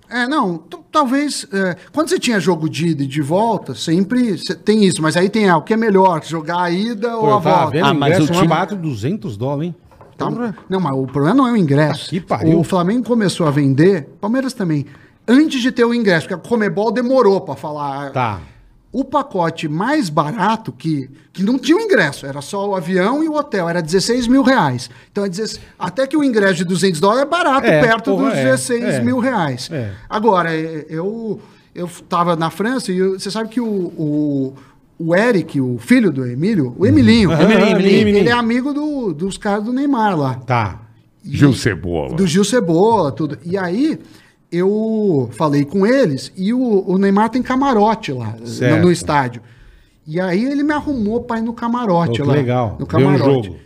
[0.09, 0.59] É, não,
[0.91, 1.47] talvez.
[1.51, 5.29] eh, quando você tinha jogo de ida e de volta, sempre tem isso, mas aí
[5.29, 7.71] tem ah, o que é melhor, jogar a ida pô, ou a volta.
[7.71, 9.75] vendo Ah, mas ingresso o time- barato 200 dólares, hein?
[10.17, 10.29] Tá?
[10.69, 12.09] Não, mas o problema não é o ingresso.
[12.09, 12.59] Que pariu.
[12.59, 14.85] O Flamengo começou a vender, Palmeiras também,
[15.27, 18.11] antes de ter o ingresso, porque a Comebol demorou pra falar.
[18.11, 18.39] Tá.
[18.97, 23.27] O pacote mais barato, que, que não tinha o ingresso, era só o avião e
[23.27, 24.89] o hotel, era 16 mil reais.
[25.11, 28.29] Então, é 16 até que o ingresso de 200 dólares é barato, É, perto porra,
[28.29, 29.67] dos é, 16 é, mil reais.
[29.69, 29.91] é.
[30.09, 31.41] Agora, é, eu,
[31.75, 34.53] eu tava na França e eu- você sabe que o, o,
[34.97, 38.17] o Eric, o filho do Emílio, o Emilinho, ele, Emilinho, ele- Emilinho.
[38.19, 40.35] ele é amigo do- dos caras do Neymar lá.
[40.35, 40.79] Tá.
[41.21, 42.15] Gil Cebola.
[42.15, 43.37] Do Gil Cebola, tudo.
[43.43, 43.99] E aí,
[44.55, 49.41] eu falei com eles e o, o Neymar tem camarote lá no, no estádio.
[50.07, 52.33] E aí ele me arrumou pra ir no camarote que lá.
[52.33, 52.75] legal.
[52.79, 53.47] No um camarote.
[53.47, 53.59] jogo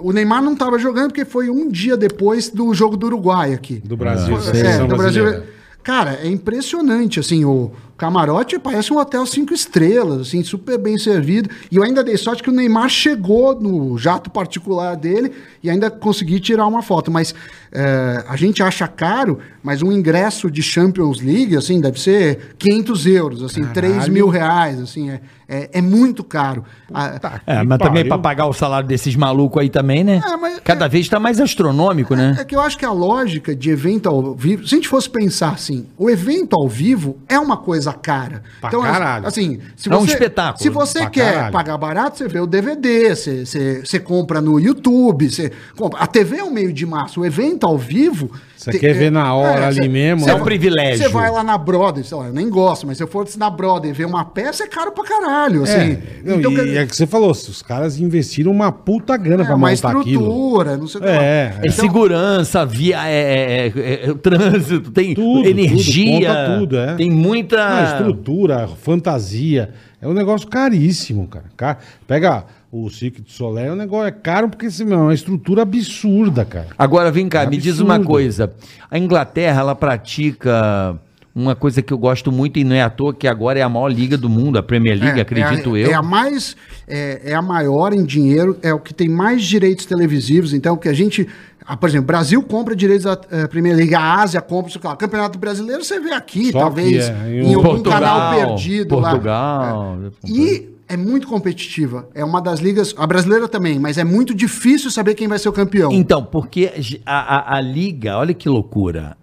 [0.00, 3.76] O Neymar não tava jogando porque foi um dia depois do jogo do Uruguai aqui.
[3.76, 4.38] do Brasil.
[4.40, 5.42] Seleção é, do Brasil.
[5.82, 11.50] Cara, é impressionante, assim, o camarote parece um hotel cinco estrelas, assim, super bem servido.
[11.70, 15.32] E eu ainda dei sorte que o Neymar chegou no jato particular dele
[15.62, 17.10] e ainda consegui tirar uma foto.
[17.10, 17.34] Mas
[17.72, 23.06] é, a gente acha caro, mas um ingresso de Champions League, assim, deve ser 500
[23.06, 26.64] euros, assim, 3 mil reais, assim, é, é, é muito caro.
[26.92, 28.08] Ah, É, mas também pariu.
[28.08, 30.22] pra pagar o salário desses malucos aí também, né?
[30.24, 32.36] É, mas- Cada vez tá mais astronômico, né?
[32.38, 35.08] É que eu acho que a lógica de evento ao vivo, se a gente fosse
[35.10, 38.42] pensar assim, o evento ao vivo é uma coisa cara.
[38.60, 39.26] Pra então, caralho.
[39.26, 40.62] assim, se É um você, espetáculo.
[40.62, 41.52] Se você quer caralho.
[41.52, 46.00] pagar barato, você vê o DVD, você, você, você compra no YouTube, você compra.
[46.00, 47.20] A TV é um meio de massa.
[47.20, 50.42] O evento ao vivo, Você quer ver na hora ali cê- mesmo, cê é um
[50.42, 50.98] privilégio.
[51.04, 53.48] Você vai lá na Brother, sei lá, eu nem gosto, mas se eu for na
[53.48, 55.72] Brother ver uma peça, é caro pra caralho, assim.
[55.74, 59.44] É, não, então, e quer- é que você falou, os caras investiram uma puta grana
[59.44, 60.22] é pra uma montar aquilo.
[60.24, 61.22] estrutura, não sei o que lá.
[61.22, 66.78] É, É segurança, via, é, é- é- é- trânsito, tem Tudo, energia, tudo, conta tudo,
[66.78, 66.94] é.
[66.96, 67.58] tem muita...
[67.64, 69.70] Ah, estrutura, fantasia.
[70.00, 71.46] É um negócio caríssimo, cara.
[71.56, 75.02] Ca- Pega o Cirque du Soleil, é um negócio é caro porque assim, meu, é
[75.02, 76.68] uma estrutura absurda, cara.
[76.76, 78.10] Agora, vem cá, me diz uma Absurdo.
[78.10, 78.52] coisa.
[78.90, 80.98] A Inglaterra, ela pratica
[81.34, 83.68] uma coisa que eu gosto muito e não é à toa que agora é a
[83.68, 85.90] maior liga do mundo, a Premier League, É, acredito é a, eu.
[85.92, 86.56] É a mais,
[86.86, 90.52] é, é a maior em dinheiro, é o que tem mais direitos televisivos.
[90.52, 91.26] Então, que a gente,
[91.64, 94.96] ah, por exemplo, Brasil compra direitos da eh, Premier League, a Ásia compra, sei lá,
[94.96, 98.88] Campeonato Brasileiro você vê aqui, Só talvez que é, em em algum Portugal, canal perdido
[98.88, 99.96] Portugal.
[100.00, 100.08] lá.
[100.24, 100.28] É.
[100.30, 102.08] E é muito competitiva.
[102.14, 105.48] É uma das ligas, a brasileira também, mas é muito difícil saber quem vai ser
[105.48, 105.92] o campeão.
[105.92, 106.72] Então, porque
[107.04, 109.16] a, a- a liga, olha que loucura.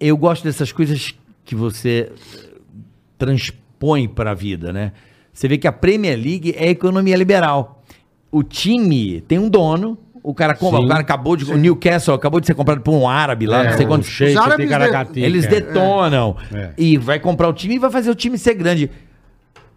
[0.00, 2.38] Eu gosto dessas coisas que você eh,
[3.18, 4.92] transpõe para a vida, né?
[5.32, 7.82] Você vê que a Premier League é economia liberal.
[8.30, 10.86] O time tem um dono, o cara compra, Sim.
[10.86, 11.44] o cara acabou de.
[11.52, 14.08] O Newcastle acabou de ser comprado por um árabe lá, não sei o quantos.
[14.08, 15.20] Sheik Os árabes Ticaracatica.
[15.26, 16.36] Eles detonam.
[16.52, 16.70] É.
[16.76, 18.90] E vai comprar o time e vai fazer o time ser grande.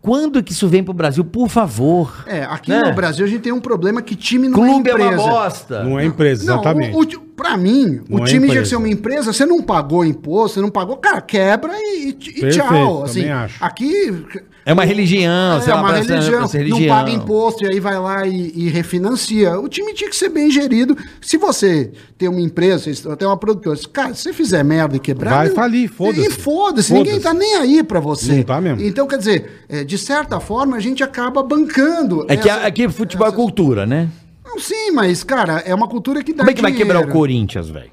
[0.06, 1.26] Quando que isso vem pro Brasil?
[1.26, 2.24] Por favor.
[2.28, 2.80] É, aqui Né?
[2.84, 5.22] no Brasil a gente tem um problema que time não Clube é é empresa.
[5.24, 5.84] uma bosta.
[5.84, 6.96] Não é empresa, Não, exatamente.
[6.96, 8.66] o, o, pra mim, Não o é time tinha que empresa.
[8.70, 12.14] ser uma empresa, você não pagou imposto, você não pagou, cara, quebra e, e- e
[12.14, 13.04] Perfeito, tchau.
[13.04, 13.64] Assim, também acho.
[13.66, 14.26] Aqui.
[14.68, 16.96] É uma religião, é lá, uma religião, pra ser não religião.
[16.98, 19.60] paga imposto e aí vai lá e, e refinancia.
[19.60, 20.98] O time tinha que ser bem gerido.
[21.22, 25.36] Se você tem uma empresa, tem uma produtora, cara, se você fizer merda e quebrar.
[25.36, 26.28] Vai falir, foda-se.
[26.28, 26.94] E foda-se, Foda-se.
[26.94, 28.38] ninguém tá nem aí pra você.
[28.38, 28.82] Não tá mesmo.
[28.82, 32.26] Então, quer dizer, é, de certa forma, a gente acaba bancando.
[32.28, 34.10] É que essa- aqui futebol é cultura, né?
[34.44, 37.02] Não, sim, mas, cara, é uma cultura que dá Como é que vai quebrar o
[37.02, 37.20] dinheiro.
[37.20, 37.92] Corinthians, velho?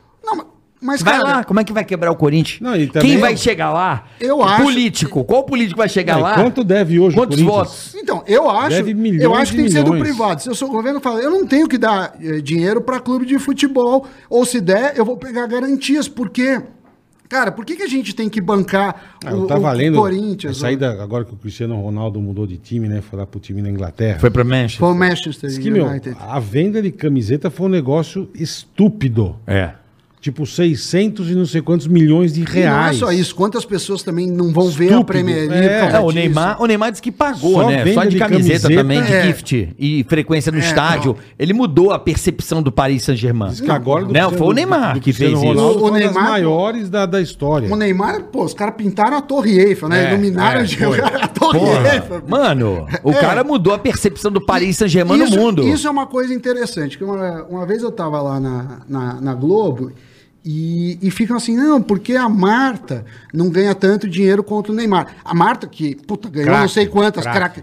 [0.82, 2.60] Mas- Vai cara, lá, como é que vai quebrar o Corinthians?
[2.60, 4.04] Não, também Quem eu- vai chegar lá?
[4.20, 5.22] Eu acho- Político.
[5.24, 6.34] Qual político vai chegar Não, lá?
[6.34, 7.56] quanto deve hoje o Quantos Corinthians?
[7.68, 7.94] votos?
[7.94, 10.42] Então, eu acho, Deve milhões eu acho que tem que ser do privado.
[10.42, 12.98] Se eu sou o governo, eu falo, eu não tenho que dar eh, dinheiro para
[12.98, 16.60] clube de futebol, ou se der, eu vou pegar garantias, porque
[17.28, 20.56] cara, por que, que a gente tem que bancar Ah, eu tava lendo Corinthians?
[20.58, 23.00] a saída agora que o Cristiano Ronaldo mudou de time, né?
[23.00, 24.18] Foi lá pro time na Inglaterra.
[24.18, 24.80] Foi pra Manchester.
[24.80, 26.16] Foi o Manchester Diz que, meu, United.
[26.20, 29.36] a venda de camiseta foi um negócio estúpido.
[29.46, 29.70] É.
[30.22, 32.96] Tipo, 600 e não sei quantos milhões de E não é reais.
[32.96, 35.04] só isso, quantas pessoas também não vão ver a Estúpido.
[35.06, 35.90] Premier League É.
[35.96, 36.12] É, o?
[36.12, 37.92] Neymar, o Neymar disse que pagou, Só né?
[37.92, 39.26] Só de, de camiseta, camiseta, também, de é.
[39.26, 41.16] gift e frequência no estádio.
[41.36, 43.50] Ele mudou a percepção do Paris Saint-Germain.
[43.50, 45.40] Diz que agora do Não, foi o Neymar do que fez isso.
[45.44, 47.68] Ronaldo O- o uma das Neymar- maiores da, da história.
[47.68, 50.04] O Neymar, pô, os caras pintaram a Torre Eiffel, né?
[50.04, 50.64] É, Iluminaram é,
[51.20, 51.58] a, Torre
[51.96, 52.22] Eiffel.
[52.28, 53.14] Mano, o É.
[53.14, 55.66] cara mudou a percepção do Paris Saint-Germain no mundo.
[55.66, 56.96] Isso é uma coisa interessante.
[56.96, 59.90] Que uma, uma vez eu tava lá na, na, na Globo
[60.44, 65.14] e, e ficam assim, não, porque a Marta não ganha tanto dinheiro quanto o Neymar.
[65.24, 67.62] A Marta, que, puta, ganhou Craque, não sei quantas, craque.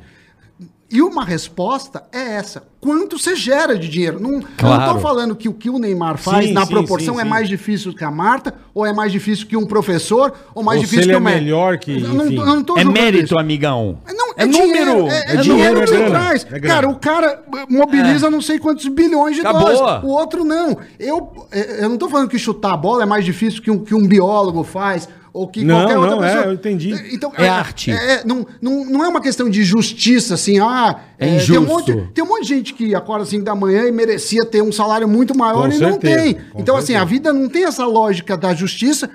[0.91, 4.19] E uma resposta é essa: quanto você gera de dinheiro?
[4.19, 4.93] Não, Eu não Claro.
[4.95, 7.47] tô falando que o que o Neymar faz Sim, na sim, proporção sim, é mais
[7.47, 10.89] difícil que a Marta, ou é mais difícil que um professor, ou mais Ou se
[10.89, 11.43] difícil ele que é o Messi.
[11.43, 12.13] melhor que, Eu
[12.45, 13.39] não, eu É mérito, isso.
[13.39, 13.99] amigão.
[14.07, 15.07] Não, é, número.
[15.09, 16.47] É, é É dinheiro que é você traz.
[16.51, 16.59] é.
[16.59, 19.71] Cara, o cara mobiliza não sei quantos bilhões de Acabou.
[19.71, 20.03] dólares.
[20.03, 20.77] O outro não.
[20.99, 23.79] Eu, é, eu não tô falando que chutar a bola é mais difícil que um,
[23.83, 25.07] que um biólogo faz.
[25.39, 26.45] Ou que Não, qualquer outra não, é, pessoa.
[26.47, 26.93] eu entendi.
[27.13, 27.91] Então, É arte.
[27.91, 30.99] é, não, não, não é uma questão de justiça, assim, ah.
[31.17, 31.61] É Tem um, injusto.
[31.61, 34.71] monte, tem um monte de gente que acorda assim da manhã e merecia ter um
[34.71, 36.33] salário muito maior Com e não certeza, tem.
[36.51, 37.01] com Então, assim, certeza.
[37.03, 39.09] a vida não tem essa lógica da justiça,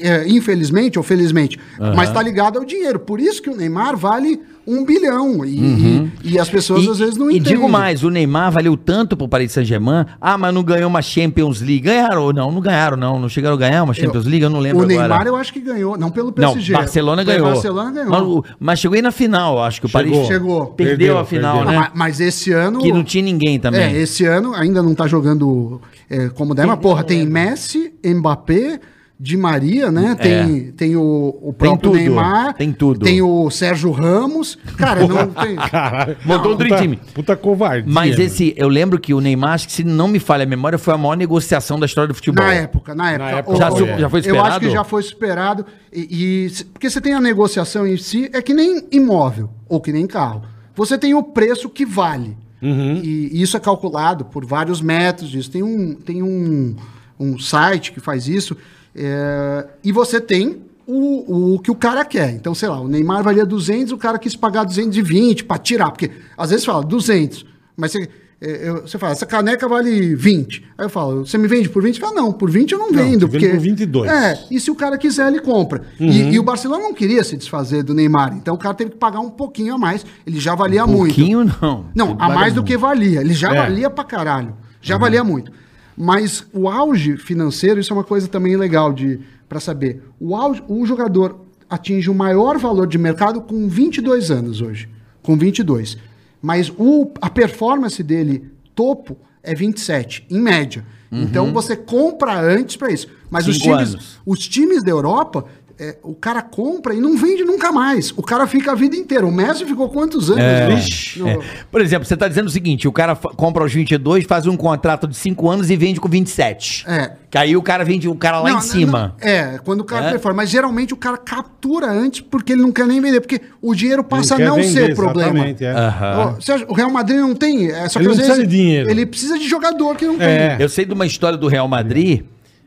[0.00, 1.58] é, infelizmente ou felizmente,
[1.94, 2.98] mas tá ligado ao dinheiro.
[2.98, 5.44] Por isso que o Neymar vale um bilhão.
[5.44, 7.54] E, e- e as pessoas E, às vezes não e entendem.
[7.54, 10.04] digo mais, o Neymar valeu tanto pro Paris Saint-Germain.
[10.20, 11.80] Ah, mas não ganhou uma Champions League.
[11.80, 12.50] Ganharam não?
[12.50, 13.18] Não ganharam, não.
[13.20, 15.28] Não chegaram a ganhar uma Champions League, eu não lembro O Neymar agora.
[15.28, 16.72] eu acho que ganhou, não pelo Não, PSG.
[16.72, 17.52] Barcelona Foi ganhou.
[17.52, 18.42] Barcelona ganhou.
[18.46, 20.10] Mas, mas chegou aí na final, acho que o Chegou.
[20.12, 20.66] Paris Chegou.
[20.66, 21.70] perdeu, Perdeu, a final, perdeu.
[21.78, 21.88] Ah, né?
[21.94, 22.80] mas, mas esse ano.
[22.80, 23.80] Que não tinha ninguém também.
[23.80, 28.80] É, esse ano ainda não tá jogando é, como der, mas porra, tem Messi, Mbappé,
[29.18, 30.14] Di Maria, né?
[30.14, 32.52] Tem, tem o, o próprio tudo, Neymar.
[32.52, 33.00] tem tudo.
[33.04, 34.58] Tem o Sérgio Ramos.
[34.76, 35.56] Cara, não tem.
[35.56, 36.18] Caralho.
[36.22, 36.98] Montou um Dream puta, Team.
[37.14, 37.90] Puta covardia.
[37.90, 40.76] Mas esse, eu lembro que o Neymar, acho que se não me falha a memória,
[40.78, 42.44] foi a maior negociação da história do futebol.
[42.44, 43.30] Na época, na época.
[43.30, 44.60] época Já O- já foi Eu acho superado?
[44.60, 45.66] que já foi superado.
[45.90, 49.92] E, e porque você tem a negociação em si, é que nem imóvel, ou que
[49.92, 50.42] nem carro.
[50.74, 52.36] Você tem o preço que vale.
[52.60, 53.00] Uhum.
[53.02, 55.34] E, e isso é calculado por vários métodos.
[55.34, 56.76] Isso tem um, tem um,
[57.18, 58.54] um site que faz isso.
[58.96, 62.30] É, e você tem o, o que o cara quer.
[62.32, 65.90] Então, sei lá, o Neymar valia 200, o cara quis pagar 220 para tirar.
[65.90, 67.44] Porque às vezes fala 200,
[67.76, 68.08] mas você,
[68.40, 70.64] é, eu- você fala, essa caneca vale 20.
[70.78, 71.94] Aí eu falo, você me vende por 20?
[71.96, 73.28] Você fala, não, por 20 eu não Não, vendo.
[73.28, 74.10] te vendo por 22.
[74.10, 75.82] É, e se o cara quiser, ele compra.
[75.98, 78.96] E, e o Barcelona não queria se desfazer do Neymar, então o cara teve que
[78.96, 80.06] pagar um pouquinho a mais.
[80.26, 81.14] Ele já valia muito.
[81.14, 81.86] Pouquinho não.
[81.94, 83.20] Não, Ele a mais do que valia.
[83.20, 83.56] Ele já É.
[83.56, 84.54] valia pra caralho.
[84.80, 85.50] Já valia muito.
[85.96, 90.02] Mas o auge financeiro, isso é uma coisa também legal de para saber.
[90.20, 91.40] O, auge, o jogador
[91.70, 94.88] atinge o maior valor de mercado com 22 anos hoje.
[95.22, 95.96] Com 22.
[96.42, 98.44] Mas o, a performance dele,
[98.74, 100.84] topo, é 27, em média.
[101.10, 103.08] Então você compra antes para isso.
[103.30, 103.62] Mas os Uhum.
[103.62, 104.20] Times, anos.
[104.26, 105.44] os times da Europa,
[105.78, 108.10] é, o cara compra e não vende nunca mais.
[108.16, 109.26] O cara fica a vida inteira.
[109.26, 110.42] O Messi ficou quantos anos?
[110.42, 111.38] É, no- é.
[111.70, 115.06] Por exemplo, você está dizendo o seguinte: o cara compra aos 22, faz um contrato
[115.06, 116.84] de 5 anos e vende com 27.
[116.88, 117.12] É.
[117.30, 119.14] Que aí o cara vende o cara lá Não, em cima.
[119.20, 120.10] não, é, quando o cara É?
[120.12, 120.36] performa.
[120.42, 123.20] Mas geralmente o cara captura antes porque ele não quer nem vender.
[123.20, 125.30] Porque o dinheiro passa a não vender, ser problema.
[125.46, 125.72] exatamente, é.
[125.72, 127.70] Acha- o Real Madrid não tem.
[127.70, 128.90] É, só Ele que às não precisa vezes de dinheiro.
[128.90, 130.56] Ele precisa de jogador que não É.
[130.56, 130.62] tem.
[130.62, 132.22] Eu sei de uma história do Real Madrid.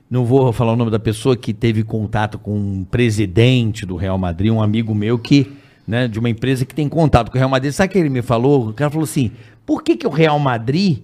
[0.09, 4.17] Não vou falar o nome da pessoa que teve contato com um presidente do Real
[4.17, 5.51] Madrid, um amigo meu que,
[5.87, 7.71] né, de uma empresa que tem contato com o Real Madrid.
[7.71, 8.69] Sabe o que ele me falou?
[8.69, 9.31] O cara falou assim:
[9.65, 10.99] por que, que o Real Madrid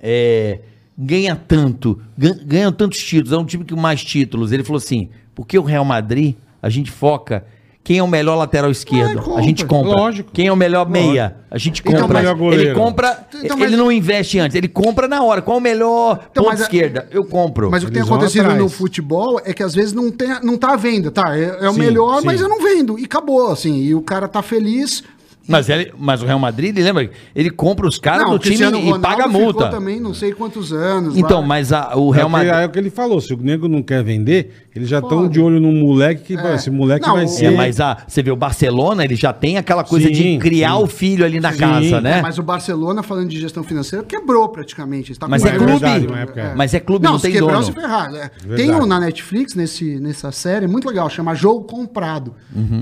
[0.00, 0.60] é,
[0.96, 3.32] ganha tanto, gan- ganha tantos títulos?
[3.32, 4.50] É um time que mais títulos.
[4.50, 7.44] Ele falou assim: porque o Real Madrid, a gente foca.
[7.88, 9.22] Quem é o melhor lateral esquerdo?
[9.22, 9.40] compra.
[9.40, 9.92] a gente compra.
[9.98, 10.30] Lógico.
[10.30, 11.36] Quem é o melhor meia?
[11.50, 12.18] A gente Então, compra.
[12.18, 12.64] Melhor goleiro.
[12.64, 13.26] ele compra.
[13.42, 15.40] Então, ele mas- não investe antes, ele compra na hora.
[15.40, 17.08] Qual o melhor Então, ponta mas a- esquerda?
[17.10, 17.70] Eu compro.
[17.70, 20.58] Mas o que tem Eles acontecido no futebol é que às vezes não, tem, não
[20.58, 21.34] tá à venda, tá?
[21.34, 22.26] É, é o Sim, melhor, sim.
[22.26, 22.98] mas eu não vendo.
[22.98, 23.80] E acabou, assim.
[23.80, 25.02] E o cara tá feliz.
[25.50, 27.10] Mas, ele, mas o Real Madrid, ele lembra?
[27.34, 29.70] Ele compra os caras não, do time Cristiano e Ronaldo paga a ficou multa.
[29.70, 31.16] também não sei quantos anos.
[31.16, 31.46] Então, lá.
[31.46, 32.52] mas a- o É Real que, Madrid.
[32.52, 33.18] é o que ele falou.
[33.18, 36.54] Se o nego não quer vender, eles já estão de olho num moleque que vai-
[36.54, 37.46] esse moleque Não, vai ser.
[37.46, 40.76] É, mas a, você vê, o Barcelona, ele já tem aquela coisa de Sim, criar
[40.76, 40.82] sim.
[40.82, 41.58] o filho ali na Sim.
[41.58, 42.18] casa, né?
[42.18, 45.12] É, mas o Barcelona, falando de gestão financeira, quebrou praticamente.
[45.12, 45.72] Está Mas com é É clube.
[45.72, 46.06] verdade,
[46.36, 46.54] é.
[46.54, 47.64] Mas é clube, Não, não, se tem quebrar, dono.
[47.64, 48.14] se ferrar.
[48.14, 48.30] É.
[48.56, 52.34] Tem um na Netflix, nesse, nessa série, muito legal, chama Jogo Comprado,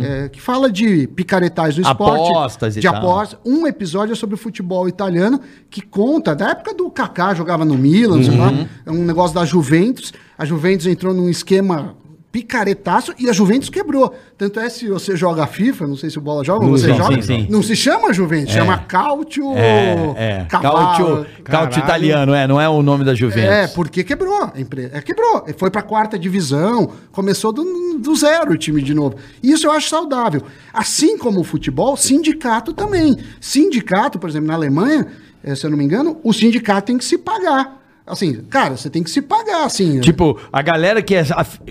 [0.02, 2.20] é, que fala de picaretais do esporte.
[2.20, 2.28] Uhum.
[2.38, 2.96] Apostas e de tal.
[2.96, 3.38] apostas.
[3.44, 5.40] Um episódio é sobre o futebol italiano,
[5.70, 8.38] que conta, da época do Kaká, jogava no Milan, sei Uhum.
[8.40, 8.52] lá,
[8.84, 10.12] é um negócio da Juventus.
[10.38, 11.96] A Juventus entrou num esquema
[12.30, 14.14] picaretaço e a Juventus quebrou.
[14.36, 16.94] Tanto é se você joga FIFA, não sei se o Bola joga, Não, você sim,
[16.94, 17.46] joga, sim, sim.
[17.48, 20.46] não se chama Juventus, chama Cautio É, é.
[20.50, 21.78] Cálcio Caralho.
[21.78, 23.50] italiano, é, não é o nome da Juventus.
[23.50, 24.90] É, porque quebrou a empresa.
[24.92, 25.46] É, quebrou.
[25.56, 29.16] Foi pra quarta divisão, começou do, do zero o time de novo.
[29.42, 30.42] Isso eu acho saudável.
[30.74, 33.16] Assim como o futebol, sindicato também.
[33.40, 35.06] Sindicato, por exemplo, na Alemanha,
[35.42, 37.82] eh, se eu não me engano, o sindicato tem que se pagar.
[38.06, 40.00] Assim, cara, você tem que se pagar, assim.
[40.00, 41.24] Tipo, a galera que é,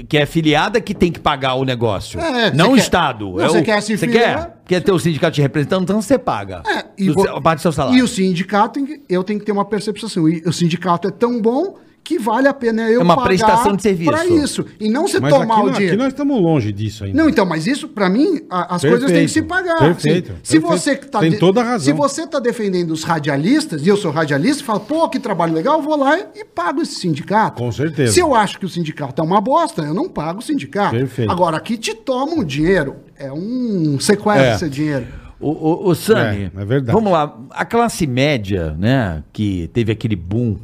[0.07, 2.19] que é filiada que tem que pagar o negócio.
[2.19, 3.29] É, não o quer- Estado.
[3.31, 4.57] Não, É você o- quer se Você quer?
[4.65, 6.61] Quer ter o sindicato te representando, então você paga.
[6.67, 7.97] É, e, Do vo- seu- parte do seu salário.
[7.97, 11.77] e o sindicato, eu tenho que ter uma percepção assim, o sindicato é tão bom
[12.05, 14.11] que vale a pena eu É uma pagar prestação de serviço.
[14.11, 14.65] pra isso.
[14.79, 15.93] E não você Mas tomar aqui, o dinheiro.
[15.95, 17.21] aqui nós estamos longe disso ainda.
[17.21, 19.79] Não, então, mas isso, pra mim, a- as Perfeito, coisas têm que se pagar.
[19.79, 20.39] perfeito, assim.
[20.43, 20.79] Se perfeito.
[20.81, 21.79] você que tá Tem de- toda a razão.
[21.85, 25.79] Se você tá defendendo os radialistas, e eu sou radialista, fala, pô, que trabalho legal,
[25.79, 27.57] eu vou lá e pago esse sindicato.
[27.61, 28.13] Com certeza.
[28.13, 30.95] Se eu acho que o sindicato é uma bosta, eu não pago o sindicato.
[30.95, 31.31] Perfeito.
[31.31, 34.55] Agora, aqui te tomam dinheiro, é um sequestro É.
[34.55, 35.07] esse dinheiro.
[35.39, 36.93] O, o, o Sami, É, é verdade.
[36.95, 37.35] vamos lá.
[37.49, 40.55] A classe média, né, que teve aquele boom,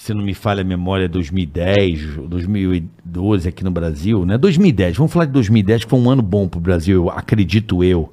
[0.00, 4.38] se não me falha a memória, 2010, 2012 aqui no Brasil, né?
[4.38, 8.10] 2010, vamos falar de 2010, que foi um ano bom pro Brasil, eu acredito eu,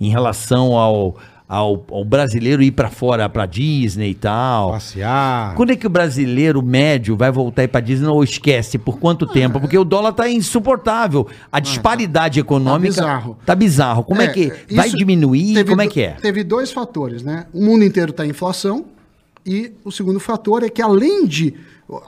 [0.00, 4.70] em relação ao, ao, ao brasileiro ir para fora, para Disney e tal.
[4.70, 5.54] Passear.
[5.56, 8.78] Quando é que o brasileiro médio vai voltar aí pra Disney ou esquece?
[8.78, 9.60] Por quanto tempo?
[9.60, 11.28] Porque o dólar tá insuportável.
[11.52, 13.38] A disparidade econômica bizarro.
[13.44, 14.04] tá bizarro.
[14.04, 15.62] Como é, que vai diminuir?
[15.66, 16.12] Como é que é?
[16.12, 17.44] Teve dois fatores, né?
[17.52, 18.95] O mundo inteiro está em inflação
[19.46, 21.54] e o segundo fator é que além de,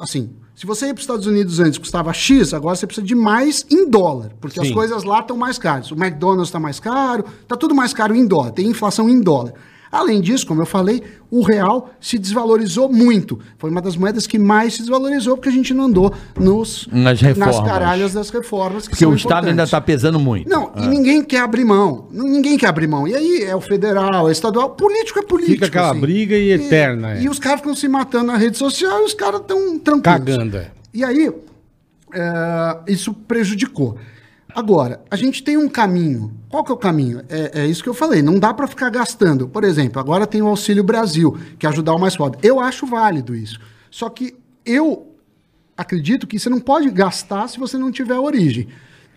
[0.00, 3.14] assim, se você ia para os Estados Unidos antes custava X, agora você precisa de
[3.14, 4.74] mais em dólar, porque as Sim.
[4.74, 5.92] coisas lá estão mais caras.
[5.92, 9.54] O McDonald's está mais caro, está tudo mais caro em dólar, tem inflação em dólar.
[9.90, 13.38] Além disso, como eu falei, o real se desvalorizou muito.
[13.58, 17.20] Foi uma das moedas que mais se desvalorizou porque a gente não andou nos, Nas
[17.20, 17.60] reformas.
[17.60, 19.70] caralhas das reformas que Porque são o Estado ainda importantes.
[19.70, 20.48] tá pesando muito.
[20.48, 22.06] Não, e ninguém quer abrir mão.
[22.10, 23.08] Ninguém quer abrir mão.
[23.08, 24.70] E aí é o federal, é o estadual.
[24.70, 25.54] Político é político.
[25.54, 27.22] Fica aquela briga e eterna, é.
[27.22, 30.02] E os caras ficam se matando na rede social e os caras estão tranquilos.
[30.18, 30.70] Cagando, é.
[30.92, 31.32] E aí,
[32.14, 33.96] é, isso prejudicou.
[34.58, 36.36] Agora, a gente tem um caminho.
[36.48, 37.22] Qual que é o caminho?
[37.28, 38.22] É, é isso que eu falei.
[38.22, 39.46] Não dá para ficar gastando.
[39.46, 42.40] Por exemplo, agora tem o Auxílio Brasil, que é ajudar o mais pobre.
[42.42, 43.60] Eu acho válido isso.
[43.88, 44.34] Só que
[44.66, 45.14] eu
[45.76, 48.66] acredito que você não pode gastar se você não tiver origem.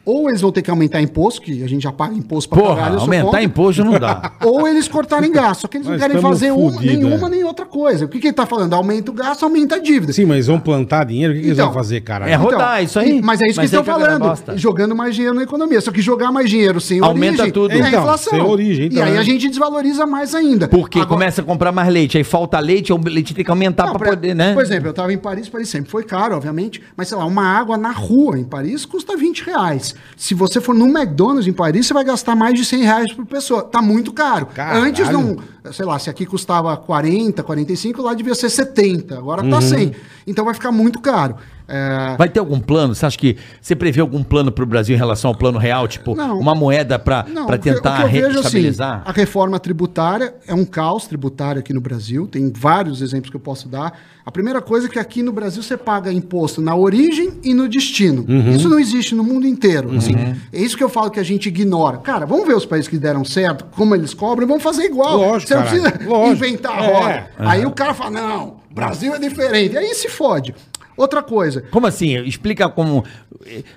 [0.05, 2.75] Ou eles vão ter que aumentar imposto, que a gente já paga imposto pra Porra,
[2.75, 4.31] caralho, aumentar contra, imposto não dá.
[4.43, 5.61] Ou eles cortarem gasto.
[5.61, 7.29] Só que eles não querem fazer uma, fudidos, nenhuma é.
[7.29, 8.05] nem outra coisa.
[8.05, 8.73] O que, que ele tá falando?
[8.73, 10.11] Aumenta o gasto, aumenta a dívida.
[10.13, 12.31] Sim, mas eles vão plantar dinheiro, o que, que eles Então, vão fazer, caralho?
[12.31, 13.21] é rodar, isso aí.
[13.21, 14.29] Mas é isso Mas que é estão que a galera falando.
[14.29, 14.57] gosta.
[14.57, 15.79] Jogando mais dinheiro na economia.
[15.81, 17.71] Só que jogar mais dinheiro sem Aumenta origem tudo.
[17.71, 18.33] é Então, inflação.
[18.33, 19.19] sem origem, então, e aí é.
[19.19, 20.67] a gente desvaloriza mais ainda.
[20.67, 23.85] Porque Agora- começa a comprar mais leite, aí falta leite, o leite tem que aumentar
[23.85, 24.53] Não, pra pra- poder, né?
[24.53, 27.43] Por exemplo, eu estava em Paris, Paris sempre foi caro, obviamente, mas sei lá, uma
[27.45, 29.90] água na rua em Paris custa 20 reais.
[30.15, 33.25] Se você for no McDonald's em Paris, você vai gastar mais de 100 reais por
[33.25, 33.63] pessoa.
[33.63, 34.47] Tá muito caro.
[34.47, 34.83] Caralho.
[34.83, 35.37] Antes não,
[35.71, 39.17] sei lá, se aqui custava 40, 45, lá devia ser 70.
[39.17, 39.91] Agora tá 100.
[40.25, 41.35] Então vai ficar muito caro.
[41.67, 42.93] É, Vai ter algum plano?
[42.93, 45.87] Você acha que você prevê algum plano pro Brasil em relação ao plano real?
[45.87, 46.37] Tipo, Não.
[46.37, 51.73] uma moeda o o tentar vejo, assim, a reforma tributária é um caos tributário aqui
[51.73, 52.27] no Brasil.
[52.27, 53.97] Tem vários exemplos que eu posso dar.
[54.25, 57.67] A primeira coisa é que aqui no Brasil você paga imposto na origem e no
[57.67, 58.23] destino.
[58.27, 58.51] Uhum.
[58.51, 59.95] Isso não existe no mundo inteiro.
[59.95, 60.13] Assim,
[60.53, 61.97] é isso que eu falo que a gente ignora.
[61.97, 65.17] Cara, vamos ver os países que deram certo, como eles cobram, vamos fazer igual.
[65.17, 66.31] Lógico, você não precisa Lógico.
[66.45, 66.93] inventar a É.
[66.93, 67.29] roda.
[67.39, 69.77] Aí o cara fala, não, Brasil é diferente.
[69.77, 70.55] Aí se fode.
[70.97, 72.17] Outra coisa, Como assim?
[72.25, 73.03] Explica como.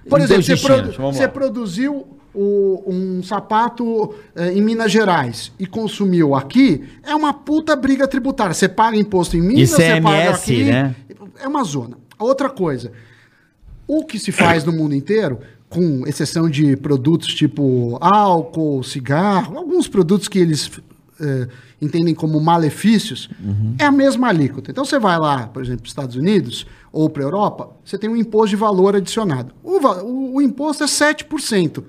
[0.08, 5.66] por em exemplo, você, produ- você produziu o- um sapato eh, em Minas Gerais e
[5.66, 8.52] consumiu aqui, é uma puta briga tributária.
[8.52, 10.64] Você paga imposto em Minas, você paga ICMS, aqui.
[10.64, 10.94] né?
[11.42, 11.96] É uma zona.
[12.18, 12.90] Outra coisa,
[13.86, 15.38] o que se faz no mundo inteiro,
[15.70, 20.70] com exceção de produtos tipo álcool, cigarro, alguns produtos que eles
[21.20, 21.48] eh,
[21.80, 23.28] entendem como malefícios,
[23.78, 24.70] é a mesma alíquota.
[24.70, 27.96] Então você vai lá, por exemplo, para os Estados Unidos ou para a Europa, você
[27.98, 29.54] tem um imposto de valor adicionado.
[29.62, 31.84] O, o- o imposto é 7%.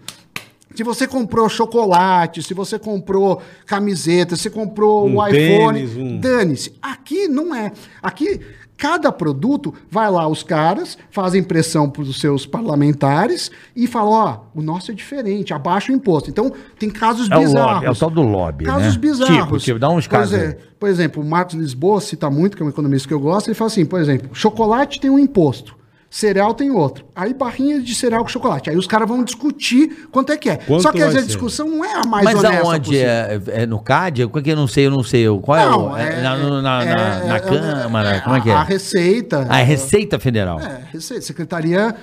[0.76, 6.74] Se você comprou chocolate, se você comprou camiseta, se comprou Um o iPhone, um- dane-se.
[6.82, 7.72] Aqui não é.
[8.04, 8.42] Aqui,
[8.78, 14.38] cada produto, vai lá os caras, fazem pressão para os seus parlamentares e falam, ó,
[14.54, 16.30] o nosso é diferente, abaixa o imposto.
[16.30, 17.74] Então, tem casos É o bizarros.
[17.74, 19.00] lobby, é o tal do lobby, Casos né?
[19.00, 19.38] bizarros.
[19.38, 20.56] Tipo, tipo, dá uns casos aí.
[20.80, 23.56] Por exemplo, o Marcos Lisboa cita muito, que é um economista que eu gosto, ele
[23.56, 25.76] fala assim, por exemplo, chocolate tem um imposto.
[26.18, 27.04] Cereal tem outro.
[27.14, 28.70] Aí barrinha de cereal com chocolate.
[28.70, 30.56] Aí os caras vão discutir quanto é que é.
[30.56, 31.28] Quanto Só que às vai vezes a ser?
[31.28, 32.80] discussão não é a mais Mas honesta aonde?
[32.90, 33.06] possível.
[33.10, 34.28] É, é no CAD?
[34.28, 35.26] Qual que eu não sei, eu não sei.
[35.42, 35.98] Qual é, Não, o.
[35.98, 38.10] É, na, no- na, na- é- na é- Câmara?
[38.16, 38.54] é- como é que é?
[38.54, 39.46] A Receita.
[39.50, 40.58] Ah, é Receita Federal.
[40.62, 41.94] É, Receita, Secretaria.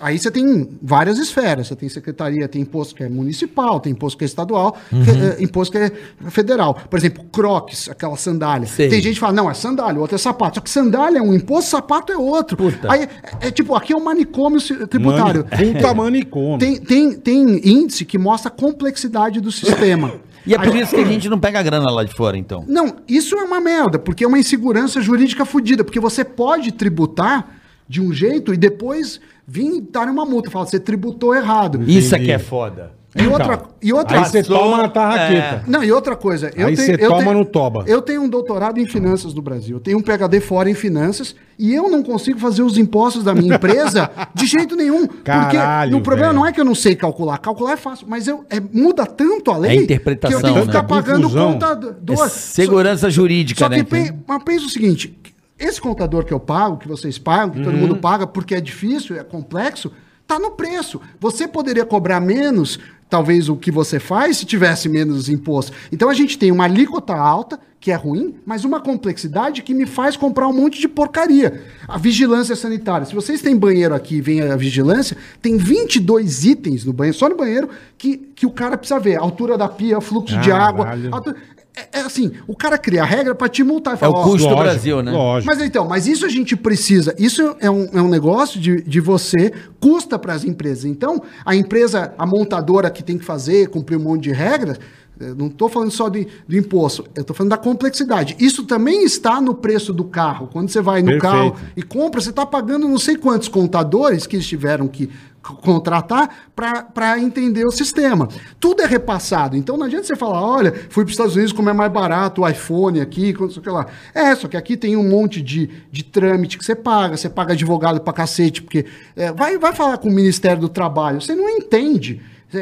[0.00, 1.68] Aí você tem várias esferas.
[1.68, 5.02] Você tem secretaria, tem imposto que é municipal, tem imposto que é estadual, Uhum.
[5.02, 5.90] que é, imposto que é
[6.30, 6.74] federal.
[6.74, 8.66] Por exemplo, Crocs, aquela sandália.
[8.66, 8.90] Sei.
[8.90, 10.56] Tem gente que fala, não, é sandália, o outro é sapato.
[10.56, 12.54] Só que sandália é um imposto, sapato é outro.
[12.58, 12.92] Puta.
[12.92, 13.08] Aí
[13.46, 15.46] é, tipo, aqui é um manicômio tributário.
[15.50, 16.58] Mani, puta manicômio.
[16.58, 20.14] Tem, tem, tem índice que mostra a complexidade do sistema.
[20.46, 22.64] E é por Aí- isso que a gente não pega grana lá de fora, então.
[22.68, 27.56] não, isso é uma merda, porque é uma insegurança jurídica fodida, porque você pode tributar
[27.88, 31.82] de um jeito e depois vir dar uma multa, falar, você tributou errado.
[31.82, 32.30] Isso Entendi.
[32.30, 32.92] aqui é foda.
[33.18, 35.64] E outra, e outra Aí você toma na tarraqueta.
[35.66, 37.84] não, e outra coisa, eu Aí tenho, você eu toma tenho- no toba.
[37.86, 41.34] Eu tenho um doutorado em finanças do Brasil, eu tenho um PhD fora em finanças
[41.58, 46.00] e eu não consigo fazer os impostos da minha empresa de jeito nenhum, Caralho, porque
[46.00, 46.40] o problema velho.
[46.40, 49.50] não é que eu não sei calcular, calcular é fácil, mas eu é, muda tanto
[49.50, 50.72] a lei É a interpretação, que eu tenho que né?
[50.72, 51.52] ficar pagando Confusão.
[51.54, 51.94] contador.
[52.10, 53.76] É segurança jurídica, Só né?
[53.78, 55.18] que pen- mas pensa o seguinte:
[55.58, 57.64] esse contador que eu pago, que vocês pagam, que Uhum.
[57.64, 59.90] todo mundo paga porque é difícil, é complexo,
[60.26, 61.00] tá no preço.
[61.20, 62.78] Você poderia cobrar menos,
[63.08, 65.72] talvez, o que você faz se tivesse menos imposto.
[65.92, 69.86] Então a gente tem uma alíquota alta, que é ruim, mas uma complexidade que me
[69.86, 71.62] faz comprar um monte de porcaria.
[71.86, 73.06] A vigilância sanitária.
[73.06, 77.28] Se vocês têm banheiro aqui e vem a vigilância, tem 22 itens no banheiro, só
[77.28, 79.16] no banheiro, que, que o cara precisa ver.
[79.16, 80.86] Altura da pia, fluxo de água.
[81.14, 81.36] Altura-
[81.76, 84.20] É, é assim, o cara cria a regra para te multar e É falar, o
[84.20, 85.12] ó, custo do Brasil, né?
[85.12, 85.54] Lógico.
[85.54, 87.14] mas então, mas isso a gente precisa.
[87.18, 90.86] Isso é um, é um negócio de, de você, custa para as empresas.
[90.86, 94.80] Então, a empresa, a montadora que tem que fazer, cumprir um monte de regras,
[95.18, 98.36] não estou falando só de, do imposto, eu estou falando da complexidade.
[98.38, 100.48] Isso também está no preço do carro.
[100.52, 101.22] Quando você vai no Perfeito.
[101.22, 105.10] carro e compra, você está pagando não sei quantos contadores que eles tiveram que
[105.54, 108.28] contratar para entender o sistema.
[108.58, 109.56] Tudo é repassado.
[109.56, 112.42] Então não adianta você falar, olha, fui para os Estados Unidos como é mais barato
[112.42, 113.86] o iPhone aqui, sei lá.
[114.12, 117.52] É, só que aqui tem um monte de, de trâmite que você paga, você paga
[117.52, 121.48] advogado para cacete, porque é, vai, vai falar com o Ministério do Trabalho, você não
[121.48, 122.20] entende.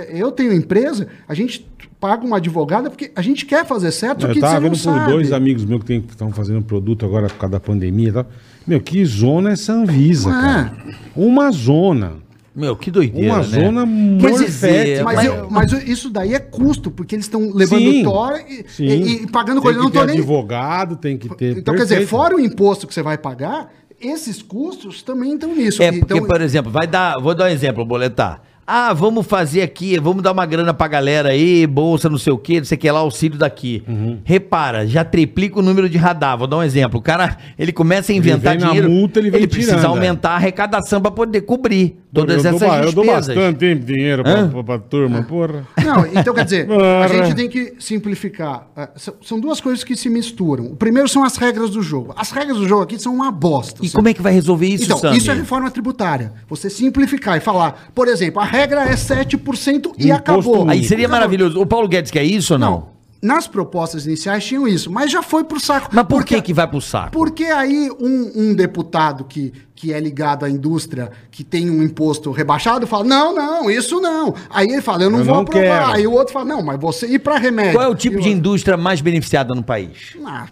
[0.09, 1.67] Eu tenho empresa, a gente
[2.05, 5.05] paga uma advogada porque a gente quer fazer certo, Eu que tava você não vendo
[5.07, 8.13] por dois amigos meus que tem- estão fazendo produto agora por causa da pandemia e
[8.13, 8.27] tal.
[8.67, 10.41] Meu, que zona é essa Anvisa, Ah.
[10.43, 10.77] cara?
[11.17, 12.17] Uma zona.
[12.55, 13.43] Meu, que doideira, Uma né?
[13.45, 15.03] zona morfética.
[15.03, 18.65] Mas, Mas- eu- mas isso daí é custo, porque eles estão levando Sim, tora e,
[18.69, 18.85] sim.
[18.85, 19.79] e- e pagando Tem coisa.
[19.79, 20.19] Eu que não tô ter nem.
[20.19, 21.57] advogado, tem que ter...
[21.57, 22.11] Então, quer dizer, Perfeito.
[22.11, 25.83] fora o imposto que você vai pagar, esses custos também estão nisso.
[25.83, 27.19] É, porque, então, por exemplo, vai dar.
[27.19, 28.43] Vou dar um exemplo, boletar.
[28.67, 32.39] Ah, vamos fazer aqui, vamos dar uma grana pra galera aí, bolsa, não sei o
[32.39, 33.83] quê, não sei o que lá, auxílio daqui.
[33.87, 34.19] Uhum.
[34.25, 36.39] Repara, já triplica o número de radar.
[36.39, 36.99] Vou dar um exemplo.
[36.99, 38.89] O cara, ele começa a inventar na dinheiro.
[38.89, 39.85] multa, ele vem precisa é.
[39.87, 43.35] aumentar a arrecadação pra poder cobrir todas eu essas dou, ba- Eu dou despesas.
[43.37, 45.67] bastante dinheiro pra, pra turma, porra.
[45.85, 46.69] Não, então quer dizer,
[47.05, 48.69] a gente tem que simplificar.
[48.77, 50.67] Ah, são- São duas coisas que se misturam.
[50.67, 52.15] O primeiro são as regras do jogo.
[52.17, 53.81] As regras do jogo aqui são uma bosta.
[53.83, 53.97] E sabe?
[53.97, 55.19] como é que vai resolver isso, Então, Sammy?
[55.19, 56.33] isso é reforma tributária.
[56.49, 60.55] Você simplificar e falar, por exemplo, a regra é 7% e Imposto acabou.
[60.57, 60.71] único.
[60.71, 61.21] Aí seria Acabou.
[61.21, 61.61] maravilhoso.
[61.61, 62.71] O Paulo Guedes quer isso ou não?
[62.71, 62.94] Não.
[63.25, 65.89] Nas propostas iniciais tinham isso, mas já foi pro saco.
[65.93, 67.11] Mas por Porque- que que vai pro saco?
[67.13, 72.31] Porque aí um, um deputado que, que é ligado à indústria, que tem um imposto
[72.31, 74.35] rebaixado, fala, não, não, isso não.
[74.51, 75.63] Aí ele fala, eu não Eu vou não aprovar.
[75.87, 75.93] quero.
[75.93, 77.73] Aí o outro fala, não, mas você ir para remédio.
[77.73, 80.15] Qual é o tipo E de indústria mais beneficiada no país?
[80.27, 80.47] Ah,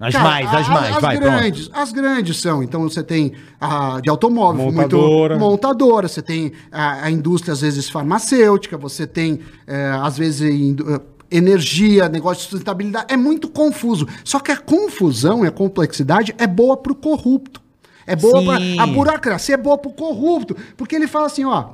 [0.00, 2.62] As Cara, mais, as a- mais, as vai, grandes, As grandes são.
[2.64, 5.34] Então você tem a de automóvel, Montadora.
[5.36, 10.40] muito montadora, você tem a, a indústria, às vezes, farmacêutica, você tem, é, às vezes,
[10.80, 11.00] eh,
[11.30, 13.12] energia, negócio de sustentabilidade.
[13.12, 14.06] É muito confuso.
[14.24, 17.60] Só que a confusão e a complexidade é boa para o corrupto.
[18.06, 20.56] É boa pra, a burocracia é boa para o corrupto.
[20.76, 21.70] Porque ele fala assim, ó.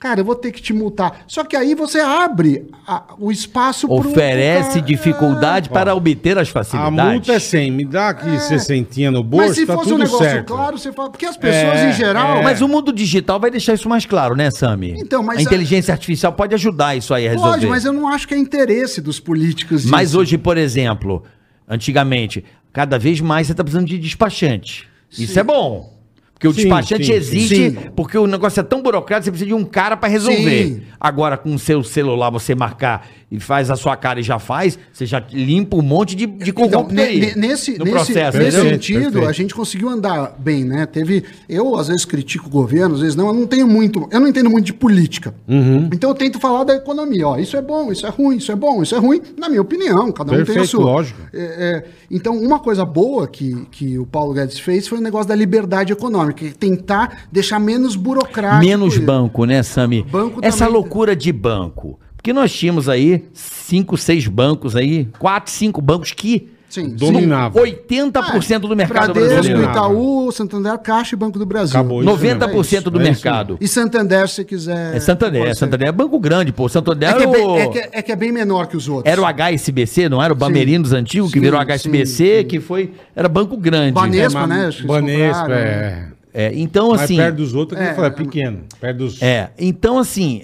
[0.00, 1.24] Cara, eu vou ter que te multar.
[1.26, 6.48] Só que aí você abre a- o espaço pro- Oferece pro dificuldade para obter as
[6.48, 7.12] A facilidades.
[7.12, 10.04] multa é 100, me dá aqui 60 no bolso, Mas se tá fosse um tudo
[10.04, 10.46] negócio certo.
[10.54, 11.10] claro, você fala.
[11.10, 12.38] Porque as pessoas, É, em geral.
[12.38, 12.42] é.
[12.42, 14.94] Mas o mundo digital vai deixar isso mais claro, né, Sami?
[14.96, 17.50] Então, mas a a- inteligência artificial pode ajudar isso aí a resolver.
[17.52, 19.84] Pode, mas eu não acho que é interesse dos políticos.
[19.84, 20.20] Mas disso.
[20.20, 21.22] hoje, por exemplo,
[21.68, 24.88] antigamente, cada vez mais você está precisando de despachante.
[25.18, 25.99] Isso é bom.
[26.40, 27.76] Porque o Sim, despachante sim, existe, sim.
[27.94, 30.84] porque o negócio é tão burocrático, você precisa de um cara para resolver.
[30.98, 34.78] Agora, com o seu celular, você marcar e faz a sua cara e já faz,
[34.92, 38.72] você já limpa um monte de, de Então, aí nesse, nesse, processo, nesse entendeu?
[38.74, 39.28] sentido, Perfeito.
[39.28, 40.84] a gente conseguiu andar bem, né?
[40.86, 41.24] Teve.
[41.48, 43.28] Eu, às vezes, critico o governo, às vezes não.
[43.28, 44.08] Eu não tenho muito.
[44.10, 45.32] Eu não entendo muito de política.
[45.46, 45.88] Uhum.
[45.92, 47.28] Então eu tento falar da economia.
[47.28, 49.62] Ó, isso é bom, isso é ruim, isso é bom, isso é ruim, na minha
[49.62, 50.10] opinião.
[50.10, 50.84] Cada um tem a sua.
[50.84, 51.20] lógico.
[51.32, 55.28] É, é, então, uma coisa boa que, que o Paulo Guedes fez foi o negócio
[55.28, 58.64] da liberdade econômica, que é tentar deixar menos burocrático.
[58.64, 60.02] Menos banco, né, Sami?
[60.02, 61.98] Banco Essa também- loucura de banco.
[62.20, 66.90] Porque nós tínhamos aí cinco, seis bancos aí, quatro, cinco bancos que Sim.
[66.90, 67.58] Dominava.
[67.60, 69.70] 80% do mercado Bradesco, brasileiro.
[69.72, 71.80] Itaú, Santander, Caixa e Banco do Brasil.
[71.80, 73.58] Acabou isso 90% do É isso mercado.
[73.60, 74.94] E Santander, se você quiser.
[74.94, 75.56] É Santander.
[75.56, 76.68] Santander é banco grande, pô.
[76.68, 77.56] Santander É que é, bem, o...
[77.56, 79.10] é, que, é que é bem menor que os outros.
[79.10, 82.44] Era o HSBC, não era o Bamerinos antigo, que Sim, virou HSBC, sim, sim.
[82.46, 82.92] que foi.
[83.16, 83.92] Era banco grande.
[83.92, 84.80] Banespa, É, mas- né?
[84.80, 86.04] Que Banespa, é.
[86.32, 87.16] É, então, Mas assim.
[87.16, 88.60] perto dos outros, que é, ele fala, é pequeno.
[88.80, 89.20] Perto dos...
[89.20, 90.42] É, então, assim,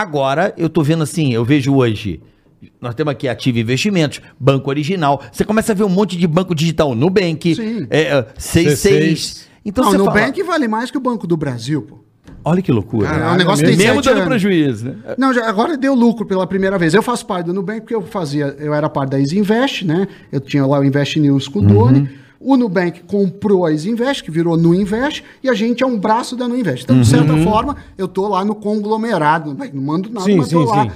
[0.00, 2.20] agora eu tô vendo assim, eu vejo hoje.
[2.80, 5.22] Nós temos aqui Ativa Investimentos, Banco Original.
[5.30, 7.86] Você começa a ver um monte de banco digital, Nubank, Sim.
[7.90, 9.48] é, é, 66.
[9.64, 11.98] Então não, você no fala, Nubank vale mais que o Banco do Brasil, pô.
[12.44, 13.08] Olha que loucura.
[13.08, 14.28] Caralho, é negócio que tem mesmo Mesmo dando anos.
[14.28, 14.94] prejuízo, né?
[15.18, 16.94] Não, já, agora deu lucro pela primeira vez.
[16.94, 20.06] Eu faço parte do Nubank porque eu fazia, eu era parte da Isinvest, né?
[20.30, 22.08] Eu tinha lá o Invest News com o Doni.
[22.38, 26.46] O Nubank comprou a Isinvest, que virou Nuinvest, e a gente é um braço da
[26.46, 26.84] Nuinvest.
[26.84, 29.74] Então, de certa forma, eu tô lá no conglomerado, Nubank.
[29.74, 30.86] não mando nada, Sim, mas sim, lá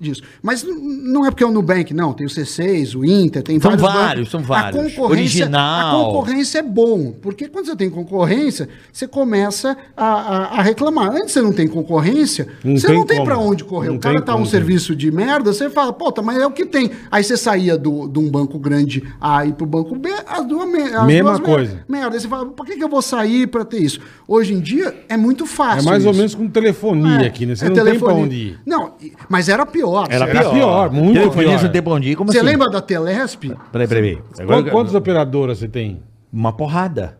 [0.00, 0.22] disso.
[0.42, 2.12] Mas não é porque é o Nubank, não.
[2.12, 4.78] Tem o C6, o Inter, tem São vários são vários.
[4.78, 6.00] A concorrência, Original.
[6.00, 11.10] A concorrência é bom, porque quando você tem concorrência, você começa a, a- a reclamar.
[11.10, 13.88] Antes você não tem concorrência, Não você tem não tem pra onde correr.
[13.88, 16.50] Não o cara tem tá um serviço de merda, você fala, puta, mas é o
[16.50, 16.90] que tem.
[17.10, 20.68] Aí você saía do, de um banco grande A e pro banco B, as duas,
[20.68, 21.84] me- as Mesma duas coisa.
[21.88, 22.14] Merda.
[22.16, 24.00] Aí você fala, por que, que eu vou sair pra ter isso?
[24.26, 25.84] Hoje em dia é muito É fácil.
[25.90, 26.18] mais ou isso.
[26.18, 27.54] menos com telefonia É, aqui, né?
[27.54, 28.24] Você é não tem pra telefonia.
[28.24, 28.60] onde ir.
[28.66, 28.94] Não,
[29.28, 30.06] mas era pior.
[30.10, 30.52] Era Você- pior.
[30.52, 31.60] pior, muito Telefonia pior.
[31.60, 32.46] você tem bom dia, como Você assim?
[32.46, 33.44] lembra da Telesp?
[33.72, 34.18] Peraí, peraí.
[34.46, 36.02] Quantas, quantas operadoras você tem?
[36.32, 37.18] Uma porrada.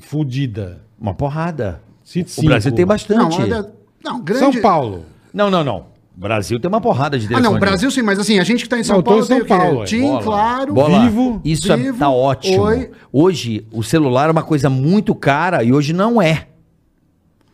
[0.00, 0.80] Fudida.
[1.00, 1.80] Uma porrada.
[2.04, 2.46] Cite o cinco.
[2.48, 3.40] Brasil tem bastante.
[3.48, 3.70] Não,
[4.04, 4.52] não, grande...
[4.54, 5.04] São Paulo.
[5.34, 5.86] Não, não, não.
[6.18, 8.78] Brasil tem uma porrada de Ah, não, Brasil sim, mas assim, a gente que tá
[8.78, 9.54] em São Não, tô Paulo em São tem o quê?
[9.54, 9.84] Paulo, é.
[9.84, 10.22] Tim, Bola.
[10.22, 12.62] claro, Bola, Vivo, Isso é, Vivo, tá ótimo.
[12.62, 12.90] Oi.
[13.12, 16.46] Hoje, o celular é uma coisa muito cara e hoje não é.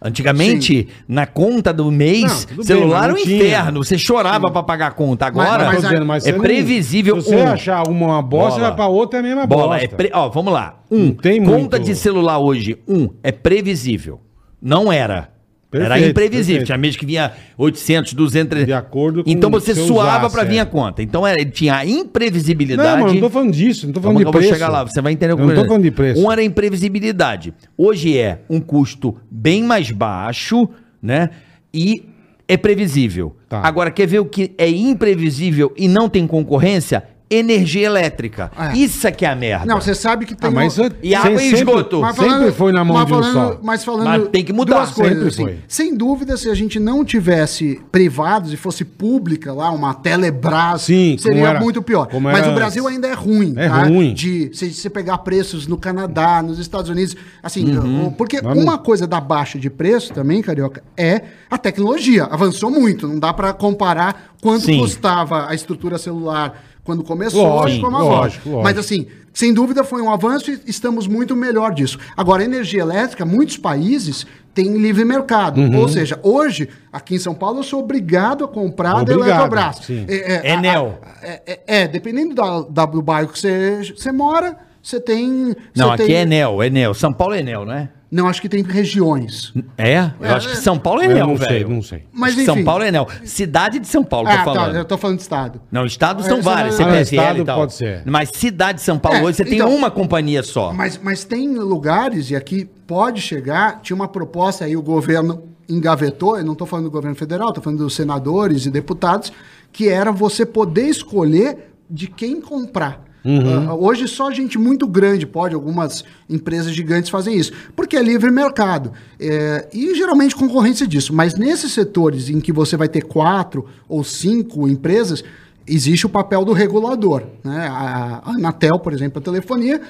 [0.05, 3.36] Antigamente, na conta do mês, Não, tudo bem, celular era um não tinha.
[3.36, 3.84] inferno.
[3.84, 5.26] Você chorava pra pagar a conta.
[5.26, 7.20] Agora, mas mas é você não- previsível.
[7.20, 7.47] Se você um.
[7.52, 8.51] achar uma, bosta, Bola.
[8.51, 9.97] você vai pra outra, é a mesma Bola, é bosta.
[9.97, 10.10] pre...
[10.12, 10.80] Ó, vamos lá.
[10.90, 14.20] Um, Não tem conta muito- de celular hoje, um, é previsível.
[14.60, 15.31] Não era.
[15.72, 16.46] Era Perfeito, imprevisível.
[16.60, 16.66] perfeito.
[16.66, 18.66] Tinha mês que vinha 800, 200, 300.
[18.66, 20.60] De acordo com Então o você suava usasse, pra vir é.
[20.60, 21.02] a conta.
[21.02, 22.88] Então era, tinha a imprevisibilidade.
[23.00, 24.52] Não, mas não tô falando disso, não tô falando de eu vou preço.
[24.52, 26.20] chegar lá, você vai entender o que Eu não tô falando de preço.
[26.22, 27.54] Um era imprevisibilidade.
[27.76, 30.68] Hoje é um custo bem mais baixo,
[31.02, 31.30] né?
[31.72, 32.04] E
[32.46, 33.34] é previsível.
[33.48, 33.60] Tá.
[33.64, 37.02] Agora, quer ver o que é imprevisível e não tem concorrência?
[37.34, 38.50] Energia elétrica.
[38.59, 38.76] É.
[38.76, 39.66] Isso é que é a merda.
[39.66, 40.48] Não, você sabe que tem.
[40.48, 42.00] Ah, mas um- E água e sempre- esgoto.
[42.00, 43.59] Mas Sempre foi na mão mas de um falando, só.
[43.62, 45.42] Mas falando Mas tem que mudar, duas coisas, sempre assim.
[45.42, 45.59] foi.
[45.68, 51.16] Sem dúvida, se a gente não tivesse privados e fosse pública lá, uma Telebrás, Sim,
[51.18, 52.09] seria era- muito pior.
[52.20, 53.54] Mas era o Brasil ainda é ruim.
[53.56, 53.84] É tá?
[53.84, 54.14] ruim.
[54.14, 58.10] De se você pegar preços no Canadá, nos Estados Unidos, assim, Uhum.
[58.12, 58.62] porque Vamos.
[58.62, 62.24] uma coisa da baixa de preço também, carioca, é a tecnologia.
[62.24, 63.09] Avançou muito.
[63.09, 64.78] Não dá para comparar quanto Sim.
[64.78, 68.14] custava a estrutura celular quando começou Lógico, como agora.
[68.16, 68.62] lógico, lógico.
[68.64, 71.98] Mas assim, sem dúvida foi um avanço e estamos muito melhor disso.
[72.16, 75.60] Agora, a energia elétrica, muitos países têm livre mercado.
[75.60, 75.78] Uhum.
[75.78, 79.76] Ou seja, hoje, aqui em São Paulo, eu sou obrigado a comprar Obrigado, da Eletrobras.
[79.76, 80.04] sim.
[80.09, 80.98] É a- Enel.
[81.02, 85.54] a- É, é- é, dependendo da, da- do bairro que você, você mora, você tem...
[85.74, 86.92] Não, você aqui tem- é Enel, Enel.
[86.94, 87.88] São Paulo é Enel, não é?
[88.12, 89.55] Não, acho que tem regiões.
[89.78, 90.10] É?
[90.20, 91.68] Eu acho que São Paulo é Eu Enel, não sei, velho.
[91.70, 92.05] não sei.
[92.12, 92.64] Mas, São enfim.
[92.64, 93.09] Paulo é Enel.
[93.24, 94.72] Cidade de São Paulo, tô Ah, falando.
[94.72, 95.60] tá, eu tô falando de estado.
[95.72, 97.59] Não, estados são Ah, vários, esse- Ah, CPFL estado e tal.
[97.60, 98.02] pode ser.
[98.05, 100.74] Mas cidade de São Paulo É, hoje você tem então- uma companhia só.
[100.74, 106.36] Mas, mas tem lugares, e aqui pode chegar, tinha uma proposta aí, o governo engavetou,
[106.36, 109.32] eu não estou falando do governo federal, estou falando dos senadores e deputados,
[109.72, 113.05] que era você poder escolher de quem comprar.
[113.24, 118.30] Ah, hoje só gente muito grande pode, algumas empresas gigantes fazem isso, porque é livre
[118.30, 118.92] mercado.
[119.18, 121.14] É, e geralmente concorrência disso.
[121.14, 125.22] Mas nesses setores em que você vai ter quatro ou cinco empresas,
[125.66, 127.24] existe o papel do regulador.
[127.43, 127.66] Né?
[127.68, 129.80] A Anatel, por exemplo, a telefonia,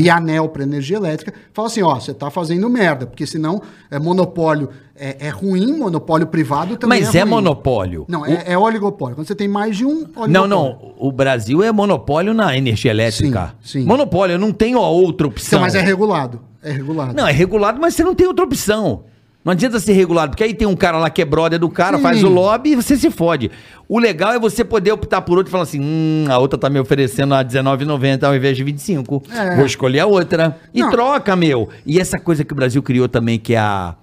[0.00, 3.60] e a ANEL para energia elétrica, fala assim: ó, você está fazendo merda, porque senão
[3.90, 8.04] é, monopólio é, é ruim, monopólio privado também Mas é é monopólio.
[8.08, 9.16] Não, é, é oligopólio.
[9.16, 10.32] Quando você tem mais de um, oligopólio.
[10.32, 10.94] Não, não.
[10.98, 13.54] O Brasil é monopólio na energia elétrica.
[13.62, 13.84] Sim, sim.
[13.86, 15.58] Monopólio, eu não tenho a outra opção.
[15.58, 16.40] Então, mas é regulado.
[16.62, 17.14] É regulado.
[17.14, 19.04] Não, é regulado, mas você não tem outra opção.
[19.44, 21.98] Não adianta ser regulado, porque aí tem um cara lá que é brother do cara,
[21.98, 22.02] Sim.
[22.02, 23.50] faz o lobby e você se fode.
[23.86, 26.70] O legal é você poder optar por outro e falar assim: hum, a outra tá
[26.70, 29.22] me oferecendo a R$19,90 ao invés de 25.
[29.30, 29.56] É.
[29.56, 30.56] Vou escolher a outra.
[30.72, 30.90] E Não.
[30.90, 31.68] troca, meu.
[31.84, 33.94] E essa coisa que o Brasil criou também, que é a.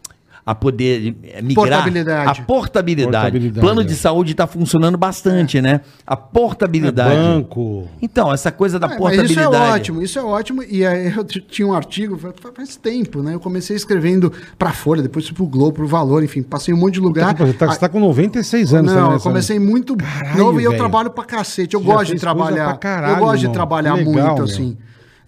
[0.44, 1.68] A poder eh, migrar.
[1.68, 2.42] Portabilidade.
[2.42, 3.12] A portabilidade.
[3.12, 3.84] Portabilidade, Plano é.
[3.84, 5.82] de saúde está funcionando bastante, né?
[6.06, 7.14] A portabilidade.
[7.14, 7.88] É banco.
[8.02, 9.32] Então, essa coisa da É, portabilidade.
[9.34, 10.64] isso é ótimo, isso é ótimo.
[10.64, 13.36] E aí eu tinha um artigo fa- fa- faz tempo, né?
[13.36, 16.96] Eu comecei escrevendo pra Folha, depois fui pro Globo, pro Valor, enfim, passei um monte
[16.96, 17.36] de lugar.
[17.38, 18.92] Você tá, você tá com 96 anos.
[18.94, 20.82] Não, eu comecei muito Caralho, novo e eu velho.
[20.82, 21.76] trabalho pra cacete.
[21.76, 22.78] Eu já gosto de trabalhar.
[22.78, 24.44] caralho, eu gosto de trabalhar Legal, muito, meu.
[24.44, 24.78] assim.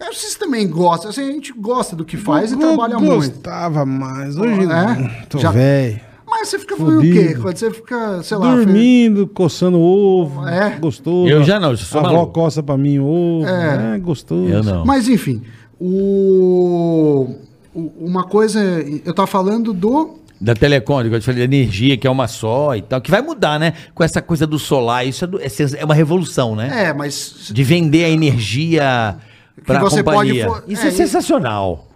[0.00, 3.14] É, Vocês também gostam, assim, a gente gosta do que faz e Eu trabalha muito.
[3.14, 4.36] gostava mais.
[4.36, 4.66] Hoje É?
[4.66, 5.10] não.
[5.28, 6.00] Tô Já- velho.
[6.26, 7.36] Mas você fica fazendo o quê?
[7.40, 8.54] Quando você fica, sei lá.
[8.56, 10.46] Dormindo, coçando ovo.
[10.48, 10.70] É.
[10.80, 11.28] Gostoso.
[11.28, 13.46] Eu já não, eu sou A avó coça pra mim ovo.
[13.46, 14.48] É, gostoso.
[14.48, 14.84] Eu não.
[14.84, 15.42] Mas enfim,
[15.78, 17.28] o,
[17.74, 18.58] o- uma coisa,
[19.04, 22.26] eu tava falando do Da Telecom, que eu te falei, da energia, que é uma
[22.26, 23.74] só e tal, que vai mudar, né?
[23.94, 25.46] Com essa coisa do solar, isso é, do- é
[25.78, 26.86] é uma revolução, né?
[26.88, 29.16] é, mas De vender a energia
[29.64, 30.46] pra você companhia.
[30.46, 31.88] pode Isso é, é, sensacional.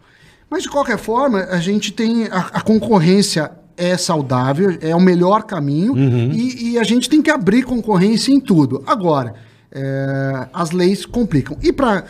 [0.51, 2.27] Mas de qualquer forma, a gente tem.
[2.27, 7.31] A, a concorrência é saudável, é o melhor caminho, e, e a gente tem que
[7.31, 8.83] abrir concorrência em tudo.
[8.85, 9.35] Agora,
[9.71, 11.57] é, as leis complicam.
[11.63, 12.05] E para.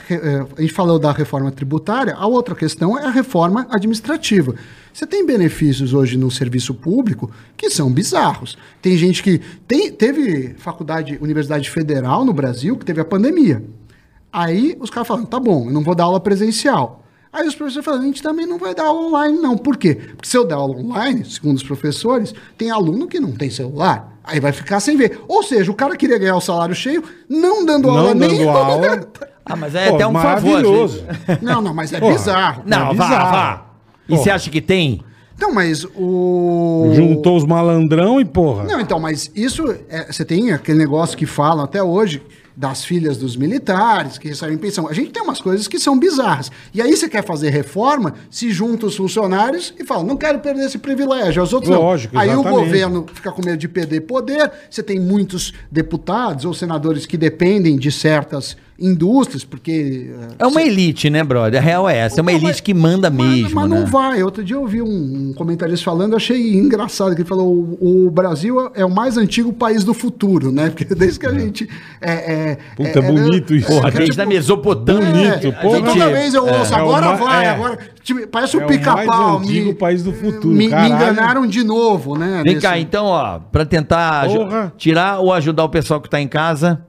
[0.57, 4.55] a gente falou da reforma tributária, a outra questão é a reforma administrativa.
[4.93, 8.57] Você tem benefícios hoje no serviço público que são bizarros.
[8.81, 9.41] Tem gente que.
[9.67, 13.63] Tem, teve faculdade, Universidade Federal no Brasil que teve a pandemia.
[14.33, 17.03] Aí os caras falam, tá bom, eu não vou dar aula presencial.
[17.33, 19.57] Aí os professores falam, a gente também não vai dar aula online, não.
[19.57, 19.95] Por quê?
[19.95, 24.19] Porque se eu der aula online, segundo os professores, tem aluno que não tem celular.
[24.25, 25.21] Aí vai ficar sem ver.
[25.29, 28.49] Ou seja, o cara queria ganhar o salário cheio, não dando Não aula dando nem.
[28.49, 29.09] aula.
[29.45, 30.25] Ah, mas é Pô, até um favor.
[30.53, 31.03] maravilhoso.
[31.27, 31.43] vezes.
[31.43, 32.13] Não, não, mas é Porra.
[32.13, 32.63] bizarro.
[32.67, 33.31] Não, É vá, bizarro.
[33.33, 33.67] vá.
[34.07, 34.23] E Porra.
[34.23, 35.03] você acha que tem?
[35.35, 36.91] Então, mas o.
[36.95, 38.65] Juntou os malandrão e porra.
[38.65, 39.65] Não, então, mas isso.
[39.89, 42.21] é- você tem aquele negócio que falam até hoje
[42.59, 44.89] das filhas dos militares que recebem pensão.
[44.89, 46.51] A gente tem umas coisas que são bizarras.
[46.75, 50.65] E aí você quer fazer reforma, se junta os funcionários e fala, não quero perder
[50.67, 51.41] esse privilégio.
[51.41, 52.21] Os outros Lógico, não.
[52.21, 52.65] Aí o exatamente.
[52.65, 54.51] governo fica com medo de perder poder.
[54.69, 60.09] Você tem muitos deputados ou senadores que dependem de certas indústrias, porque.
[60.09, 61.61] eh, É uma elite, né, brother?
[61.61, 62.21] A real é essa.
[62.21, 63.79] É uma Não, elite que manda mas, mesmo, mas né?
[63.79, 64.23] não vai.
[64.23, 68.07] Outro dia eu ouvi um, um comentarista falando, eu achei engraçado, que ele falou: o,
[68.07, 70.71] o Brasil é o mais antigo país do futuro, né?
[70.71, 71.69] Porque desde que a gente.
[72.01, 73.67] É, é, Puta, bonito isso.
[73.69, 75.07] Porra, É, desde a Mesopotâmia.
[75.41, 75.77] Bonito, a porra.
[75.79, 77.49] gente- Toda vez eu ouço, é, é agora vai, é.
[77.51, 77.79] agora.
[78.03, 79.39] tipo, parece É o pica-pau.
[79.39, 82.43] mais antigo país do futuro, Me, me enganaram de novo, né?
[82.45, 84.73] Vem nesse- cá, então, ó, pra tentar Porra.
[84.77, 86.81] tirar ou ajudar o pessoal que tá em casa,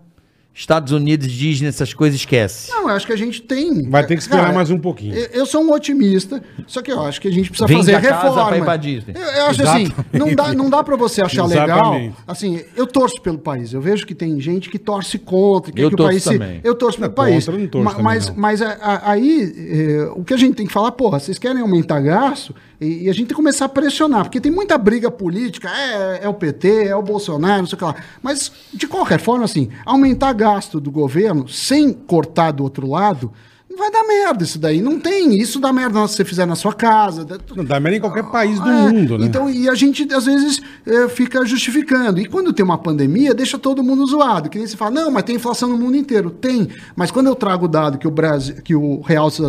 [0.59, 2.69] Estados Unidos, Disney, essas coisas, esquece.
[2.69, 3.89] Não, eu acho que a gente tem.
[3.89, 5.15] Vai ter que esperar mais um pouquinho.
[5.15, 7.95] Eu, eu sou um otimista, só que eu acho que a gente precisa Vende fazer
[7.95, 8.47] a casa reforma.
[8.49, 9.13] pra ir pra Disney.
[9.15, 11.65] Eu, eu acho assim, não dá, não dá pra você achar legal.
[11.95, 12.15] Exatamente.
[12.27, 13.71] Assim, eu torço pelo país.
[13.71, 16.37] Eu vejo que tem gente que torce contra, quer Eu que o torço país se-
[16.37, 16.59] também.
[16.61, 17.45] Eu torço Não, pelo país.
[17.45, 18.35] contra não torço Ma- também, mas não.
[18.35, 21.61] mas a- a- aí, eh, o que a gente tem que falar, porra, vocês querem
[21.61, 22.53] aumentar gasto?
[22.79, 26.21] E, e a gente tem que começar a pressionar, porque tem muita briga política, é,
[26.23, 27.95] é o PT, é o Bolsonaro, não sei o que lá.
[28.21, 33.31] Mas, de qualquer forma, assim, aumentar gasto do governo sem cortar do outro lado,
[33.79, 34.81] vai dar merda isso daí.
[34.81, 35.39] Não tem.
[35.39, 37.25] Isso dá merda se você fizer na sua casa.
[37.55, 39.25] Não dá merda em qualquer país do é, mundo, né?
[39.25, 42.19] Então, e a gente, às vezes, é, fica justificando.
[42.19, 44.49] E quando tem uma pandemia, deixa todo mundo zoado.
[44.49, 46.29] Que nem se fala, não, mas tem inflação no mundo inteiro.
[46.29, 46.67] Tem.
[46.95, 49.41] Mas quando eu trago o dado que o, Brasil, que o real se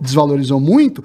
[0.00, 1.02] desvalorizou, muito,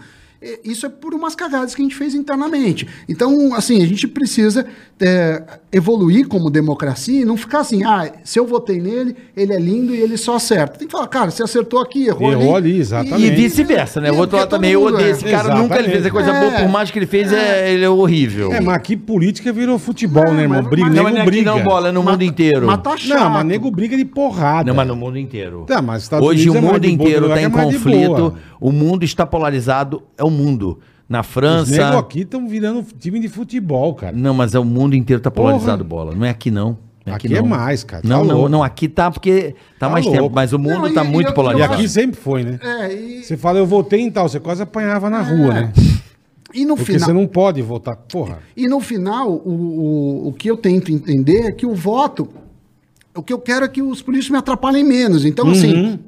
[0.64, 2.88] isso é por umas cagadas que a gente fez internamente.
[3.08, 4.66] Então, assim, a gente precisa
[5.00, 9.60] é, evoluir como democracia e não ficar assim, ah, se eu votei nele, ele é
[9.60, 10.78] lindo e ele só acerta.
[10.80, 13.24] Tem que falar, cara, você acertou aqui, errou, Errou ali, exatamente.
[13.24, 14.12] E vice-versa, né?
[14.12, 15.12] O E- outro porque lado também, eu odeio é.
[15.12, 16.52] esse cara, nunca ele fez a coisa Exatamente.
[16.54, 18.52] boa, por mais que ele fez, é, ele é horrível.
[18.54, 20.62] É, mas aqui política virou futebol, Não, né, irmão?
[20.62, 21.52] mas- Briga, mas- não, nego mas não é briga.
[21.52, 22.66] não, bola, é no mundo inteiro.
[22.68, 23.20] Mas tá chato.
[23.20, 24.68] Não, mas nego briga de porrada.
[24.70, 25.66] Não, mas no mundo inteiro.
[25.68, 28.34] Tá, mas Estados Hoje o Unidos é mais mundo inteiro está em é conflito.
[28.60, 30.04] O mundo está polarizado.
[30.18, 30.80] É o mundo.
[31.08, 31.72] Na Os França.
[31.72, 34.16] nego aqui estão virando time de futebol, cara.
[34.16, 35.50] Não, mas é o mundo inteiro tá Porra.
[35.50, 36.16] polarizado, bola.
[36.16, 36.78] Não é aqui, não.
[37.06, 37.38] Não Aqui não.
[37.38, 38.04] é mais, cara.
[38.04, 38.50] Tá Não, não, louco.
[38.50, 38.64] não.
[38.64, 40.22] Aqui tá porque tá, Tá mais louco.
[40.22, 40.34] tempo.
[40.36, 41.74] Mas o mundo Não, e- tá e muito E polarizado.
[41.74, 42.60] aqui sempre foi, né?
[42.64, 45.74] É, e, Você fala, eu votei em tal, você quase apanhava na rua, né?
[46.54, 47.08] e no Porque final.
[47.08, 47.96] você não pode votar.
[47.96, 48.38] Porra.
[48.56, 52.30] E no final, o, o, o que eu tento entender é que o voto.
[53.16, 55.26] O que eu quero é que os políticos me atrapalhem menos.
[55.26, 55.52] Então, Uhum.
[55.52, 56.00] assim.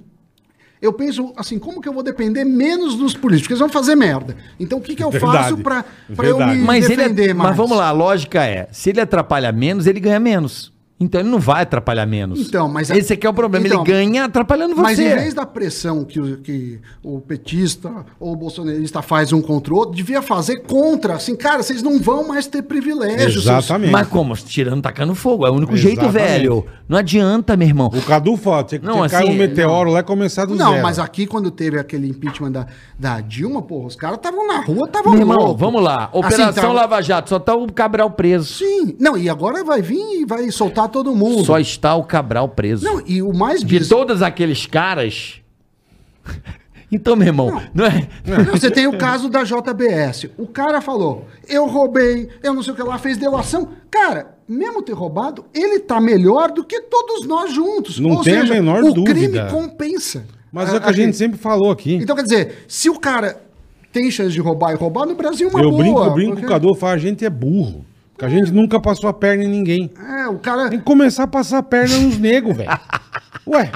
[0.84, 3.44] Eu penso assim, como que eu vou depender menos dos políticos?
[3.48, 4.36] Porque eles vão fazer merda.
[4.60, 5.38] Então, o que, que eu Verdade.
[5.38, 5.86] faço pra
[6.22, 7.52] eu me Mas, ele é- defender mais?
[7.52, 10.73] mas vamos lá, a lógica é: se ele atrapalha menos, ele ganha menos.
[11.04, 12.40] Então ele não vai atrapalhar menos.
[12.48, 13.66] Então, mas a- Esse aqui é o problema.
[13.68, 14.82] Então, ele ganha atrapalhando você.
[14.82, 19.42] Mas em vez da pressão que o, que o petista ou o bolsonarista faz um
[19.42, 21.16] contra o outro, devia fazer contra.
[21.16, 23.44] Assim, cara, vocês não vão mais ter privilégios.
[23.44, 23.92] Exatamente.
[23.92, 24.36] Mas como?
[24.36, 25.46] Tirando, tacando fogo.
[25.46, 26.28] É o único jeito, Exatamente.
[26.40, 26.66] velho.
[26.88, 27.88] Não adianta, meu irmão.
[27.88, 30.56] O Cadu fala, tinha que Não, que cair assim, um meteoro lá e começar do
[30.56, 30.84] Não, zero.
[30.84, 32.68] mas aqui quando teve aquele impeachment da,
[33.00, 35.60] da Dilma, porra, os caras estavam na rua, estavam Meu irmão, loucos.
[35.60, 36.06] vamos lá.
[36.06, 38.54] Assim, Operação tava- Lava Jato, só tá o Cabral preso.
[38.54, 38.96] Sim.
[39.00, 41.44] Não, e agora vai vir e vai soltar todo mundo.
[41.44, 42.86] Só está o Cabral preso.
[42.86, 45.42] Não, e o mais De biz- todos aqueles caras.
[46.96, 48.08] Então, meu irmão, não, é.
[48.24, 50.28] Não, Você tem o caso da JBS.
[50.38, 53.70] O cara falou, eu roubei, eu não sei o que lá, fez delação.
[53.90, 57.98] Cara, mesmo ter roubado, ele tá melhor do que todos nós juntos.
[57.98, 59.10] Não tem a menor o dúvida.
[59.12, 60.24] crime compensa.
[60.52, 61.96] Mas é o que a gente sempre falou aqui.
[61.96, 63.42] Então, quer dizer, se o cara
[63.92, 65.82] tem chance de roubar e roubar, no Brasil é uma eu boa.
[65.84, 67.84] brinco, eu brinco com porque- o Cadu, eu falo, a gente é burro.
[68.14, 69.92] Porque a gente nunca passou a perna em ninguém.
[70.00, 70.70] É, o cara...
[70.70, 72.70] Tem que começar a passar a perna nos negros, velho.
[73.48, 73.72] Ué,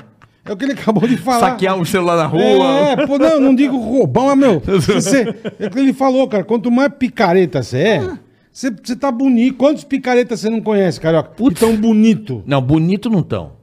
[0.46, 1.52] é o que ele acabou de falar.
[1.52, 2.42] Saquear um celular na rua.
[2.42, 6.44] É, pô, não, não digo roubão, mas, meu, você, é o que ele falou, cara,
[6.44, 8.18] quanto mais picareta você é,
[8.52, 9.58] você, você tá bonito.
[9.58, 11.32] Quantos picaretas você não conhece, carioca?
[11.36, 12.42] Que tão bonito.
[12.46, 13.57] Não, bonito não tão.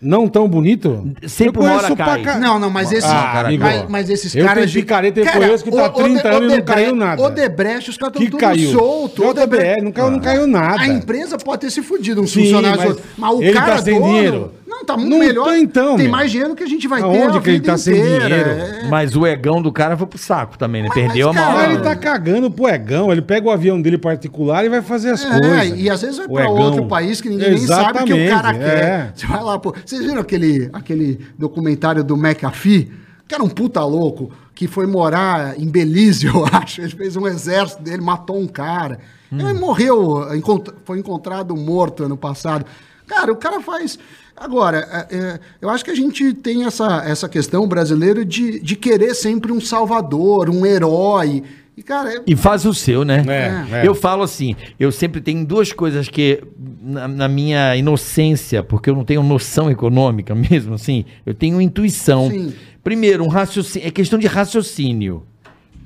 [0.00, 1.10] Não tão bonito?
[1.26, 2.22] Sempre Eu uma hora cai.
[2.22, 4.70] ca- Não, não, mas esses, Ah, amigo, mas, mas esses eu caras...
[4.70, 7.22] tenho picareta, eu conheço que tá há 30 anos e não caiu nada.
[7.22, 8.72] Odebrecht, os caras estão tudo caiu.
[8.72, 9.22] solto.
[9.22, 10.82] JBL, não caiu, não caiu nada.
[10.82, 13.04] A empresa pode ter se fudido, um Sim, funcionário mas outro.
[13.16, 14.52] Mas o ele cara tá sem dono, dinheiro.
[14.78, 15.44] Não, tá muito Não melhor.
[15.46, 16.12] tá, então, Tem meu.
[16.12, 18.26] mais dinheiro que a gente vai ter Aonde a que ele tá sem inteira.
[18.26, 18.50] dinheiro?
[18.84, 18.88] É.
[18.88, 20.88] Mas o egão do cara foi pro saco também, né?
[20.90, 21.58] Mas- Perdeu mas, a.
[21.60, 25.10] Ah, ele tá cagando pro egão, ele pega o avião dele particular e vai fazer
[25.10, 25.80] as É, coisas.
[25.80, 26.54] e às vezes vai O pra egão.
[26.56, 28.82] outro país que ninguém nem sabe o que o cara Exatamente, quer.
[28.84, 29.12] é.
[29.14, 29.74] Você vai lá, pô.
[29.84, 32.92] Vocês viram aquele, aquele documentário do McAfee?
[33.26, 36.80] Que era um puta louco, que foi morar em Belize, eu acho.
[36.82, 38.98] Ele fez um exército dele, matou um cara.
[39.32, 42.64] Ele morreu, encont- foi encontrado morto ano passado.
[43.08, 43.98] Cara, o cara faz.
[44.36, 48.76] Agora, é, é, eu acho que a gente tem essa, essa questão brasileira de, de
[48.76, 51.42] querer sempre um salvador, um herói.
[51.76, 53.24] E, cara, é- E faz o seu, né?
[53.26, 53.88] É, é.
[53.88, 56.42] Eu falo assim, eu sempre tenho duas coisas que,
[56.82, 62.30] na, na minha inocência, porque eu não tenho noção econômica mesmo, assim, eu tenho intuição.
[62.30, 62.52] Sim.
[62.84, 65.22] Primeiro, um raciocínio, é questão de raciocínio.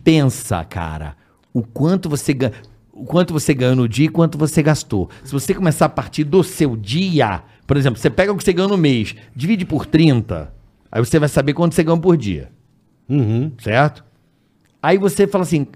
[0.05, 1.17] Pensa, cara,
[1.53, 2.53] o quanto você ganha.
[2.93, 5.09] O quanto você ganhou no dia e quanto você gastou.
[5.25, 8.53] Se você começar a partir do seu dia, por exemplo, você pega o que você
[8.53, 10.53] ganhou no mês, divide por 30,
[10.91, 12.51] aí você vai saber quanto você ganhou por dia.
[13.09, 13.53] Uhum.
[13.63, 14.05] Certo?
[14.83, 15.69] Aí você fala assim: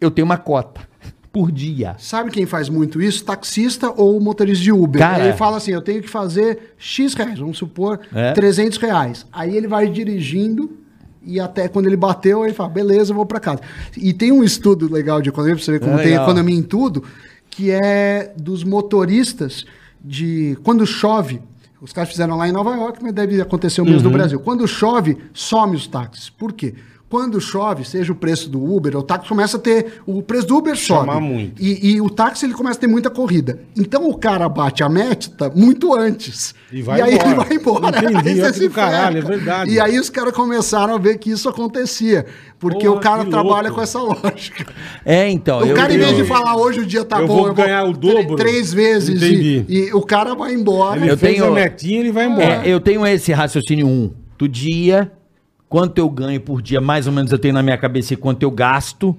[0.00, 0.80] eu tenho uma cota
[1.30, 1.94] por dia.
[1.98, 3.22] Sabe quem faz muito isso?
[3.22, 4.98] Taxista ou motorista de Uber.
[4.98, 5.24] Cara.
[5.26, 8.32] Ele fala assim, eu tenho que fazer X reais, vamos supor, É.
[8.32, 9.26] 300 reais.
[9.30, 10.78] Aí ele vai dirigindo
[11.22, 13.60] e até quando ele bateu, ele fala, beleza, eu vou pra casa.
[13.94, 16.24] E tem um estudo legal de economia, pra você ver como É tem legal.
[16.24, 17.04] economia em tudo,
[17.50, 19.66] que é dos motoristas
[20.06, 20.56] de...
[20.62, 21.40] Quando chove,
[21.80, 24.04] Os caras fizeram lá em Nova York, mas deve acontecer o mesmo Uhum.
[24.04, 24.40] no Brasil.
[24.40, 26.30] Quando chove, some os táxis.
[26.30, 26.74] Por quê?
[27.08, 30.00] Quando chove, seja o preço do Uber, o táxi começa a ter.
[30.04, 31.06] O preço do Uber sobe.
[31.06, 31.62] Chamar muito.
[31.62, 33.60] E, e o táxi ele começa a ter muita corrida.
[33.76, 36.52] Então o cara bate a meta muito antes.
[36.72, 37.28] E vai aí embora.
[37.28, 37.98] ele vai embora.
[37.98, 39.70] Entendi, Aí você caralho, é verdade.
[39.70, 42.26] E aí os caras começaram a ver que isso acontecia.
[42.58, 43.76] Porque Porra, o cara trabalha louco.
[43.76, 44.66] com essa lógica.
[45.04, 45.60] É, então.
[45.60, 47.54] O eu- cara, em vez de eu- falar hoje o dia tá eu bom, vou
[47.54, 48.34] ganhar o dobro.
[48.34, 49.64] Três vezes Entendi.
[49.68, 51.00] e, e o cara vai embora.
[51.00, 52.66] Ele Eu fez tenho- a metinha ele vai embora.
[52.66, 55.12] É, eu tenho esse raciocínio um do dia,
[55.68, 58.42] quanto eu ganho por dia, mais ou menos eu tenho na minha cabeça e quanto
[58.42, 59.16] eu gasto,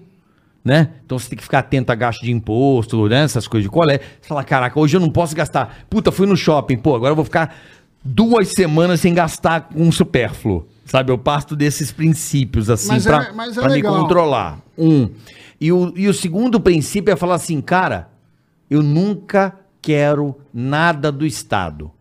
[0.63, 0.89] né?
[1.05, 3.23] Então você tem que ficar atento a gasto de imposto, né?
[3.23, 3.99] Essas coisas de colé.
[4.21, 5.85] Você fala, caraca, hoje eu não posso gastar.
[5.89, 7.55] Puta, fui no shopping, pô, agora eu vou ficar
[8.03, 10.67] duas semanas sem gastar com supérfluo.
[10.85, 14.59] Sabe, eu parto desses princípios, assim, Mas é- pra, mas é pra me controlar.
[14.77, 15.09] Um.
[15.59, 18.09] E o, e o segundo princípio é falar assim, cara,
[18.69, 21.91] eu nunca quero nada do Estado.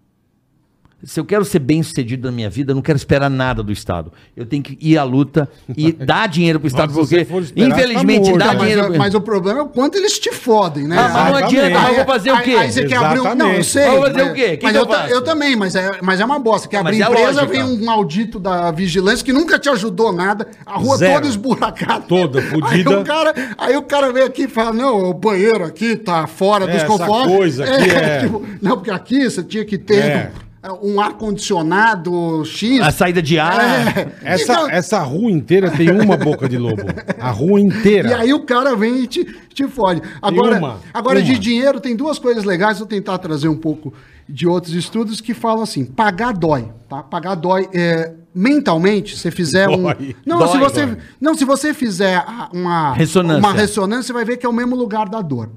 [1.07, 3.70] Se eu quero ser bem sucedido na minha vida, eu não quero esperar nada do
[3.70, 4.12] Estado.
[4.37, 7.70] Eu tenho que ir à luta e dar dinheiro pro Estado, você porque, for esperar,
[7.70, 8.95] infelizmente, tá dá mas, dinheiro.
[8.99, 10.97] mas o problema é o quanto eles te fodem, né?
[10.99, 12.51] Ah, mas não adianta, mas eu vou fazer o Aí- quê?
[12.57, 13.35] Aí, você quer abrir um...
[13.37, 13.87] Não, eu sei.
[13.89, 14.57] Vou fazer mas- o quê?
[14.57, 16.66] Que mas que eu, eu eu também, mas é, mas é uma bosta.
[16.69, 17.47] Quer Ah, abrir é empresa, lógica.
[17.47, 21.15] vem um maldito da vigilância que nunca te ajudou nada, a rua Zero.
[21.15, 22.01] toda esburacada.
[22.09, 22.91] Toda fudida.
[22.91, 26.27] Aí o cara, aí o cara vem aqui e fala, não, o banheiro aqui tá
[26.27, 27.37] fora É, dos essa conformes.
[27.37, 30.33] coisa aqui é- tipo, não, porque aqui você tinha que ter É.
[30.82, 32.80] um ar-condicionado X.
[32.80, 33.56] A saída de ar.
[33.97, 34.12] É.
[34.22, 36.82] Essa, Então- essa rua inteira tem uma boca de lobo.
[37.20, 38.09] A rua inteira.
[38.09, 40.02] E aí o cara vem e te, te fode.
[40.20, 41.38] Agora, uma, agora de uma.
[41.38, 42.78] dinheiro, tem duas coisas legais.
[42.78, 43.93] Vou tentar trazer um pouco
[44.28, 47.02] de outros estudos que falam assim: pagar dói, tá?
[47.02, 47.68] Pagar dói.
[47.72, 49.82] É, mentalmente, se fizer um.
[49.84, 50.16] Dói.
[50.26, 50.97] Não, Dói, se você, dói.
[51.20, 52.22] não, se você fizer
[52.52, 53.38] uma Ressonância.
[53.38, 55.48] uma ressonância, você vai ver que é o mesmo lugar da dor.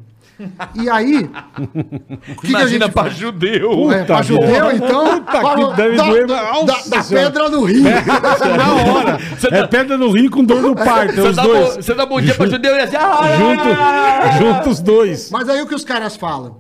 [0.76, 1.28] E aí,
[2.42, 3.16] que, que a Imagina gente pra faz?
[3.16, 3.92] judeu.
[3.92, 5.20] É, pra Puta judeu, então.
[5.20, 6.28] Puta fala que deve da, doer.
[6.28, 7.32] da, da Senhora.
[7.32, 7.84] pedra no rio.
[7.84, 9.20] Na hora.
[9.52, 11.16] É pedra no rim com dor no parto.
[11.16, 11.70] Você dá, dois.
[11.76, 15.30] bom, você dá bom dia pra judeu e assim, ah, Junto, junto os dois.
[15.30, 16.58] Mas aí o que os caras falam?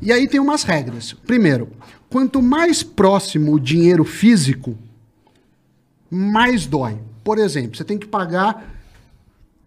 [0.00, 1.12] E aí tem umas regras.
[1.26, 1.68] Primeiro,
[2.08, 4.76] quanto mais próximo o dinheiro físico,
[6.10, 6.98] mais dói.
[7.22, 8.64] Por exemplo, você tem que pagar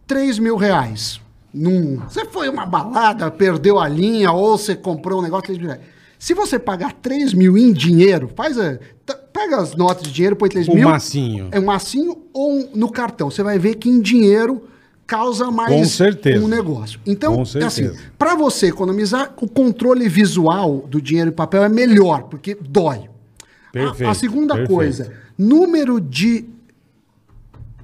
[0.08, 1.21] 3 mil reais.
[1.54, 1.98] Num...
[2.08, 5.46] Você foi uma balada, perdeu a linha, ou você comprou um negócio.
[5.48, 5.82] 3 mil reais.
[6.18, 8.78] Se você pagar 3 mil em dinheiro, faz a...
[9.34, 10.88] pega as notas de dinheiro, põe 3 Um mil.
[10.90, 11.50] massinho.
[11.52, 13.30] É um massinho ou um- no cartão.
[13.32, 14.64] Você vai ver que em dinheiro
[15.08, 16.46] causa mais Com certeza.
[16.46, 17.00] um negócio.
[17.06, 18.00] Então, Com é assim, certeza.
[18.18, 23.00] para você economizar, o controle visual do dinheiro em papel é melhor, porque dói.
[23.00, 24.74] A- Perfeito, A, segunda perfeito.
[24.74, 26.46] coisa, número de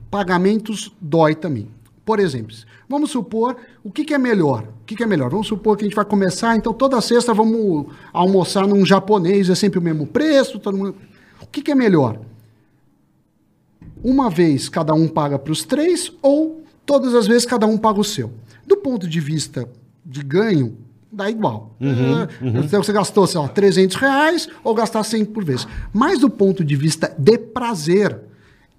[0.10, 1.70] pagamentos dói também.
[2.06, 2.56] Por exemplo,
[2.88, 4.64] vamos supor, o que, que é melhor?
[4.82, 5.30] O que, que é melhor?
[5.30, 9.56] Vamos supor que a gente vai começar, então toda sexta vamos almoçar num japonês, é
[9.56, 10.96] sempre o mesmo preço, todo mundo...
[11.42, 12.20] O que, que é melhor?
[14.04, 18.00] Uma vez cada um paga para os três ou todas as vezes cada um paga
[18.00, 18.32] o seu.
[18.66, 19.68] Do ponto de vista
[20.06, 20.78] de ganho,
[21.12, 21.76] dá igual.
[21.82, 25.68] É, Então você gastou, sei lá, 300 reais ou gastar 100 por vez.
[25.94, 28.20] Mas do ponto de vista de prazer,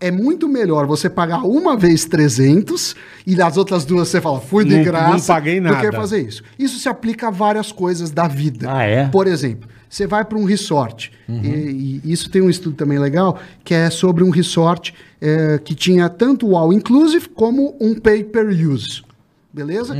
[0.01, 2.95] é muito melhor você pagar uma vez 300
[3.27, 5.81] e nas outras duas você fala, fui de Não- graça, não paguei do nada.
[5.91, 6.43] que fazer isso.
[6.59, 8.73] Isso se aplica a várias coisas da vida.
[8.73, 9.09] Ah, é?
[9.09, 13.39] Por exemplo, você vai para um resort, e, e isso tem um estudo também legal,
[13.65, 18.23] que é sobre um resort eh, que tinha tanto o all inclusive como um pay
[18.23, 19.03] per use.
[19.53, 19.97] Beleza?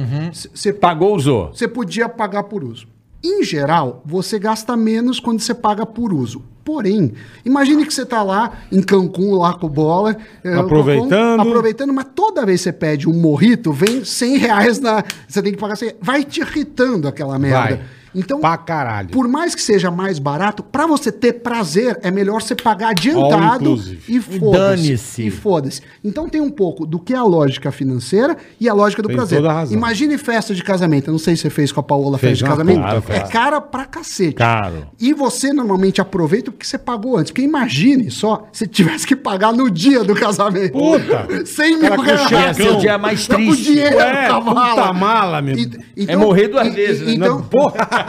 [0.55, 1.49] Você Pagou, usou.
[1.49, 2.87] você podia pagar por uso.
[3.23, 6.43] Em geral, você gasta menos quando você paga por uso.
[6.65, 7.15] Porém,
[7.45, 10.17] imagine que você está lá em Cancún, lá com o bola.
[10.45, 11.43] eh, Aproveitando.
[11.43, 15.03] com- aproveitando, mas toda vez que você pede um morrito, vem 100 reais na.
[15.27, 17.77] Você tem que pagar 100 Vai te irritando aquela merda.
[17.77, 17.81] Vai.
[18.19, 19.09] Então, Pra caralho.
[19.11, 23.81] por mais que seja mais barato, para você ter prazer, é melhor você pagar adiantado
[24.09, 24.59] e foda-se.
[24.59, 25.27] Dane-se.
[25.27, 25.83] E foda-se.
[26.05, 29.17] Então tem um pouco do que é a lógica financeira e a lógica do Tem
[29.17, 29.39] prazer.
[29.39, 29.77] toda a razão.
[29.77, 31.09] Imagine festa de casamento.
[31.09, 33.03] Eu não sei se você fez com a Paola Fez festa de casamento.
[33.03, 34.35] puta é cara pra cacete.
[34.35, 34.89] Caro.
[35.01, 37.31] E você normalmente aproveita o que você pagou antes.
[37.31, 40.73] Porque imagine só se tivesse que pagar no dia do casamento.
[40.73, 41.29] Puta!
[41.47, 42.31] 100 mil Cara reais.
[42.31, 43.65] Ia ser o dia mais Não, o triste.
[43.65, 44.71] dinheiro Ué, da mala.
[44.71, 45.57] puta mala, meu.
[45.57, 47.13] E- É morrer duas e- vezes, né?
[47.13, 47.87] e- Então, Não, porra.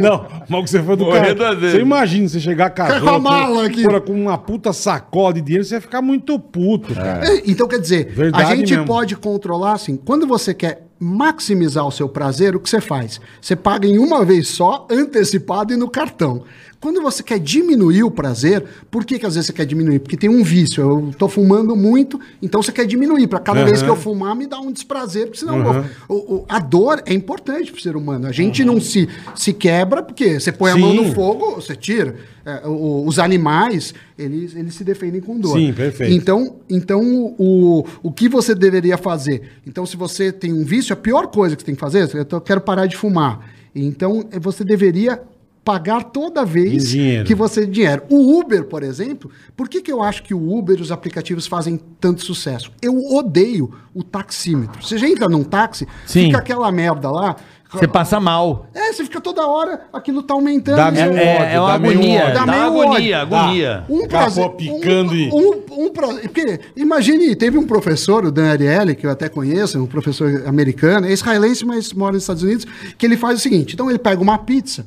[0.00, 1.54] Não, mas o que você foi do Morrer cara.
[1.56, 3.84] Você imagina você chegar casado Com mala aqui.
[4.00, 6.94] com uma puta sacola de dinheiro, você ia ficar muito puto.
[6.94, 7.26] cara.
[7.28, 8.86] É, Então, quer dizer, Verdade a gente mesmo.
[8.86, 9.96] pode controlar assim.
[9.96, 13.20] Quando você quer maximizar o seu prazer, o que você faz?
[13.40, 16.44] Você paga em uma vez só, antecipado e no cartão.
[16.84, 20.00] Quando você quer diminuir o prazer, por que, que às vezes você quer diminuir?
[20.00, 20.82] Porque tem um vício.
[20.82, 23.26] Eu tô fumando muito, então você quer diminuir.
[23.26, 26.44] Para cada vez que eu fumar, me dá um desprazer, porque senão vou- o- o-
[26.46, 28.26] a dor é importante pro ser humano.
[28.26, 30.96] A gente não se, se quebra porque você põe a mão Sim.
[31.08, 32.16] no fogo, você tira.
[32.44, 35.56] É, o- os animais, eles, eles se defendem com dor.
[35.56, 36.12] Sim, perfeito.
[36.12, 39.40] Então, então o, o que você deveria fazer?
[39.66, 42.24] Então, se você tem um vício, a pior coisa que você tem que fazer, eu
[42.26, 43.40] tô- quero parar de fumar.
[43.74, 45.20] Então, eh, você deveria
[45.64, 46.92] pagar toda vez
[47.26, 48.02] que você dinheiro.
[48.10, 51.46] O Uber, por exemplo, por que, que eu acho que o Uber e os aplicativos
[51.46, 52.70] fazem tanto sucesso?
[52.82, 54.82] Eu odeio o taxímetro.
[54.84, 56.26] Você já entra num táxi, Sim.
[56.26, 57.36] fica aquela merda lá.
[57.72, 58.68] Você passa mal.
[58.72, 60.76] É, você fica toda hora, aquilo tá aumentando.
[60.76, 62.20] Dá meio É, ódio, é uma dá meio agonia.
[62.22, 62.34] ódio.
[62.34, 62.92] Dá Dá meio agonia,
[63.22, 63.36] ódio.
[63.36, 63.84] agonia.
[63.90, 64.48] Um prazer.
[64.50, 66.22] picando um, e- um, um prazer.
[66.22, 71.06] Porque, imagine, teve um professor, o Dan Ariely, que eu até conheço, um professor americano,
[71.08, 72.64] é israelense, mas mora nos Estados Unidos,
[72.96, 74.86] que ele faz o seguinte: então ele pega uma pizza.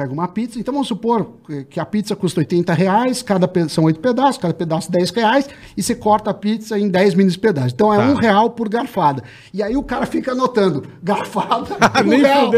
[0.00, 1.30] Pega uma pizza, então vamos supor
[1.68, 5.46] que a pizza custa 80 reais, cada são oito pedaços, cada pedaço 10 reais,
[5.76, 7.74] e você corta a pizza em 10 mini pedaços.
[7.74, 8.04] Então é Tá.
[8.04, 9.22] um real por garfada.
[9.52, 12.50] E aí o cara fica anotando, garfada, um Nem real.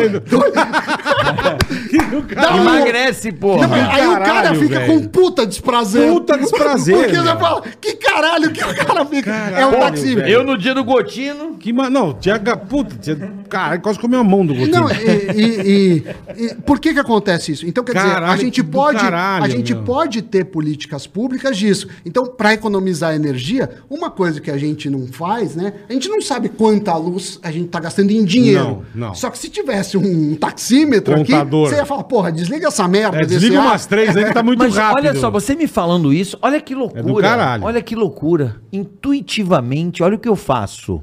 [2.52, 3.66] um- Emagrece, porra.
[3.66, 4.92] não, aí o cara Caralho, fica velho.
[4.92, 6.12] com um puta desprazer.
[6.12, 9.30] Puta desprazer, Porque você fala, que caralho que o cara fica.
[9.30, 10.22] é Caralho, taxímetro.
[10.22, 10.32] velho.
[10.34, 11.56] Eu no dia do Gotino.
[11.58, 12.38] Que, ma- não, tinha.
[12.38, 13.16] Puta, tinha,
[13.48, 14.80] cara, quase comeu a mão do Gotinho.
[14.80, 14.94] Não, e,
[15.34, 16.04] e-
[16.38, 17.66] e- e por que que acontece isso?
[17.66, 19.82] Então, quer dizer, a Caralho, gente pode, caralho, a gente meu.
[19.84, 21.88] pode ter políticas públicas disso.
[22.04, 25.72] Então, para economizar energia, uma coisa que a gente não faz, né?
[25.88, 28.84] A gente não sabe quanta luz a gente tá gastando em dinheiro.
[28.94, 29.14] Não, não.
[29.14, 31.66] Só que se tivesse um taxímetro Contador.
[31.66, 33.16] aqui, você ia falar, porra, desliga essa merda.
[33.18, 33.66] É, desse desliga ar.
[33.68, 34.96] umas três aí que tá muito Mas rápido.
[35.06, 37.00] olha só, você me falando isso, olha que loucura.
[37.00, 37.64] É do caralho.
[37.64, 38.56] Olha que loucura.
[38.72, 41.02] Intuitivamente, olha o que eu faço.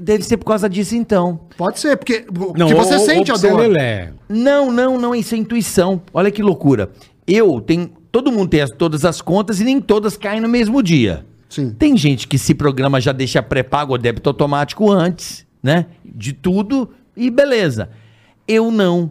[0.00, 1.40] Deve ser por causa disso, então.
[1.56, 3.60] Pode ser, porque, Não, porque você ou- sente ou a dor.
[3.60, 4.12] lelé.
[4.28, 6.00] Não, não, não, isso é intuição.
[6.12, 6.90] Olha que loucura.
[7.26, 7.90] Eu tenho.
[8.12, 11.26] Todo mundo tem as- todas as contas e nem todas caem no mesmo dia.
[11.48, 11.70] Sim.
[11.70, 15.86] Tem gente que se programa já deixa pré-pago ou débito automático antes, né?
[16.04, 17.90] De tudo e beleza.
[18.46, 19.10] Eu não.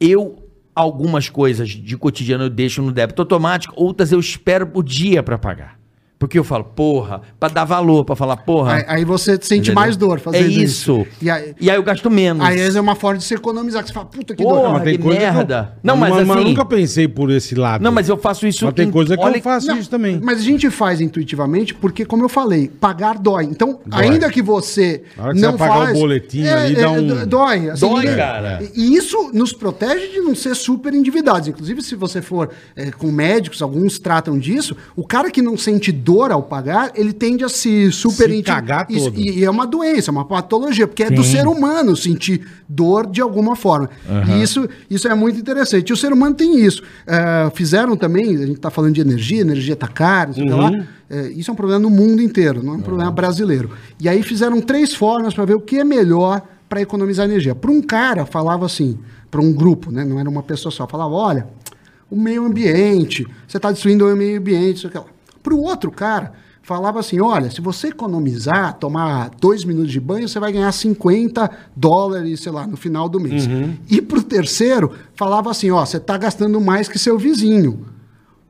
[0.00, 0.36] Eu,
[0.74, 5.36] algumas coisas de cotidiano eu deixo no débito automático, outras eu espero o dia pra
[5.36, 5.77] pagar.
[6.18, 8.74] Porque eu falo, porra, pra dar valor, pra falar, porra.
[8.74, 9.74] Aí, aí você sente Entendeu?
[9.76, 11.06] mais dor fazendo É isso.
[11.22, 12.44] E aí, E aí eu gasto menos.
[12.44, 13.82] aí é uma forma de se economizar.
[13.82, 14.72] Que você fala, puta que Porra, dor.
[14.72, 15.78] Mas tem que coisa que eu- merda.
[15.80, 17.84] Não, mas eu assim- nunca pensei por esse lado.
[17.84, 18.64] Não, mas eu faço isso.
[18.64, 20.18] Mas tem em- coisa que olha- eu faço Não, isso também.
[20.20, 23.44] Mas a gente faz intuitivamente porque, como eu falei, pagar dói.
[23.44, 24.02] Então, Dói.
[24.02, 25.96] ainda que você Na hora que não você vai pagar faz...
[25.96, 27.70] o boletim ali, dá um- Dói.
[27.70, 28.60] assim, Dói, cara.
[28.74, 31.46] E isso nos protege de não ser super endividados.
[31.46, 35.92] Inclusive, se você for é, com médicos, alguns tratam disso, o cara que não sente
[35.92, 39.18] dor ao pagar, ele tende a se super Se cagar todo.
[39.18, 43.06] E, e é uma doença, é uma patologia, porque é do ser humano sentir dor
[43.06, 43.90] de alguma forma.
[44.28, 45.90] E isso, isso é muito interessante.
[45.90, 46.82] E o ser humano tem isso.
[47.06, 50.56] É, fizeram também, a gente está falando de energia, energia está cara, Uhum.
[50.56, 50.86] lá.
[51.10, 53.70] É, isso é um problema no mundo inteiro, não é um problema brasileiro.
[54.00, 57.54] E aí fizeram três formas para ver o que é melhor para economizar energia.
[57.54, 58.98] Para um cara, falava assim,
[59.30, 60.04] para um grupo, né?
[60.04, 61.46] não era uma pessoa só, falava: olha,
[62.10, 64.98] o meio ambiente, você está destruindo o meio ambiente, isso aqui.
[65.42, 66.32] Para o outro cara,
[66.62, 71.50] falava assim: olha, se você economizar, tomar dois minutos de banho, você vai ganhar 50
[71.74, 73.48] dólares, sei lá, no final do mês.
[73.90, 77.86] E para o terceiro, falava assim: ó, você está gastando mais que seu vizinho.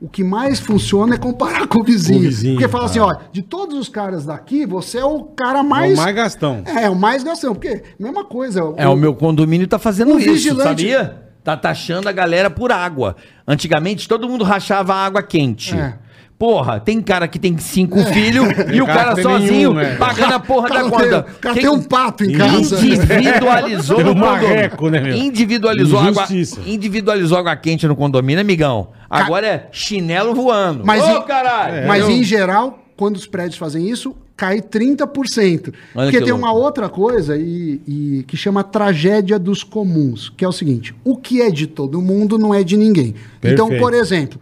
[0.01, 2.20] O que mais funciona é comparar com o vizinho.
[2.20, 3.06] O vizinho, Porque fala assim, ah.
[3.06, 5.98] ó, de todos os caras daqui, você é o cara mais...
[5.98, 6.62] mais gastão.
[6.65, 7.52] É, o mais gastão.
[7.52, 8.60] Porque, mesma coisa.
[8.77, 11.23] É, o meu condomínio tá fazendo o isso, vigilante- sabia?
[11.43, 13.16] Tá taxando a galera por água.
[13.47, 15.74] Antigamente todo mundo rachava água quente.
[15.74, 15.98] É.
[16.39, 19.97] Porra, tem cara que tem cinco filhos e o cara cara sozinho nenhum, né?
[19.97, 21.05] pagando a porra cara da conta.
[21.36, 22.77] o cara Quem tem um pato em casa.
[22.86, 24.48] Individualizou Tem um condomínio.
[24.48, 25.16] marreco, né, meu?
[25.16, 26.27] Individualizou água,
[26.65, 28.90] individualizou água quente no condomínio, amigão.
[29.10, 30.85] Agora é chinelo voando.
[30.85, 31.86] Mas, Ô, em- caralho!
[31.89, 35.73] mas Eu- em geral, quando os prédios fazem isso, cai 30%.
[35.94, 36.47] Olha Porque que tem louco.
[36.47, 41.16] uma outra coisa e, e que chama tragédia dos comuns, que é o seguinte: o
[41.16, 43.15] que é de todo mundo não é de ninguém.
[43.43, 43.81] Então, Perfeito.
[43.82, 44.40] por exemplo.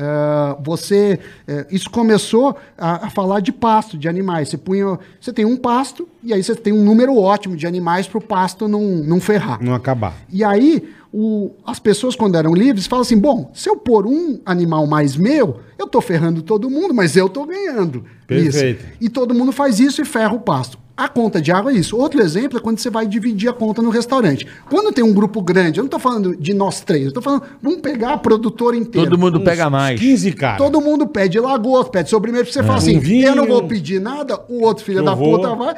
[0.00, 5.32] Ah, você eh, isso começou a, a falar de pasto de animais você punha você
[5.32, 8.68] tem um pasto e aí você tem um número ótimo de animais para o pasto
[8.68, 10.14] não, não ferrar Não acabar.
[10.32, 14.38] e aí, o- as pessoas, quando eram livres, falam assim: bom, se eu pôr um
[14.44, 18.04] animal mais meu, eu tô ferrando todo mundo, mas eu tô ganhando.
[18.26, 18.80] Perfeito.
[18.84, 18.92] Isso.
[19.00, 20.78] E todo mundo faz isso e ferra o pasto.
[20.98, 21.96] A conta de água é isso.
[21.96, 24.44] Outro exemplo é quando você vai dividir a conta no restaurante.
[24.68, 27.44] Quando tem um grupo grande, eu não tô falando de nós três, eu tô falando,
[27.62, 29.08] vamos pegar a produtora inteira.
[29.08, 30.00] Todo mundo pega mais.
[30.00, 30.58] 15 caras.
[30.58, 33.28] Todo mundo pede lagosta, pede sobremesa, pra você fala assim: Um vinho.
[33.28, 35.36] eu não vou pedir nada, o outro filho da vou.
[35.36, 35.74] puta vai.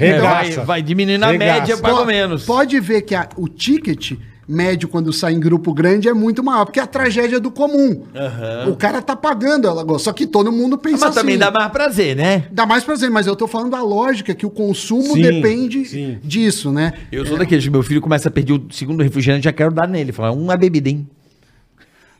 [0.00, 0.56] É, Regaça.
[0.58, 1.60] vai, vai diminuindo a Regaça.
[1.60, 2.44] média, paga menos.
[2.44, 4.12] Pode ver que a- o ticket
[4.46, 8.02] médio, quando sai em grupo grande, é muito maior, porque é a tragédia do comum.
[8.68, 11.20] O cara tá pagando ela, só que todo mundo pensa Mas assim.
[11.20, 12.44] também dá mais prazer, né?
[12.50, 16.18] Dá mais prazer, mas eu tô falando da lógica que o consumo Sim, depende sim.
[16.22, 16.92] disso, né?
[17.10, 20.12] Eu sou daqueles, meu filho começa a perder o segundo refrigerante, já quero dar nele.
[20.12, 21.06] Fala, uma bebida, hein?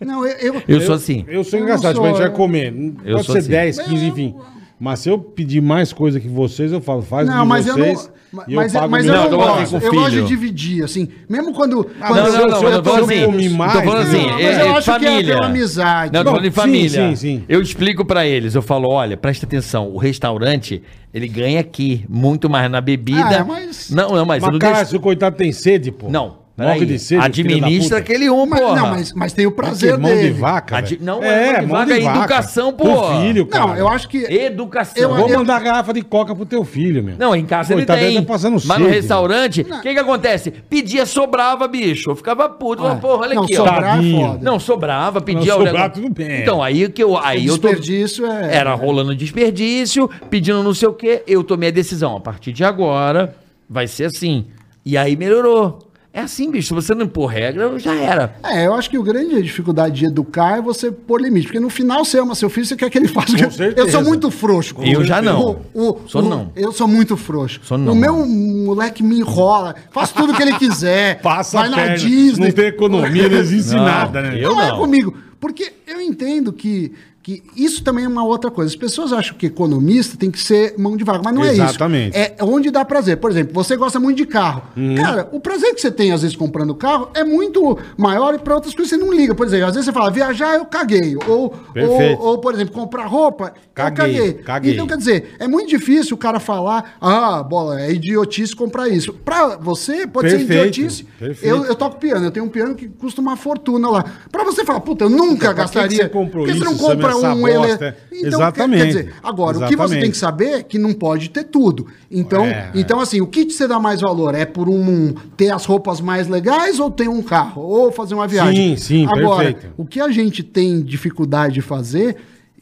[0.01, 1.24] Não, eu, eu, Eu, sou assim.
[1.28, 2.74] Eu sou Eu engraçado, tipo, a gente vai comer.
[3.05, 3.48] Eu Pode sou ser assim.
[3.48, 4.34] 10, 15, enfim.
[4.78, 7.76] Mas se eu pedir mais coisa que vocês, eu falo, faz Não, de mas eu
[7.76, 7.84] não.
[7.84, 8.10] vocês.
[8.32, 9.76] Mas, e mas, pago mas eu Não, tô gosto.
[9.76, 11.09] Eu gosto de dividir, assim.
[11.28, 11.88] Mesmo quando.
[12.01, 13.98] Ah, quando não, eu- não, eu não, tô eu eu assim, comi tô mais, falando
[14.02, 15.34] assim, não, mas é, eu é acho que é família.
[15.34, 16.12] pela amizade.
[16.12, 17.09] Não, tô Não, falando de sim, família.
[17.10, 17.44] sim, sim.
[17.48, 20.82] Eu explico pra eles, eu falo, olha, presta atenção, o restaurante,
[21.14, 23.42] ele ganha aqui muito mais na bebida.
[23.42, 25.92] Ah, mas- Não, não, mas, eu Mas, não cara, deixo- se o coitado tem sede,
[25.92, 26.10] pô.
[26.10, 28.76] Não, De Administra aquele Mas, porra.
[28.81, 30.28] não, mas, mas tem o prazer Que mão dele.
[30.35, 33.10] de vaca, Adi- não é mão de mão vaca, é educação, pô.
[33.22, 33.66] filho, cara.
[33.66, 34.18] Não, eu acho que.
[34.18, 35.02] Educação.
[35.02, 37.16] Eu- Vou mandar garrafa de coca pro teu filho, meu.
[37.18, 38.22] Não, em casa Coitado, ele tem.
[38.24, 40.52] tá passando mas no sede, restaurante, o que que acontece?
[40.52, 42.10] Pedia, sobrava, bicho.
[42.10, 42.82] Eu ficava puto.
[42.82, 44.01] Falava, Porra, olha não, aqui, sobrar ó.
[44.02, 44.39] é foda.
[44.40, 46.40] Não, sobrava, pedia Não, sobrar, tudo bem.
[46.43, 47.18] Então, aí que eu.
[47.18, 47.66] Aí eu tô.
[47.68, 48.55] desperdício é.
[48.55, 51.22] Era rolando desperdício, pedindo não sei o quê.
[51.26, 52.16] Eu tomei a decisão.
[52.16, 53.35] A partir de agora,
[53.68, 54.47] vai ser assim.
[54.86, 55.84] E aí melhorou.
[56.16, 56.69] É assim, bicho.
[56.69, 58.36] Se você não impor regra, já era.
[58.45, 61.49] É, eu acho que o grande dificuldade de educar é você pôr limite.
[61.49, 63.32] Porque no final você ama seu filho, você quer que ele faça.
[63.32, 63.74] o que- certeza.
[63.77, 64.77] Eu sou muito frouxo.
[64.77, 65.61] com Eu o- já não.
[65.74, 66.53] o- o- Sou o- não.
[66.55, 67.59] Eu sou muito frouxo.
[67.65, 71.20] Sou não, O meu moleque me enrola, faz tudo que ele quiser.
[71.20, 71.97] Passa vai a na perna.
[71.99, 72.47] Disney.
[72.47, 74.39] Não tem economia, não existe Não, nada, né?
[74.41, 74.78] eu não, é não.
[74.78, 75.15] comigo.
[75.41, 76.93] Porque eu entendo que,
[77.24, 78.68] que isso também é uma outra coisa.
[78.70, 82.14] As pessoas acham que economista tem que ser mão de vaga, mas não Exatamente.
[82.14, 82.34] é isso.
[82.38, 83.16] É onde dá prazer.
[83.16, 84.62] Por exemplo, você gosta muito de carro.
[84.76, 84.94] Uhum.
[84.94, 88.55] Cara, o prazer que você tem, às vezes, comprando carro é muito maior e para
[88.55, 89.34] outras coisas você não liga.
[89.34, 91.16] Por exemplo, às vezes você fala, viajar eu caguei.
[91.26, 94.32] Ou, ou, ou, por exemplo, comprar roupa, Caguei, eu caguei.
[94.44, 94.72] caguei.
[94.74, 99.14] Então, quer dizer, é muito difícil o cara falar, ah, bola, é idiotice comprar isso.
[99.14, 101.05] Pra você, pode ser Perfeito, idiotice.
[101.18, 101.44] perfeito.
[101.56, 104.05] Eu, eu toco piano, eu tenho um piano que custa uma fortuna lá.
[104.30, 105.96] Pra você falar, puta, eu nunca Então, pra que gastaria.
[106.05, 107.59] você comprou Por que você não isso, compra essa um ele...
[107.59, 108.86] Então, quer- Exatamente.
[108.86, 110.01] Dizer, agora, o que você Exatamente.
[110.03, 111.86] tem que saber é que não pode ter tudo.
[112.11, 114.35] Então, É, então assim, o que você dá mais valor?
[114.35, 117.62] É por um ter as roupas mais legais ou ter um carro?
[117.62, 118.77] Ou fazer uma viagem?
[118.77, 119.74] Sim, sim, Agora, perfeito.
[119.77, 122.16] o que a gente tem dificuldade de fazer,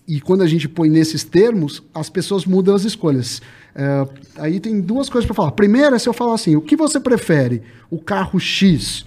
[0.07, 3.41] e quando a gente põe nesses termos, as pessoas mudam as escolhas.
[3.75, 4.07] É,
[4.37, 5.53] aí tem duas coisas para falar.
[5.53, 7.63] Primeiro é se eu falar assim: o que você prefere?
[7.91, 9.07] O carro X,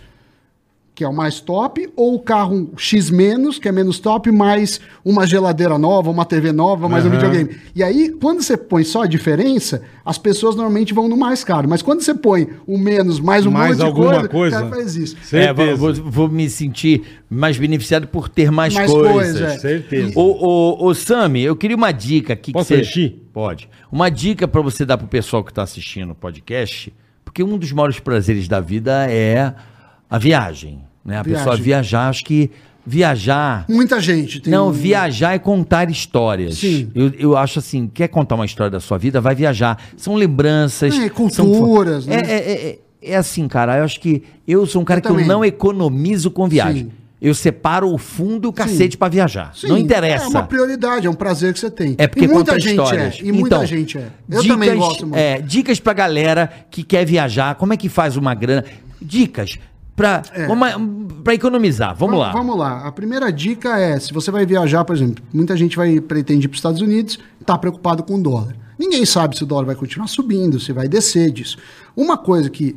[0.96, 4.80] que é o mais top, ou o carro X menos, que é menos top, mais
[5.04, 7.18] uma geladeira nova, uma TV nova, mais um Aham.
[7.18, 7.58] videogame.
[7.76, 11.68] E aí, quando você põe só a diferença, as pessoas normalmente vão no mais caro.
[11.68, 14.58] Mas quando você põe o menos mais um Mais monte de alguma coisa, coisa.
[14.58, 15.18] o cara faz isso.
[15.34, 19.12] É, vou, vou- vou me sentir mais beneficiado por ter mais, Mais coisas.
[19.12, 19.58] coisa, é.
[19.58, 20.14] Certeza.
[20.18, 22.54] Ô, ô, ô, Sami, eu queria uma dica aqui.
[22.54, 23.16] Posso que você...
[23.34, 23.70] Pode.
[23.92, 26.94] Uma dica pra você dar pro pessoal que tá assistindo o podcast,
[27.26, 29.54] porque um dos maiores prazeres da vida é
[30.10, 30.80] a viagem.
[31.04, 31.18] Né?
[31.18, 31.44] A Viagem.
[31.44, 32.50] pessoa viajar, acho que
[32.86, 33.66] viajar.
[33.70, 34.52] Muita gente tem.
[34.52, 36.56] Não, viajar é contar histórias.
[36.58, 36.92] Sim.
[36.96, 39.78] Eu, eu acho assim, quer contar uma história da sua vida, vai viajar.
[39.98, 40.94] São lembranças.
[40.98, 42.22] É, são culturas, fo- né?
[42.26, 42.80] É, é, é,
[43.14, 45.28] é assim, cara, eu acho que eu sou um cara Eu que eu também.
[45.28, 46.86] não economizo com viagem.
[46.86, 46.92] Sim.
[47.22, 49.52] Eu separo o fundo e o cacete pra viajar.
[49.56, 50.26] Sim, não interessa.
[50.26, 51.96] É uma prioridade, é um prazer que você tem.
[51.98, 53.16] É porque e muita gente histórias.
[53.20, 53.26] é.
[53.26, 54.08] E muita Então, gente é.
[54.30, 55.18] Eu dicas, também gosto muito.
[55.18, 58.64] É, dicas pra galera que quer viajar, como é que faz uma grana.
[59.02, 59.58] Dicas
[59.96, 60.70] pra, uma-
[61.24, 61.96] pra economizar.
[61.96, 62.30] Vamos lá.
[62.30, 62.34] É.
[62.34, 62.88] Vamos lá.
[62.88, 66.50] A primeira dica é, se você vai viajar, por exemplo, muita gente vai pretende ir
[66.50, 68.56] para os Estados Unidos, está preocupado com o dólar.
[68.78, 71.58] Ninguém sabe se o dólar vai continuar subindo, se vai descer disso.
[71.96, 72.76] Uma coisa que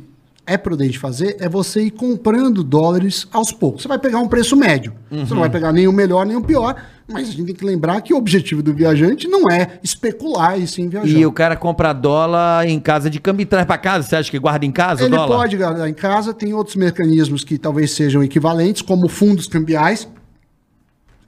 [0.49, 3.83] é prudente fazer é você ir comprando dólares aos poucos.
[3.83, 4.93] Você vai pegar um preço médio.
[5.11, 5.25] Você Uhum.
[5.29, 6.75] não vai pegar nem o melhor nem o pior,
[7.07, 10.65] mas a gente tem que lembrar que o objetivo do viajante não é especular e
[10.67, 11.07] sim viajar.
[11.07, 14.07] E o cara compra dólar em casa de câmbio e traz pra casa.
[14.07, 15.37] Você acha que guarda em casa Ele dólar?
[15.37, 20.07] pode guardar em casa, tem outros mecanismos que talvez sejam equivalentes, como fundos cambiais,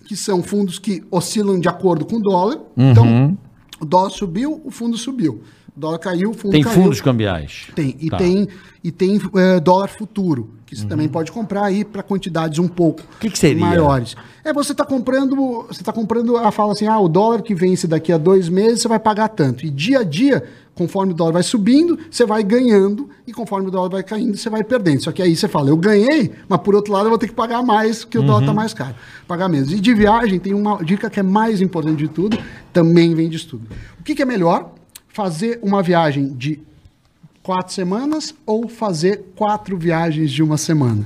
[0.05, 2.57] que são fundos que oscilam de acordo com o dólar.
[2.75, 2.91] Uhum.
[2.91, 3.37] Então,
[3.79, 5.41] o dólar subiu, o fundo subiu.
[5.75, 6.75] O dólar caiu, fundo Tem caiu.
[6.83, 7.67] fundos cambiais.
[7.73, 7.95] Tem.
[7.99, 8.17] E Tá.
[8.17, 8.47] tem,
[8.83, 13.01] e tem eh, dólar futuro, que você também pode comprar aí para quantidades um pouco
[13.19, 13.65] que que seria?
[13.65, 14.15] maiores.
[14.43, 15.35] É, você está comprando,
[15.67, 18.81] você está comprando, ela fala assim, ah, o dólar que vence daqui a dois meses,
[18.81, 19.65] você vai pagar tanto.
[19.65, 20.43] E dia a dia,
[20.75, 24.49] conforme o dólar vai subindo, você vai ganhando, e conforme o dólar vai caindo, você
[24.49, 25.01] vai perdendo.
[25.03, 27.33] Só que aí você fala, eu ganhei, mas por outro lado eu vou ter que
[27.35, 28.95] pagar mais, porque o dólar está mais caro.
[29.27, 29.71] Pagar menos.
[29.71, 32.37] E de viagem, tem uma dica que é mais importante de tudo,
[32.73, 33.67] também vem de estudo.
[33.99, 34.73] O que, que é melhor?
[35.13, 36.59] Fazer uma viagem de
[37.43, 41.05] quatro semanas ou fazer quatro viagens de uma semana.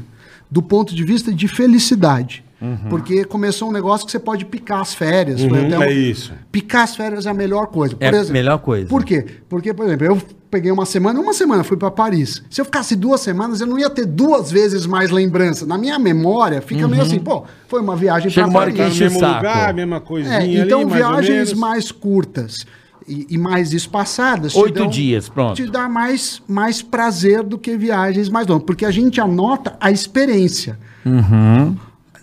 [0.50, 2.44] Do ponto de vista de felicidade.
[2.90, 5.42] Porque começou um negócio que você pode picar as férias.
[5.42, 6.34] Uhum, até um- é isso.
[6.52, 7.96] Picar as férias é a melhor coisa.
[8.00, 8.88] É a melhor coisa.
[8.88, 9.24] Por quê?
[9.48, 10.20] Porque, por exemplo, eu
[10.50, 12.42] peguei uma semana, uma semana fui para Paris.
[12.50, 15.64] Se eu ficasse duas semanas, eu não ia ter duas vezes mais lembrança.
[15.66, 18.78] Na minha memória, fica meio assim, pô, foi uma viagem Chega para uma hora que
[18.78, 19.36] Tá no enche o mesmo saco.
[19.36, 21.54] lugar, mesma coisinha É, ali, então mais ou viagens menos.
[21.54, 22.66] mais curtas
[23.08, 24.54] e, e mais espaçadas.
[24.54, 25.56] te Oito dão- dias, pronto.
[25.56, 29.92] Te dá mais, mais prazer do que viagens mais longas, porque a gente anota a
[29.92, 30.78] experiência.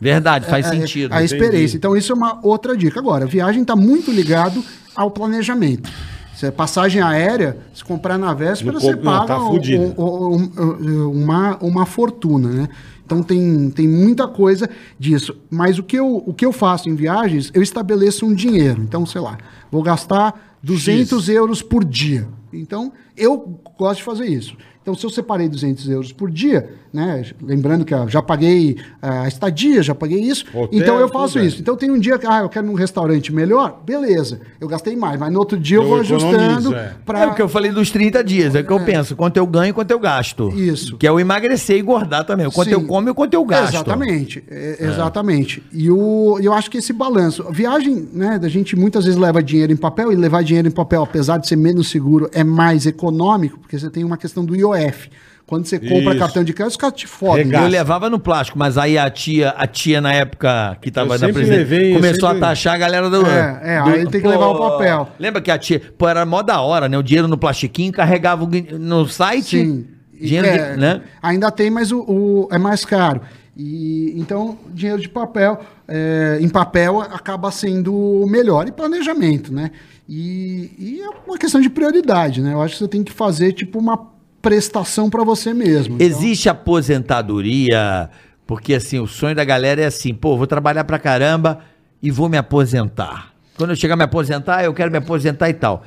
[0.00, 1.12] Verdade, faz É, sentido.
[1.12, 1.58] A experiência.
[1.58, 1.76] entendi.
[1.76, 2.98] Então, isso é uma outra dica.
[2.98, 4.62] Agora, viagem está muito ligado
[4.96, 5.88] ao planejamento.
[6.34, 9.54] Se é passagem aérea, se comprar na véspera, No você não, paga tá um-
[9.96, 12.68] um- um- uma, uma fortuna, né?
[13.06, 14.68] Então tem, tem muita coisa
[14.98, 15.36] disso.
[15.48, 18.82] Mas o que, eu, o que eu faço em viagens, eu estabeleço um dinheiro.
[18.82, 19.38] Então, sei lá,
[19.70, 22.28] vou gastar 200 euros por dia.
[22.52, 24.56] Então, eu gosto de fazer isso.
[24.82, 27.24] Então, se eu separei 200 euros por dia, né?
[27.40, 30.44] Lembrando que eu já paguei ah, a estadia, já paguei isso.
[30.52, 31.46] Hotel, então, eu faço é.
[31.46, 31.60] isso.
[31.60, 34.40] Então, tem um dia que ah, eu quero num restaurante melhor, beleza.
[34.60, 36.94] Eu gastei mais, mas no outro dia eu, Eu vou ajustando é.
[37.06, 39.36] para É o que eu falei dos 30 dias, é o que eu penso, quanto
[39.36, 40.48] eu ganho e quanto eu gasto.
[40.48, 40.96] Isso.
[40.96, 42.74] Que é o emagrecer e engordar também, o quanto Sim.
[42.74, 43.74] eu como e o quanto eu gasto.
[43.74, 45.62] Exatamente, é, exatamente.
[45.72, 49.40] E o, eu acho que esse balanço, a viagem, né, da gente muitas vezes leva
[49.40, 52.86] dinheiro em papel e levar dinheiro em papel, apesar de ser menos seguro, é mais
[52.86, 55.08] econômico, porque você tem uma questão do IOF.
[55.44, 56.18] Quando você compra Isso.
[56.18, 57.44] cartão de crédito, os caras te fodem.
[57.44, 57.64] Regaça.
[57.66, 61.28] Eu levava no plástico, mas aí a tia, a tia na época que tava na
[61.30, 63.26] presidência, começou a taxar a galera do.
[63.26, 65.08] É, é, do- aí tem que levar o papel.
[65.18, 66.96] Lembra que a tia, pô, era mó da hora, né?
[66.96, 68.48] O dinheiro no plastiquinho, carregava
[68.78, 69.58] no site.
[69.58, 69.86] Sim.
[70.18, 71.00] Dinheiro, é, de, né?
[71.20, 73.20] Ainda tem, mas o, o- é mais caro.
[73.54, 78.66] E, então, dinheiro de papel, é, em papel, acaba sendo melhor.
[78.66, 79.70] E planejamento, né?
[80.08, 82.52] E, e é uma questão de prioridade, né?
[82.52, 84.12] Eu acho que você tem que fazer, tipo, uma
[84.42, 85.94] prestação para você mesmo.
[85.94, 88.10] Então, Existe aposentadoria,
[88.46, 91.60] porque assim, o sonho da galera é assim, pô, vou trabalhar pra caramba
[92.02, 93.32] e vou me aposentar.
[93.56, 95.84] Quando eu chegar a me aposentar, eu quero me aposentar e tal.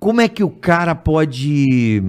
[0.00, 2.02] Como é que o cara pode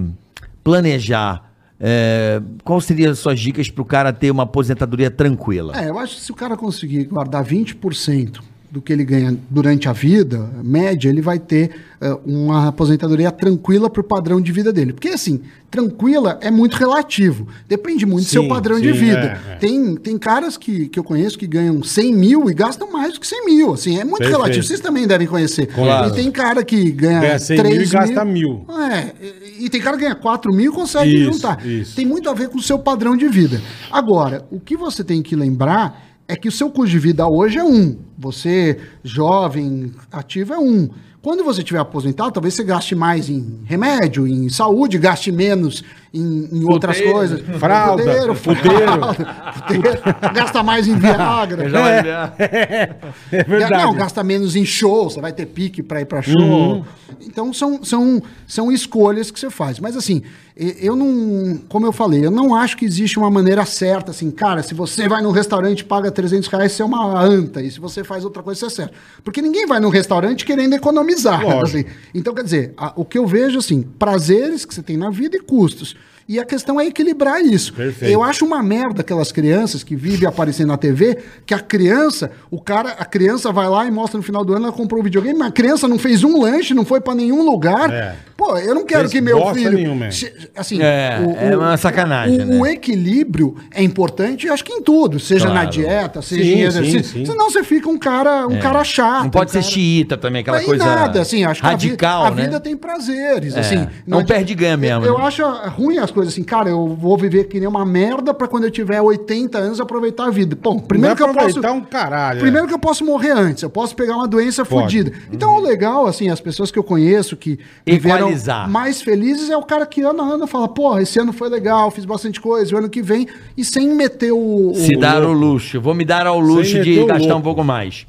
[0.64, 1.44] planejar?
[1.78, 5.78] É, qual seriam as suas dicas para o cara ter uma aposentadoria tranquila?
[5.78, 8.40] É, eu acho que se o cara conseguir guardar 20%
[8.76, 13.88] do que ele ganha durante a vida, média, ele vai ter eh, uma aposentadoria tranquila
[13.88, 14.92] para o padrão de vida dele.
[14.92, 15.40] Porque, assim,
[15.70, 17.48] tranquila é muito relativo.
[17.66, 19.40] Depende muito do seu Sim, padrão de sim, vida.
[19.48, 19.56] é, é.
[19.56, 23.20] Tem, tem caras que, que eu conheço que ganham 100 mil e gastam mais do
[23.20, 23.72] que 100 mil.
[23.72, 24.36] Assim, é muito Perfeito.
[24.36, 24.66] relativo.
[24.66, 25.68] Vocês também devem conhecer.
[25.68, 26.10] Claro.
[26.10, 28.66] E tem cara que ganha, Ganha 100 mil e gasta mil.
[28.92, 29.12] É,
[29.58, 31.64] e, e tem cara que ganha 4 mil e consegue Isso, juntar.
[31.66, 31.96] isso.
[31.96, 33.58] Tem muito a ver com o seu padrão de vida.
[33.90, 37.58] Agora, o que você tem que lembrar é que o seu custo de vida hoje
[37.58, 37.96] é um.
[38.18, 40.88] Você, jovem, ativo, é um.
[41.26, 45.82] Quando você estiver aposentado, talvez você gaste mais em remédio, em saúde, gaste menos
[46.14, 47.40] em, em outras coisas.
[47.58, 48.34] Fralda, puteiro.
[48.36, 50.02] fralda, puteiro.
[50.32, 51.68] Gasta mais em Viagra.
[51.68, 52.34] Vou olhar.
[52.38, 53.72] É verdade.
[53.72, 56.40] Não, gasta menos em show, você vai ter pique para ir para show.
[56.40, 56.84] Uhum.
[57.20, 59.80] Então são, são, são escolhas que você faz.
[59.80, 60.22] Mas assim,
[60.58, 64.62] eu não, como eu falei, eu não acho que existe uma maneira certa, assim, cara,
[64.62, 67.78] se você vai num restaurante e paga 300 reais, você é uma anta, e se
[67.78, 68.94] você faz outra coisa, você é certo.
[69.22, 71.42] Porque ninguém vai num restaurante querendo economizar.
[71.62, 71.84] Assim.
[72.14, 75.36] Então, quer dizer, a- o que eu vejo, assim, prazeres que você tem na vida
[75.36, 75.94] e custos.
[76.28, 77.72] E a questão é equilibrar isso.
[77.72, 78.12] Perfeito.
[78.12, 82.60] Eu acho uma merda aquelas crianças que vivem aparecendo na TV, que a criança, o
[82.60, 85.38] cara, a criança vai lá e mostra no final do ano, ela comprou o videogame,
[85.38, 87.90] mas a criança não fez um lanche, não foi pra nenhum lugar.
[87.92, 88.16] É.
[88.36, 89.70] Pô, eu não quero Fez que meu filho.
[89.72, 90.10] nenhuma, é.
[90.10, 91.20] se- assim, É,
[91.52, 92.58] é uma sacanagem, O, né?
[92.60, 95.70] o equilíbrio é importante, acho que em tudo, seja na Claro.
[95.70, 97.04] dieta, seja Sim, em sim, exercício.
[97.20, 97.24] sim.
[97.24, 99.22] Senão você fica um cara, um cara chato.
[99.24, 99.70] Não pode um ser cara...
[99.72, 102.42] xiita também, aquela Mas coisa nada, assim, acho que a vi- radical, a, né?
[102.44, 103.86] vida tem prazeres, É, assim.
[104.06, 105.24] não adi- perde ganho mesmo, Eu, eu né?
[105.24, 108.64] acho ruim as coisas assim, cara, eu vou viver que nem uma merda pra quando
[108.64, 110.58] eu tiver 80 anos aproveitar a vida.
[110.60, 111.60] Bom, primeiro que eu posso...
[111.60, 112.40] um caralho.
[112.40, 114.82] Primeiro que eu posso morrer antes, eu posso pegar uma doença Pode.
[114.82, 115.12] fodida.
[115.32, 118.68] Então, o legal, assim, as pessoas que eu conheço que viveram Equalizar.
[118.68, 121.90] mais felizes é o cara que ano a ano fala, porra, esse ano foi legal,
[121.90, 124.70] fiz bastante coisa, o ano que vem, e sem meter o...
[124.70, 125.80] o- Se dar o luxo.
[125.80, 127.36] Vou me dar ao luxo de gastar louco.
[127.38, 128.06] um pouco mais.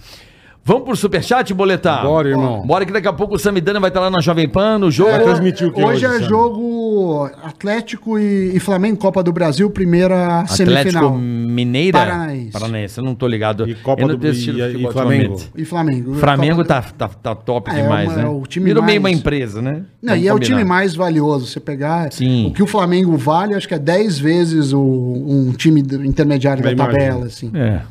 [0.68, 2.04] Vamos pro superchat, boletar?
[2.04, 2.62] Bora, irmão.
[2.68, 5.12] Bora que daqui a pouco o Samidana vai estar lá na Jovem Pan, no jogo.
[5.12, 6.28] Vai transmitir o que hoje, hoje, é Sam?
[6.28, 11.14] jogo Atlético e, e Flamengo, Copa do Brasil, primeira Atlético semifinal.
[11.18, 11.98] Mineira?
[12.00, 12.52] Paranaense.
[12.52, 13.66] Paranaense, eu não tô ligado.
[13.70, 15.40] E Copa eu não do- e- e Flamengo?
[15.56, 16.14] E Flamengo.
[16.16, 18.28] Flamengo Copa- tá, tá, tá top É, demais, é né?
[18.28, 19.84] o time Virou meio uma mais- empresa, né?
[20.04, 20.58] Não, Vamos e é o combinar.
[20.58, 21.46] time mais valioso.
[21.46, 22.48] Você pegar Sim.
[22.48, 26.66] o que o Flamengo vale, acho que é 10 vezes o, um time intermediário Eu
[26.66, 26.98] da imagino.
[27.00, 27.52] tabela, assim.
[27.56, 27.84] É.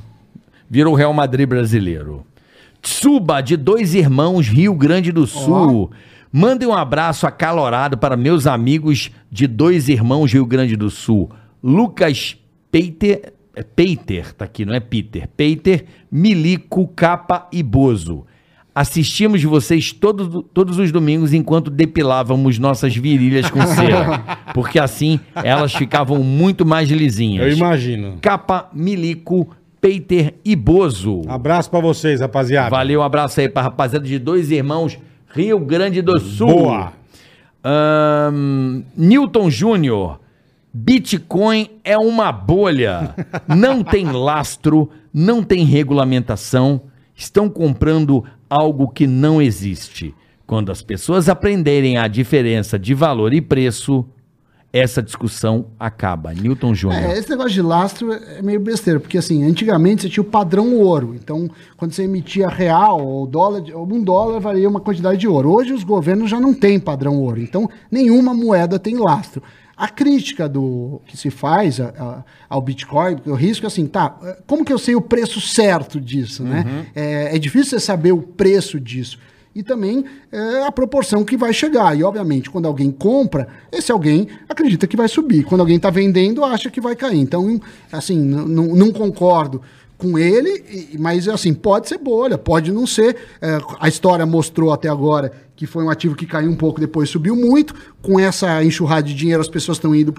[0.69, 2.23] Virou o Real Madrid brasileiro.
[2.83, 5.91] Tsuba, de dois irmãos, Rio Grande do Sul.
[6.33, 11.31] Mandem um abraço acalorado para meus amigos de dois irmãos, Rio Grande do Sul.
[11.63, 12.37] Lucas
[12.71, 15.29] Peiter, é Peiter, tá aqui, não é Peter.
[15.37, 18.27] Peiter, Milico, Capa e Bozo.
[18.75, 24.23] Assistimos vocês todo, todos os domingos enquanto depilávamos nossas virilhas com cera.
[24.53, 27.47] porque assim elas ficavam muito mais lisinhas.
[27.47, 28.19] Eu imagino.
[28.21, 29.49] Capa, Milico,
[29.87, 31.23] Peiter e Bozo.
[31.29, 32.71] Abraço pra vocês, rapaziada.
[32.71, 34.99] Valeu, um abraço aí pra rapaziada de dois irmãos,
[35.29, 36.49] Rio Grande do Sul.
[36.49, 36.93] Boa.
[37.63, 40.19] Ahn, Newton Júnior.
[40.75, 43.15] Bitcoin é uma bolha.
[43.47, 46.81] Não tem lastro, não tem regulamentação.
[47.15, 50.13] Estão comprando algo que não existe.
[50.49, 54.05] Quando as pessoas aprenderem a diferença de valor e preço,
[54.77, 56.33] essa discussão acaba.
[56.35, 57.03] Newton Júnior.
[57.03, 60.75] É, esse negócio de lastro é meio besteira, porque assim, antigamente você tinha o padrão
[60.77, 61.15] ouro.
[61.15, 65.51] Então, quando você emitia real ou dólar, um dólar valia uma quantidade de ouro.
[65.53, 67.41] Hoje os governos já não têm padrão ouro.
[67.41, 69.43] Então, nenhuma moeda tem lastro.
[69.77, 74.17] A crítica do que se faz a- a- ao Bitcoin, o risco é assim, tá,
[74.47, 76.87] como que eu sei o preço certo disso, né?
[76.95, 79.19] É, é difícil você saber o preço disso.
[79.57, 81.99] E também é, a proporção que vai chegar.
[81.99, 85.45] E, obviamente, quando alguém compra, esse alguém acredita que vai subir.
[85.45, 87.19] Quando alguém está vendendo, acha que vai cair.
[87.19, 87.59] Então,
[87.91, 89.63] assim, não concordo
[89.97, 93.17] com ele, mas, assim, pode ser bolha, pode não ser.
[93.41, 97.09] É, a história mostrou até agora que foi um ativo que caiu um pouco, depois
[97.09, 97.75] subiu muito.
[98.03, 100.13] Com essa enxurrada de dinheiro, as pessoas estão indo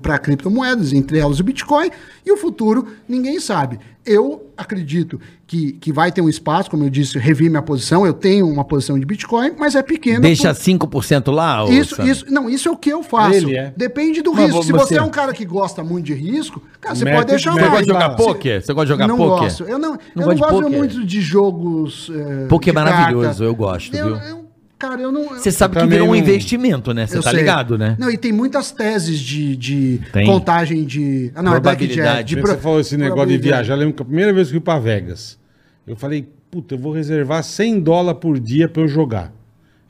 [0.00, 1.90] para criptomoedas, entre elas o Bitcoin,
[2.24, 3.80] e o futuro ninguém sabe.
[4.06, 8.12] Eu acredito que, que vai ter um espaço, como eu disse, revi minha posição, eu
[8.14, 10.20] tenho uma posição de Bitcoin, mas é pequena.
[10.20, 12.04] Deixa por- 5% lá, isso, Sam?
[12.06, 13.34] isso, não, isso é o que eu faço.
[13.34, 13.72] Ele é.
[13.76, 14.62] Depende do Mas risco.
[14.64, 17.26] Se você- você é um cara que gosta muito de risco, cara, você Mete- pode
[17.30, 17.70] deixar mete Você mais.
[17.72, 18.62] gosta de jogar pôquer?
[18.62, 19.40] Você gosta de jogar não pôquer?
[19.42, 19.64] gosto.
[19.64, 20.76] Eu não, eu Não não gosta de gosto pôquer?
[20.78, 22.10] muito de jogos.
[22.14, 23.44] É, Pôquer de é maravilhoso, carta.
[23.44, 24.16] eu gosto, Eu- viu?
[24.16, 24.47] eu-
[24.78, 25.28] cara, eu não.
[25.30, 27.06] Você sabe que virou um não- investimento, né?
[27.06, 27.40] Você tá sei.
[27.40, 27.96] ligado, né?
[27.98, 30.26] Não, e tem muitas teses de, de Tem.
[30.26, 31.32] contagem de.
[31.34, 31.96] Ah, não, é Probabilidade.
[32.00, 32.24] blackjack.
[32.24, 33.74] De Você pro- falou esse negócio de viajar.
[33.74, 35.38] Eu lembro que a primeira vez que eu fui pra Vegas,
[35.86, 39.32] eu falei, puta, eu vou reservar 100 dólares por dia pra eu jogar.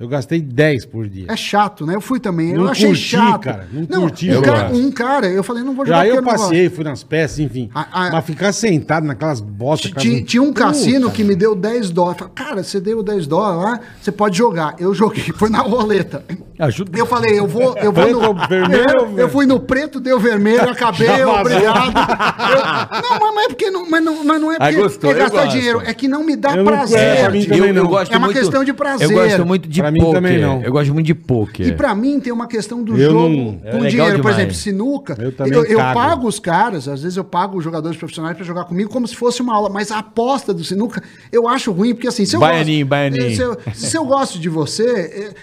[0.00, 1.26] Eu gastei 10 por dia.
[1.28, 1.96] É chato, né?
[1.96, 2.52] Eu fui também.
[2.54, 3.40] Não eu achei curti, chato.
[3.42, 6.30] cara, não curti um cara, um cara, eu falei, não vou jogar Já eu não
[6.30, 7.68] passei, fui nas peças, enfim.
[7.74, 9.90] A- a- Mas ficar sentado naquelas botas...
[9.98, 12.18] Tinha, tinha um Puta, cassino que me deu 10 dólares.
[12.20, 14.76] Falei, Cara, você deu 10 dólares lá, você pode jogar.
[14.78, 16.24] Eu joguei, foi na roleta.
[16.60, 16.96] Ajuda.
[16.96, 18.34] Eu falei, eu vou, eu vou no.
[18.48, 21.92] vermelho eu, ou eu fui no preto, deu vermelho, acabei, obrigado.
[22.50, 25.14] Eu- não, mas, é porque não, mas não, mas não é Ah, porque gostou, é
[25.14, 26.98] eu gastar dinheiro, é que não me dá Eu não prazer.
[26.98, 27.86] quero, pra mim de- também não.
[27.86, 29.08] gosto É uma muito- questão de prazer.
[29.08, 30.14] Eu gosto muito de Pra mim poker.
[30.14, 30.62] também não.
[30.62, 31.66] Eu gosto muito de poker.
[31.66, 34.10] E pra mim tem uma questão do Eu jogo não- É com dinheiro.
[34.12, 34.36] Por demais.
[34.38, 35.16] exemplo, sinuca.
[35.18, 35.94] Eu Eu, também eu cago.
[36.00, 39.14] pago os caras, às vezes eu pago os jogadores profissionais pra jogar comigo como se
[39.16, 39.68] fosse uma aula.
[39.68, 41.02] Mas a aposta do sinuca
[41.32, 43.36] eu acho ruim, porque assim, se eu Baianinho, gosto, baianinho.
[43.36, 44.84] Se eu, se eu gosto de você,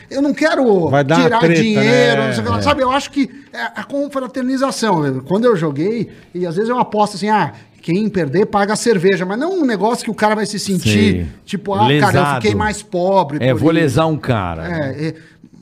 [0.10, 2.28] eh, eu não quero Vai dar uma tirar treta, dinheiro, né?
[2.28, 2.60] não sei o que lá.
[2.60, 2.62] É.
[2.62, 2.82] sabe?
[2.84, 5.22] Eu acho que é a confraternização.
[5.28, 7.54] Quando eu joguei, e às vezes eu aposto assim, ah.
[7.86, 11.26] Quem perder paga a cerveja, mas não um negócio que o cara vai se sentir,
[11.26, 11.28] Sim.
[11.46, 12.36] tipo, ah, cara, eu Lesado.
[12.42, 13.38] fiquei mais pobre.
[13.40, 13.80] É, vou isso.
[13.80, 14.68] lesar um cara.
[14.68, 15.16] É, é,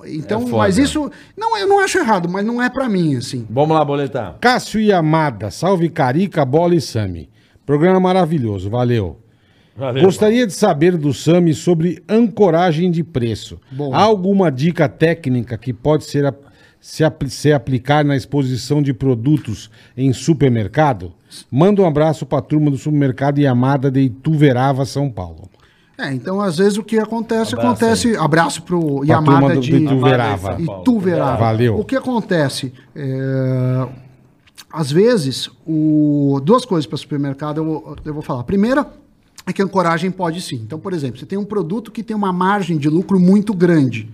[0.07, 1.11] então, É mas isso.
[1.35, 3.45] Não, eu não acho errado, mas não é pra mim, assim.
[3.49, 4.37] Vamos lá, boletar.
[4.39, 7.29] Cássio Yamada, salve Carica, Bola e Sami.
[7.65, 9.19] Programa maravilhoso, valeu.
[10.01, 13.59] Gostaria de saber do Sami sobre ancoragem de preço.
[13.69, 13.93] Bom.
[13.93, 16.33] Há alguma dica técnica que pode ser, a-
[16.85, 21.13] se, apli- se aplicar na exposição de produtos em supermercado?
[21.49, 25.49] Manda um abraço para a turma do supermercado Yamada de Ituverava, São Paulo.
[25.97, 28.17] É, então às vezes o que acontece, Abraço acontece.
[28.17, 30.57] Abraço pro turma Yamada do- de Ituverava.
[30.61, 31.37] Ituverava.
[31.37, 31.79] Valeu.
[31.79, 32.73] O que acontece?
[32.93, 33.87] é,
[34.71, 38.43] às vezes, o, duas coisas para supermercado eu, vou- eu vou falar.
[38.43, 38.85] Primeira
[39.45, 40.55] é que a ancoragem pode sim.
[40.65, 44.09] Então, por exemplo, você tem um produto que tem uma margem de lucro muito grande.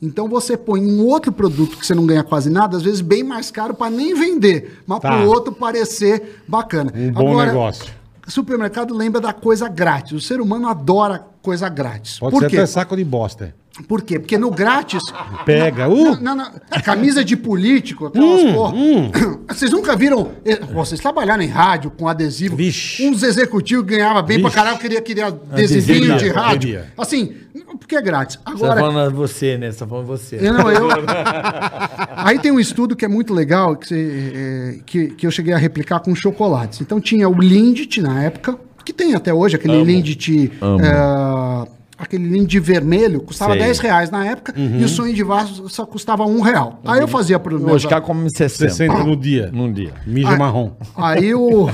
[0.00, 3.24] Então você põe um outro produto que você não ganha quase nada, às vezes bem
[3.24, 5.08] mais caro para nem vender, mas Tá.
[5.10, 6.92] para o outro parecer bacana.
[6.94, 7.86] Um bom negócio.
[8.26, 10.12] Supermercado lembra da coisa grátis.
[10.12, 12.18] O ser humano adora coisa grátis.
[12.18, 12.56] Pode Por ser quê?
[12.58, 13.54] até saco de bosta.
[13.86, 14.18] Por quê?
[14.18, 15.02] Porque no grátis.
[15.44, 16.20] Pega, uh!
[16.20, 16.50] não, não.
[16.70, 18.74] É camisa de político, aquelas porra.
[19.48, 20.32] Vocês nunca viram.
[20.44, 22.56] eh, Vocês trabalharam em rádio com adesivo.
[22.56, 23.06] Vixe.
[23.06, 24.54] Uns executivos ganhavam bem pra Vixe.
[24.62, 26.60] caralho, queria, queria adesivinho de rádio.
[26.60, 26.86] queria.
[26.98, 27.34] Assim,
[27.78, 28.36] porque é grátis.
[28.36, 28.80] Você tá Agora.
[28.80, 29.70] falando você, né?
[29.70, 30.36] Você tá falando você.
[30.40, 30.88] Eu não, eu...
[32.16, 35.52] Aí tem um estudo que é muito legal, que, você, é, que, que eu cheguei
[35.54, 36.80] a replicar com chocolates.
[36.80, 40.50] Então tinha o Lindt na época, que tem até hoje, aquele Lindt.
[40.82, 41.68] é,
[41.98, 43.62] aquele Lindt vermelho, custava Sei.
[43.62, 44.80] 10 reais na época, Uhum.
[44.80, 46.80] e o sonho de vaso só custava um real.
[46.84, 47.84] Aí eu fazia pro O meus...
[47.84, 48.70] Oscar come 60.
[48.70, 49.50] 60 no dia.
[49.52, 49.92] Num dia.
[50.06, 50.38] Mídia Ah.
[50.38, 50.72] marrom.
[50.96, 51.66] Aí o.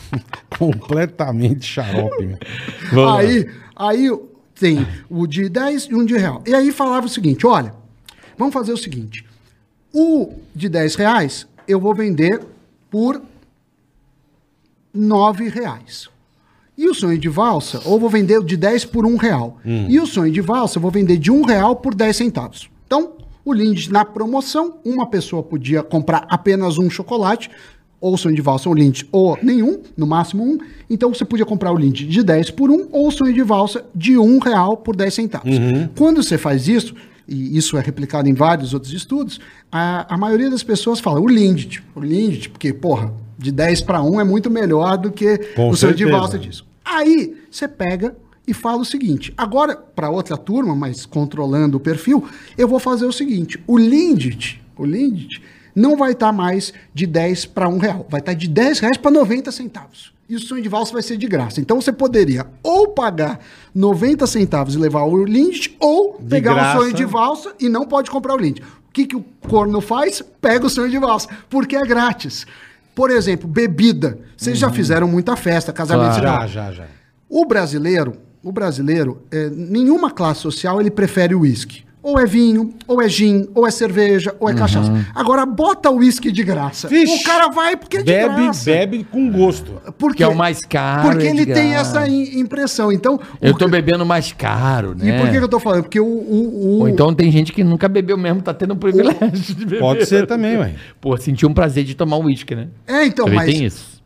[0.58, 2.26] Completamente xarope,
[2.92, 3.08] meu.
[3.10, 4.10] Aí, aí
[4.58, 6.42] tem o de 10 e um de real.
[6.46, 7.72] E aí falava o seguinte: olha,
[8.36, 9.24] vamos fazer o seguinte:
[9.94, 12.40] o de 10 reais eu vou vender
[12.90, 13.22] por
[14.92, 16.08] 9 reais.
[16.80, 19.58] E o sonho de valsa, ou vou vender de 10 por 1 real.
[19.66, 22.70] E o sonho de valsa, eu vou vender de 1 real por 10 centavos.
[22.86, 23.10] Então,
[23.44, 27.50] o Lindt na promoção, uma pessoa podia comprar apenas um chocolate,
[28.00, 30.56] ou sonho de valsa, ou Lindt, ou nenhum, no máximo um.
[30.88, 33.84] Então, você podia comprar o Lindt de 10 por 1, ou o sonho de valsa
[33.94, 35.50] de 1 real por 10 centavos.
[35.98, 36.94] Quando você faz isso,
[37.28, 39.38] e isso é replicado em vários outros estudos,
[39.70, 44.02] a, a maioria das pessoas fala o Lindt, o Lindt, porque, porra, de 10 para
[44.02, 46.18] 1 é muito melhor do que Com o sonho de certeza.
[46.18, 46.69] valsa disso.
[46.90, 52.24] Aí você pega e fala o seguinte: agora, para outra turma, mas controlando o perfil,
[52.58, 55.40] eu vou fazer o seguinte: o Lindt, o Lindt
[55.72, 59.10] não vai estar mais de 10 para 1 real, vai estar de 10 reais para
[59.12, 60.12] 90 centavos.
[60.28, 61.60] E o sonho de valsa vai ser de graça.
[61.60, 63.40] Então você poderia ou pagar
[63.74, 66.78] 90 centavos e levar o Lindt, ou pegar graça.
[66.78, 68.60] o sonho de valsa e não pode comprar o Lindt.
[68.62, 70.22] O que, que o corno faz?
[70.40, 72.46] Pega o sonho de valsa, porque é grátis.
[72.94, 74.18] Por exemplo, bebida.
[74.36, 76.16] Vocês já fizeram muita festa, casamento.
[76.16, 76.46] Já, já.
[76.46, 76.84] já, já.
[77.28, 81.84] O brasileiro, o brasileiro, é, nenhuma classe social ele prefere o uísque.
[82.02, 84.90] Ou é vinho, ou é gin, ou é cerveja, ou é cachaça.
[85.14, 86.88] Agora bota o uísque de graça.
[86.88, 87.20] Vixe.
[87.20, 88.64] o cara vai porque é de Bebe, graça.
[88.70, 89.72] bebe com gosto.
[89.98, 91.98] Por Que é o mais caro, Porque é ele tem graça.
[91.98, 92.90] essa im- impressão.
[92.90, 95.18] Então, Eu o tô que- bebendo mais caro, E né?
[95.18, 95.82] por que, que eu tô falando?
[95.82, 96.06] Porque o.
[96.06, 99.54] o, o- Ou então tem gente que nunca bebeu mesmo, tá tendo o privilégio de
[99.66, 99.80] beber.
[99.80, 100.74] Pode ser também, ué.
[101.02, 102.68] Pô, sentiu um prazer de tomar um uísque, né?
[102.86, 103.52] É, então, Também mas.
[103.52, 104.00] tem isso.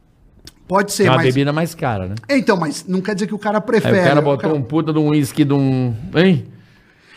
[0.67, 1.27] Pode ser, É uma mas.
[1.27, 2.15] bebida mais cara, né?
[2.29, 4.01] Então, mas não quer dizer que o cara Aí prefere.
[4.01, 5.95] o cara O botou cara- um puta de um uísque de um...
[6.17, 6.47] Hein?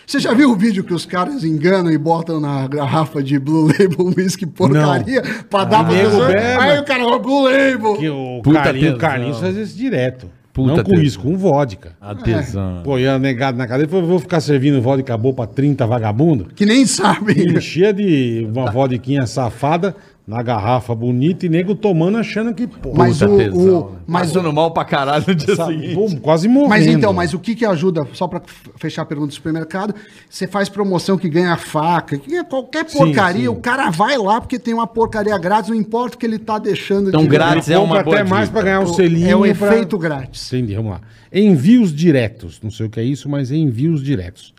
[0.07, 3.67] Você já viu o vídeo que os caras enganam e botam na garrafa de Blue
[3.67, 6.61] Label whisky porcaria pra dar pra nego pessoa?
[6.61, 7.97] Aí o cara, ó, Blue Label.
[7.97, 10.29] Que o Puta Carlinhos, o Carlinhos faz isso direto.
[10.53, 11.03] Puta não com tesão.
[11.03, 11.91] isso, com vodka.
[11.99, 12.83] A tesão.
[12.85, 16.47] Pô, ia negado na cadeia, falou, vou ficar servindo vodka boa pra 30 vagabundo.
[16.55, 17.43] Que nem sabe.
[17.43, 19.93] Enchia de uma vodquinha safada
[20.27, 23.97] na garrafa bonita e nego tomando achando que, pô, Mas o- tesão, o- né?
[24.05, 25.95] mas Passando mal pra caralho no dia essa- seguinte.
[25.95, 26.69] pô, quase morrendo.
[26.69, 28.41] Mas então, mas o que que ajuda, só pra
[28.75, 29.95] fechar a pergunta do supermercado,
[30.29, 33.47] você faz promoção que ganha faca, que é qualquer Sim, porcaria, sim.
[33.47, 36.59] o cara vai lá porque tem uma porcaria grátis, não importa o que ele tá
[36.59, 39.29] deixando Então, de grátis Ele é uma boa até mais pra ganhar o selinho.
[39.29, 40.51] É o pra- efeito grátis.
[40.51, 41.01] Entendi, vamos lá.
[41.31, 42.59] Envios diretos.
[42.61, 44.53] Não sei o que é isso, mas envios diretos.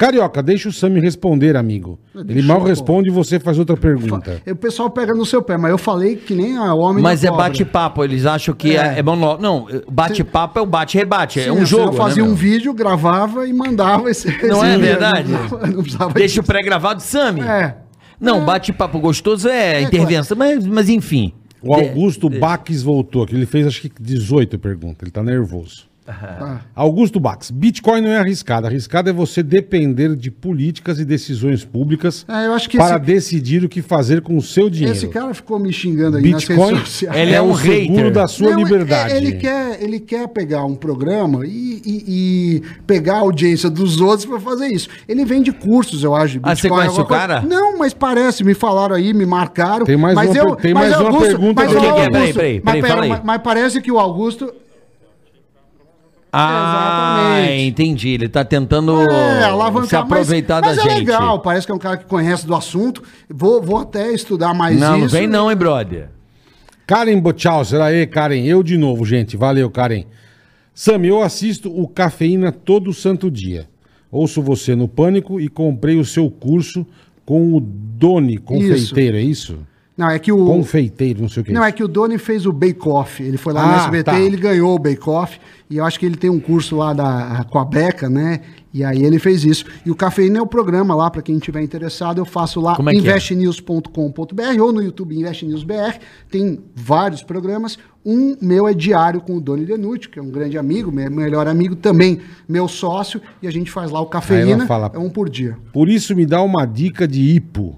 [0.00, 2.00] Carioca, deixa o Sami responder, amigo.
[2.26, 2.68] Ele mal eu, pô.
[2.68, 4.40] responde e você faz outra pergunta.
[4.50, 7.28] O pessoal pega no seu pé, mas eu falei que nem a homem Mas da
[7.28, 7.44] é cobra.
[7.44, 8.98] bate-papo, eles acham que é, É.
[9.00, 9.02] é.
[9.02, 12.34] Não, bate-papo é o bate-rebate, é Sim, um assim, jogo, Eu fazia né, um meu?
[12.34, 14.26] vídeo, gravava e mandava esse.
[14.48, 15.28] Não é verdade?
[15.30, 17.42] Não não precisava Deixa o pré-gravado, Sami.
[17.42, 17.76] É.
[18.18, 21.34] Não, bate-papo gostoso é, intervenção, mas, mas enfim.
[21.62, 23.34] O Augusto Baques voltou aqui.
[23.34, 25.02] Ele fez acho que 18 perguntas.
[25.02, 25.89] Ele tá nervoso.
[26.04, 26.62] Tá.
[26.74, 28.66] Augusto Bax, Bitcoin não é arriscado.
[28.66, 33.04] Arriscado é você depender de políticas e decisões públicas É, eu acho que para esse-
[33.04, 34.96] decidir o que fazer com o seu dinheiro.
[34.96, 37.16] Esse cara ficou me xingando aí Bitcoin nas redes sociais.
[37.16, 38.12] Ele é o um seguro hater.
[38.12, 39.12] da sua Não, é- liberdade.
[39.12, 44.00] é- Ele quer, ele quer pegar um programa e, e- e pegar a audiência dos
[44.00, 44.88] outros para fazer isso.
[45.06, 46.30] Ele vende cursos, eu acho.
[46.34, 47.40] de Ah, você Bitcoin, conhece o cara?
[47.42, 47.54] coisa.
[47.54, 49.84] Não, mas parece, me falaram aí, me marcaram.
[49.86, 51.90] Tem mais mas uma eu, tem mas mais uma Augusto- pergunta mas o Augusto.
[52.16, 54.52] Augusto- Peraí, peraí, pera, mas parece que o Augusto.
[56.32, 57.62] Ah, Exatamente.
[57.66, 58.08] entendi.
[58.10, 61.06] Ele tá tentando É, se aproveitar mas, da mas é gente.
[61.06, 63.02] legal, parece que é um cara que conhece do assunto.
[63.28, 65.14] Vou, vou até estudar mais Não, não isso.
[65.14, 66.08] vem não, hein, brother.
[66.86, 69.36] Karen Bochalser, aí, Karen, eu de novo, gente.
[69.36, 70.04] Valeu, Karen.
[70.74, 73.68] Sam, eu assisto o Cafeína todo santo dia.
[74.10, 76.86] Ouço você no Pânico e comprei o seu curso
[77.24, 79.58] com o Doni, confeiteiro, é isso?
[80.00, 80.46] Não, é que o.
[80.46, 83.22] Confeiteiro, não sei o que Não, é que o Doni fez o Bake Off.
[83.22, 84.18] Ele foi lá no Ah, SBT tá.
[84.18, 85.38] e ele ganhou o Bake Off.
[85.68, 88.40] E eu acho que ele tem um curso lá da, com a Beca, né?
[88.72, 89.64] E aí ele fez isso.
[89.84, 92.90] E o Cafeína é o programa lá, para quem estiver interessado, eu faço lá é
[92.90, 92.94] é?
[92.98, 95.98] investnews.com.br ou no YouTube Invest News BR.
[96.30, 97.78] Tem vários programas.
[98.04, 101.46] Um meu é diário com o Doni Denucci, que é um grande amigo, meu melhor
[101.46, 103.20] amigo também, meu sócio.
[103.42, 104.66] E a gente faz lá o Cafeína.
[104.66, 105.56] fala- É um por dia.
[105.72, 107.76] Por isso me dá uma dica de IPO,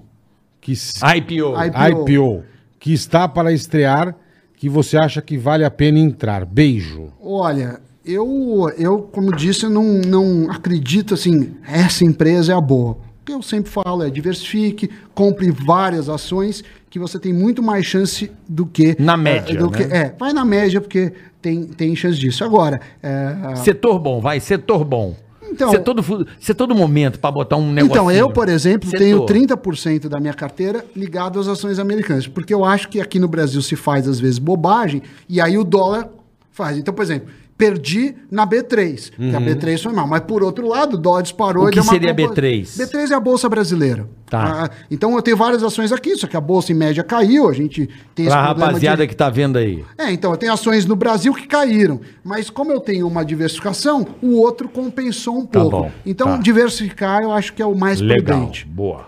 [0.63, 1.53] que, IPO.
[1.65, 2.09] IPO.
[2.09, 2.43] IPO,
[2.79, 4.15] que está para estrear,
[4.55, 6.45] que você acha que vale a pena entrar.
[6.45, 7.11] Beijo.
[7.21, 12.91] Olha, eu, eu como disse, eu não, não acredito assim, essa empresa é a boa.
[12.93, 17.85] O que eu sempre falo é diversifique, compre várias ações, que você tem muito mais
[17.85, 18.95] chance do que.
[18.99, 19.77] Na média, é, do né?
[19.77, 22.43] que- é, vai na média, porque tem, tem chance disso.
[22.43, 25.15] Agora, é, Setor bom, vai, setor bom.
[25.53, 27.91] Então- setor, do, fu- setor do momento pra botar um negócio.
[27.93, 29.25] Então, eu, por exemplo, Setor.
[29.25, 33.27] tenho 30% da minha carteira ligado às ações americanas, porque eu acho que aqui no
[33.27, 36.09] Brasil se faz, às vezes, bobagem, e aí o dólar
[36.51, 36.77] faz.
[36.77, 37.27] Então, por exemplo,
[37.57, 40.07] perdi na B3, que a B3 foi mal.
[40.07, 42.63] Mas por outro lado, o dólar disparou O que seria a compo- B3?
[42.77, 44.07] B3 é a Bolsa Brasileira.
[44.29, 44.65] Tá.
[44.65, 47.53] Ah, então eu tenho várias ações aqui, só que a Bolsa em média caiu, a
[47.53, 49.85] gente tem Pra problema rapaziada de- que tá vendo aí.
[49.97, 54.05] É, então, eu tenho ações no Brasil que caíram, mas como eu tenho uma diversificação,
[54.21, 55.77] o outro compensou um Tá pouco.
[55.83, 56.37] bom, então, tá.
[56.37, 58.39] diversificar eu acho que é o mais Legal.
[58.39, 58.65] prudente.
[58.65, 59.07] Boa.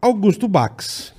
[0.00, 1.12] Augusto Bax.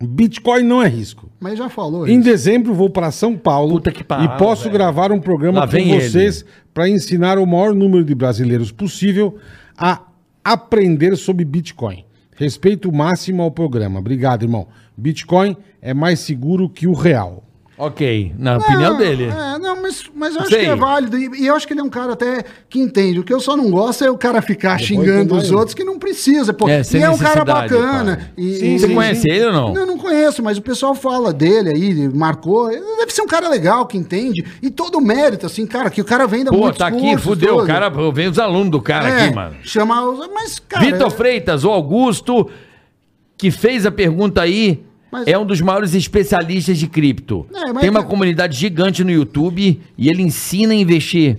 [0.00, 1.30] Bitcoin não é risco.
[1.40, 2.24] Mas já falou Em isso.
[2.24, 4.74] dezembro vou para São Paulo Puta que pariu, e posso velho.
[4.74, 6.44] gravar um programa Lá com vem vocês
[6.74, 9.36] para ensinar o maior número de brasileiros possível
[9.76, 10.02] a
[10.44, 12.04] aprender sobre Bitcoin.
[12.36, 13.98] Respeito máximo ao programa.
[13.98, 14.66] Obrigado, irmão.
[14.94, 17.42] Bitcoin é mais seguro que o real.
[17.78, 19.24] Ok, na opinião dele.
[19.24, 20.60] É, não, mas, mas eu acho Sei.
[20.60, 21.18] que é válido.
[21.18, 23.20] E, e eu acho que ele é um cara até que entende.
[23.20, 25.74] O que eu só não gosto é o cara ficar tem xingando mais os outros
[25.74, 26.54] que não precisa.
[26.54, 26.66] Pô.
[26.70, 28.16] É, e é um cara bacana.
[28.16, 28.30] pai.
[28.38, 29.74] E, Sim, e- Você sim, conhece ele ou não?
[29.74, 32.70] Não, não conheço, mas o pessoal fala dele aí, ele marcou.
[32.72, 34.42] Ele deve ser um cara legal, que entende.
[34.62, 37.58] E todo o mérito, assim, cara, que o cara venda Pô, muitos tá aqui, fudeu.
[37.58, 39.54] O cara, vem os alunos do cara É, aqui, mano.
[39.62, 40.26] Chama os.
[40.32, 40.82] Mas, cara.
[40.82, 42.48] Vitor é- Freitas, o Augusto,
[43.36, 47.46] que fez a pergunta aí, Mas- é um dos maiores especialistas de cripto.
[47.54, 51.38] É, Tem uma que- comunidade gigante no YouTube e ele ensina a investir.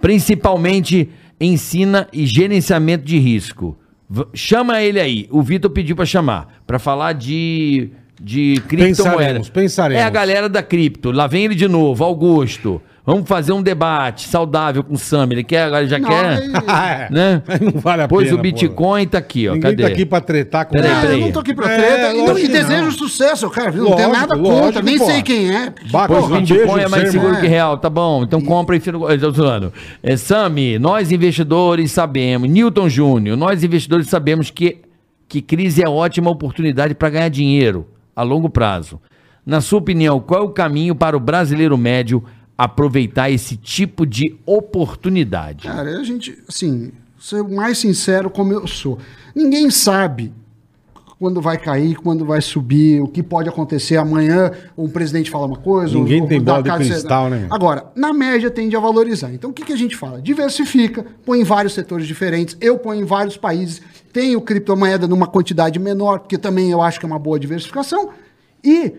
[0.00, 1.08] Principalmente
[1.40, 3.76] ensina e gerenciamento de risco.
[4.08, 5.26] V- chama ele aí.
[5.30, 7.90] O Vitor pediu pra chamar, Pra falar de
[8.20, 9.16] de criptomoeda.
[9.16, 10.02] Pensaremos, pensaremos.
[10.02, 11.10] É a galera da cripto.
[11.12, 12.80] Lá vem ele de novo, Augusto.
[13.06, 15.28] Vamos fazer um debate saudável com o Sam.
[15.30, 17.42] Ele quer, agora já Não, quer, aí- né?
[17.62, 18.38] Não vale a Pois pena.
[18.38, 19.54] o Bitcoin tá aqui, ó.
[19.54, 19.82] Ninguém Cadê?
[19.82, 21.14] tá aqui pra tretar com Peraí, Ah, peraí.
[21.20, 22.12] eu não tô aqui pra É, treta.
[22.14, 22.90] e- lógico e desejo não.
[22.90, 23.72] sucesso, cara.
[23.72, 25.06] Não tenho nada lógico, contra, nem pô.
[25.06, 25.72] sei quem é.
[25.90, 27.40] Baca, Pois o Bitcoin beijo, é mais seguro irmão.
[27.40, 28.24] que real, tá bom.
[28.24, 28.82] Então compra e.
[28.86, 29.72] Eu tô zoando.
[30.02, 34.82] É, Sami, nós investidores sabemos, Newton Júnior, nós investidores sabemos que,
[35.26, 37.86] que crise é ótima oportunidade para ganhar dinheiro
[38.18, 39.00] a longo prazo.
[39.46, 42.24] Na sua opinião, qual é o caminho para o brasileiro médio
[42.56, 45.68] aproveitar esse tipo de oportunidade?
[45.68, 48.98] Cara, a gente, assim, ser mais sincero como eu sou.
[49.36, 50.32] Ninguém sabe
[51.18, 55.56] quando vai cair, quando vai subir, o que pode acontecer amanhã, um presidente fala uma
[55.56, 55.92] coisa...
[55.94, 57.46] Ninguém o- tem bola de cristal, né?
[57.50, 59.32] Agora, na média tende a valorizar.
[59.32, 60.22] Então, o que, que a gente fala?
[60.22, 63.82] Diversifica, põe em vários setores diferentes, eu ponho em vários países,
[64.12, 68.10] tenho criptomoeda numa quantidade menor, porque também eu acho que é uma boa diversificação,
[68.62, 68.92] e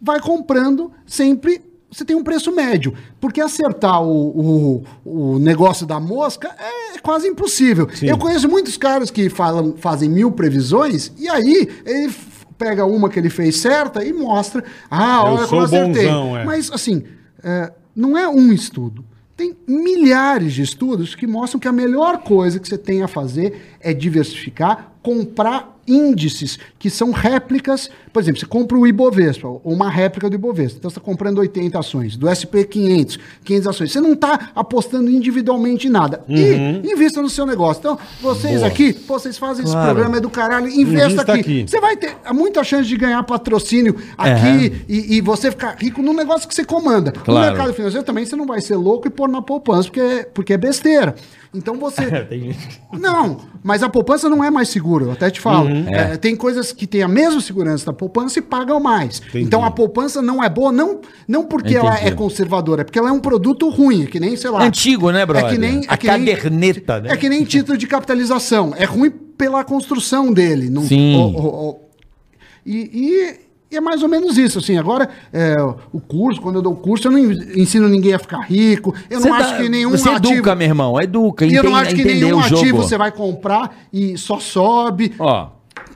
[0.00, 2.92] vai comprando sempre você tem um preço médio.
[3.20, 7.88] Porque acertar o, o, o negócio da mosca é quase impossível.
[7.94, 8.06] Sim.
[8.08, 12.12] Eu conheço muitos caras que falam, fazem mil previsões e aí ele
[12.58, 14.64] pega uma que ele fez certa e mostra.
[14.90, 16.06] Ah, Eu olha sou como eu acertei.
[16.06, 16.44] bonzão, é.
[16.44, 17.02] Mas assim,
[17.42, 19.04] é, não é um estudo.
[19.36, 23.76] Tem milhares de estudos que mostram que a melhor coisa que você tem a fazer
[23.80, 27.90] é diversificar, comprar índices que são réplicas.
[28.12, 30.78] Por exemplo, você compra o Ibovespa, ou uma réplica do Ibovespa.
[30.78, 33.92] Então você está comprando 80 ações, do SP 500, 500 ações.
[33.92, 36.22] Você não está apostando individualmente em nada.
[36.28, 36.36] Uhum.
[36.84, 37.80] E invista no seu negócio.
[37.80, 39.90] Então, vocês aqui, pô, vocês fazem esse Claro.
[39.92, 41.40] programa é do caralho, investa aqui.
[41.40, 41.64] aqui.
[41.68, 46.14] Você vai ter muita chance de ganhar patrocínio aqui e, e você ficar rico num
[46.14, 47.12] negócio que você comanda.
[47.16, 47.46] No Claro.
[47.54, 50.56] mercado financeiro também você não vai ser louco e pôr na poupança, porque, porque é
[50.58, 51.14] besteira.
[51.56, 52.02] Então você.
[52.92, 55.68] Não, mas a poupança não é mais segura, eu até te falo.
[55.88, 59.20] É, tem coisas que têm a mesma segurança da poupança e pagam mais.
[59.34, 62.08] Então a poupança não é boa, não, não porque ela Entendi.
[62.08, 64.62] é conservadora, é porque ela é um produto ruim, é que nem, sei lá.
[64.64, 65.46] Antigo, né, brother?
[65.48, 67.08] É que nem, A é que nem- caderneta, né?
[67.12, 68.72] É que nem título de capitalização.
[68.76, 70.70] É ruim pela construção dele.
[70.70, 71.14] Não, Sim.
[71.16, 71.80] o- o- o-
[72.64, 74.78] e, e- e é mais ou menos isso, assim.
[74.78, 75.56] Agora, é,
[75.92, 78.94] o curso, quando eu dou o curso, eu não ensino ninguém a ficar rico.
[79.10, 80.34] Eu Você não dá- acho que nenhum Você ativo...
[80.34, 84.16] educa, meu irmão, educa, e eu não acho que nenhum ativo você vai comprar e
[84.16, 85.12] só sobe.
[85.18, 85.48] Ó,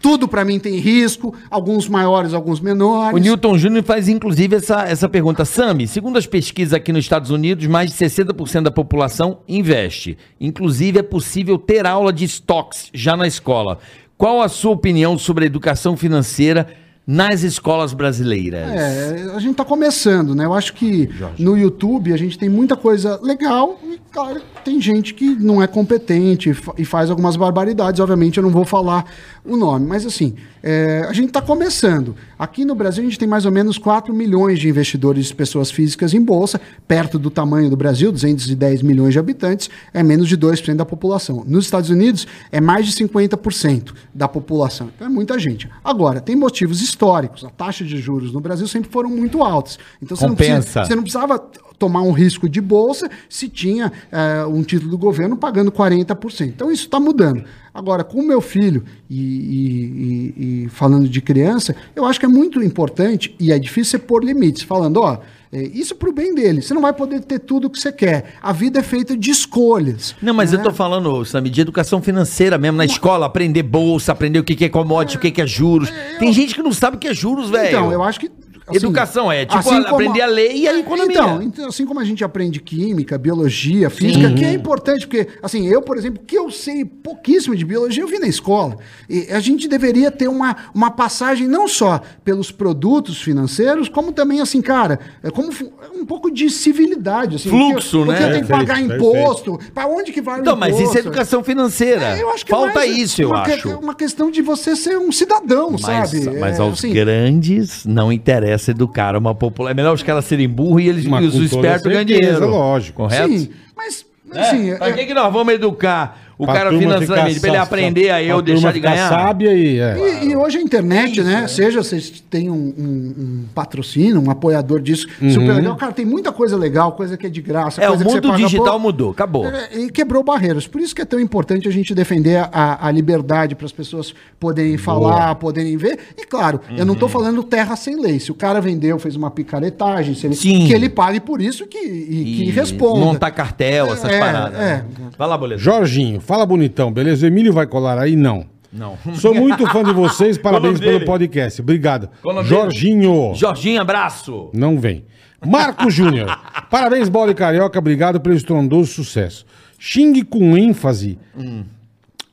[0.03, 3.15] Tudo pra mim tem risco, alguns maiores, alguns menores.
[3.15, 5.45] O Newton Júnior faz inclusive essa, essa pergunta.
[5.45, 10.17] Sami, segundo as pesquisas aqui nos Estados Unidos, mais de 60% da população investe.
[10.41, 13.79] Inclusive, é possível ter aula de stocks já na escola.
[14.17, 16.67] Qual a sua opinião sobre a educação financeira
[17.11, 18.71] nas escolas brasileiras?
[18.71, 20.45] É, a gente tá começando, né?
[20.45, 25.13] Eu acho que no YouTube a gente tem muita coisa legal e, claro, tem gente
[25.13, 28.01] que não é competente e e faz algumas barbaridades.
[28.01, 29.05] Obviamente eu não vou falar
[29.45, 32.15] o nome, mas assim, é, a gente tá começando.
[32.39, 36.13] Aqui no Brasil a gente tem mais ou menos 4 milhões de investidores, pessoas físicas
[36.13, 40.77] em bolsa, perto do tamanho do Brasil, 210 milhões de habitantes, é menos de 2%
[40.77, 41.45] da população.
[41.47, 44.91] Nos Estados Unidos é mais de 50% da população.
[44.95, 45.69] Então é muita gente.
[45.83, 47.45] Agora, tem motivos históricos.
[47.45, 49.79] A taxa de juros no Brasil sempre foram muito altas.
[50.03, 50.55] Então você não, Compensa.
[50.55, 51.39] precisa, você não precisava
[51.79, 56.49] tomar um risco de bolsa se tinha eh, um título do governo pagando 40%.
[56.49, 57.43] Então isso está mudando.
[57.73, 62.29] Agora, com o meu filho e, e- e- falando de criança, eu acho que é
[62.29, 65.19] muito importante e é difícil você pôr limites, falando, ó,
[65.53, 66.63] É, isso pro bem dele.
[66.63, 68.35] Você não vai poder ter tudo o que você quer.
[68.41, 70.15] A vida é feita de escolhas.
[70.23, 70.59] Não, mas né?
[70.59, 74.55] eu tô falando, Sammy, de educação financeira mesmo, na escola, aprender bolsa, aprender o que
[74.55, 75.93] que é commodity, o que que é juros.
[76.21, 77.67] Tem gente que não sabe o que é juros, velho.
[77.67, 78.31] Então, eu acho que.
[78.71, 81.13] Assim, Educação é, tipo, assim como- aprender a ler e a economia.
[81.13, 85.67] Então, então, assim como a gente aprende química, biologia, física, que é importante, porque, assim,
[85.69, 88.77] eu, por exemplo, que eu sei pouquíssimo de biologia, eu vi na escola.
[89.09, 94.41] E a gente deveria ter uma, uma passagem não só pelos produtos financeiros, como também,
[94.41, 97.37] assim, cara, é como fu- um pouco de civilidade.
[97.37, 98.15] Assim, Fluxo, o que, né?
[98.15, 100.75] O que eu tenho que pagar Perfeito, imposto, para onde que vai Então, o mas
[100.75, 100.89] imposto?
[100.91, 102.17] isso é educação financeira.
[102.19, 103.69] É, eu acho que é Falta mais isso, eu uma acho.
[103.79, 105.81] uma questão de você ser um cidadão, Mas,
[106.11, 106.39] sabe?
[106.39, 109.71] mas É, aos assim, grandes não interessa educar uma população.
[109.71, 112.47] É melhor os caras serem burros e, eles, Mas e os espertos ganham dinheiro.
[112.49, 113.03] lógico.
[113.03, 113.29] Correto?
[113.29, 114.05] Sim, mas,
[114.35, 114.41] É?
[114.41, 114.77] assim...
[114.77, 117.41] pra é- que, que nós vamos educar o Pra cara financeiramente?
[117.41, 119.09] Pra ele aprender a eu deixar de ganhar?
[119.09, 119.79] sábia e...
[119.79, 120.23] é.
[120.25, 121.47] E, e hoje a internet, né?
[121.49, 125.77] Seja vocês têm um, um- um patrocínio, um apoiador disso, super legal.
[125.77, 127.83] Cara, tem muita coisa legal, coisa que é de graça.
[127.83, 129.47] É, o que mundo paga digital mudou, acabou.
[129.47, 130.67] É, e quebrou barreiras.
[130.67, 134.15] Por isso que é tão importante a gente defender a, a liberdade para as pessoas
[134.39, 135.99] poderem falar, poderem ver.
[136.17, 137.13] E claro, eu não estou Uhum.
[137.13, 138.19] falando terra sem lei.
[138.21, 140.67] Se o cara vendeu, fez uma picaretagem, se ele, Sim.
[140.67, 143.01] que ele pague por isso que, e, que E responda.
[143.01, 144.55] Montar cartel, essas É, paradas.
[144.61, 144.65] é.
[144.77, 144.85] né?
[145.19, 145.61] Vai lá, boleto.
[145.61, 147.27] Jorginho, fala bonitão, beleza?
[147.27, 148.15] O Emílio vai colar aí?
[148.15, 148.47] Não.
[148.73, 148.97] Não.
[149.17, 151.05] Sou muito fã de vocês, parabéns pelo dele?
[151.05, 151.61] podcast.
[151.61, 152.09] Obrigado.
[152.45, 153.33] Jorginho.
[153.35, 154.49] Jorginho, abraço.
[154.55, 155.05] Não vem.
[155.45, 156.29] Marco Júnior.
[156.71, 157.77] Parabéns, Bola e Carioca.
[157.81, 159.45] Obrigado pelo estrondoso sucesso.
[159.77, 161.19] Xingue com ênfase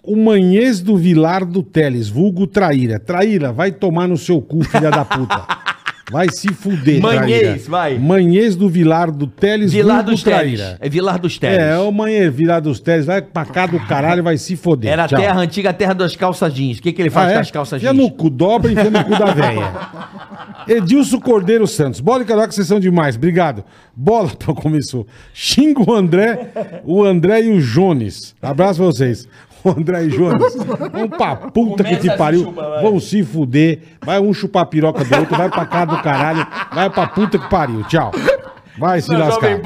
[0.03, 2.99] o Manhês do Vilar do Teles, vulgo Traíra.
[2.99, 5.43] Traíra, vai tomar no seu cu, filha da puta.
[6.09, 7.59] Vai se fuder, Manhês, Traíra.
[7.67, 7.97] vai.
[7.99, 10.57] Manhês do Vilar do Teles, Vilar dos Teles.
[10.59, 10.77] Traíra.
[10.79, 11.57] É Vilar dos Teles.
[11.59, 13.05] É, é o Manhês Vilar dos Teles.
[13.05, 14.89] Vai pra cá do caralho, vai se foder.
[14.91, 15.19] Era a Tchau.
[15.19, 16.77] terra antiga, a terra das calças jeans.
[16.77, 17.41] O que, que ele faz Ah, com é?
[17.41, 18.03] as calças Enfia jeans?
[18.03, 19.71] no cu, dobra e enfia no cu da véia.
[20.67, 21.99] Edilson Cordeiro Santos.
[21.99, 23.15] Bola e Carioca, vocês são demais.
[23.15, 23.63] Obrigado.
[23.95, 25.05] Bola, pra começou.
[25.33, 26.51] Xinga o André,
[26.85, 28.33] o André e o Jones.
[28.41, 29.27] Abraço pra vocês.
[29.67, 30.55] O André e Jones.
[30.91, 32.53] Vão pra puta que te pariu.
[32.81, 33.79] Vão se fuder.
[34.01, 36.47] Vai um chupar a piroca do outro, vai pra cá do caralho.
[36.73, 37.83] Vai pra puta que pariu.
[37.83, 38.11] Tchau.
[38.77, 39.59] Vai se lascar.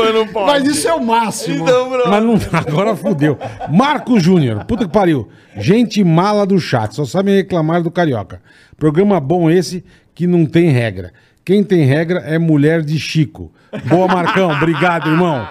[0.45, 1.63] Mas isso é o máximo.
[1.63, 1.89] Então.
[2.09, 3.37] Mas não, agora fudeu.
[3.69, 5.27] Marco Júnior, puta que pariu.
[5.57, 8.41] Gente mala do chat, só sabem reclamar do Carioca.
[8.77, 9.83] Programa bom esse
[10.15, 11.11] que não tem regra.
[11.43, 13.51] Quem tem regra é mulher de Chico.
[13.85, 14.51] Boa, Marcão.
[14.51, 15.45] Obrigado, irmão.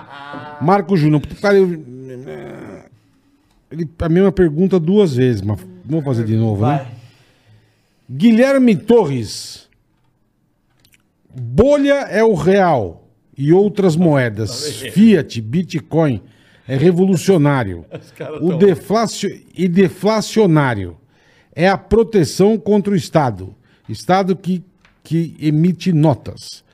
[0.61, 1.85] Marco Júnior, puta que pariu.
[3.71, 6.87] Ele, a mesma pergunta duas vezes, mas vamos fazer de novo, né?
[8.11, 9.69] Guilherme Torres.
[11.33, 14.83] Bolha é o real e outras moedas.
[14.93, 16.21] Fiat, Bitcoin
[16.67, 17.85] é revolucionário.
[18.41, 19.41] O deflacio...
[19.57, 20.97] e deflacionário
[21.55, 23.55] é a proteção contra o Estado.
[23.89, 24.65] Estado que,
[25.03, 26.65] que emite notas.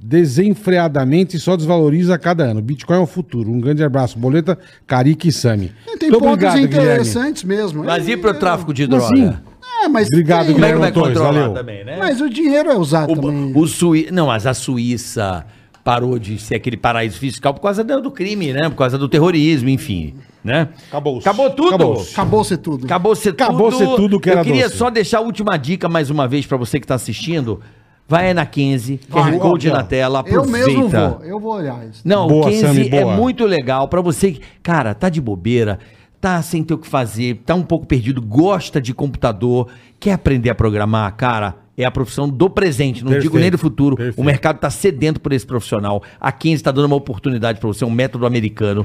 [0.00, 2.62] Desenfreadamente só desvaloriza a cada ano.
[2.62, 3.50] Bitcoin é o futuro.
[3.50, 4.18] Um grande abraço.
[4.18, 4.56] Boleta,
[4.86, 5.72] Carica e Sami.
[5.98, 6.64] Tem Muito pontos Guilherme.
[6.64, 7.82] interessantes mesmo.
[7.84, 9.16] Mas e pro tráfico de Mas droga?
[9.16, 9.36] sim.
[9.84, 11.54] É, mas Obrigado, tem- Como é que vai Guilherme controlar valeu.
[11.54, 11.96] também, né?
[11.98, 13.52] Mas o dinheiro é usado também.
[13.52, 14.08] O, o Sui...
[14.12, 15.44] Não, mas a Suíça
[15.84, 18.68] parou de ser aquele paraíso fiscal por causa do, do crime, né?
[18.68, 20.14] Por causa do terrorismo, enfim,
[20.44, 20.68] né?
[20.88, 21.28] Acabou-se.
[21.28, 21.68] Acabou tudo.
[21.74, 22.12] Acabou-se.
[22.12, 22.84] Acabou ser tudo.
[22.86, 23.78] Acabou ser Acabou tudo.
[23.78, 24.76] ser tudo que era Eu queria doce.
[24.76, 27.60] só deixar a última dica mais uma vez pra você que tá assistindo.
[28.08, 29.32] Vai aí na Kenzie, Vai.
[29.32, 29.78] QR Code Aqui, ó.
[29.78, 30.66] na tela, Eu aproveita.
[30.68, 31.20] mesmo vou.
[31.22, 32.00] Eu vou olhar isso.
[32.04, 35.78] Não, Boa, o Kenzie Sammy, é muito legal pra você que, cara, tá de bobeira,
[36.20, 39.68] tá sem ter o que fazer, tá um pouco perdido, gosta de computador,
[40.00, 43.58] quer aprender a programar, cara, é a profissão do presente, não Perfeito, digo nem do
[43.58, 43.94] futuro.
[43.94, 44.18] perfeito.
[44.20, 46.02] O mercado tá sedento por esse profissional.
[46.20, 48.84] A Kenzie tá dando uma oportunidade pra você, um método americano.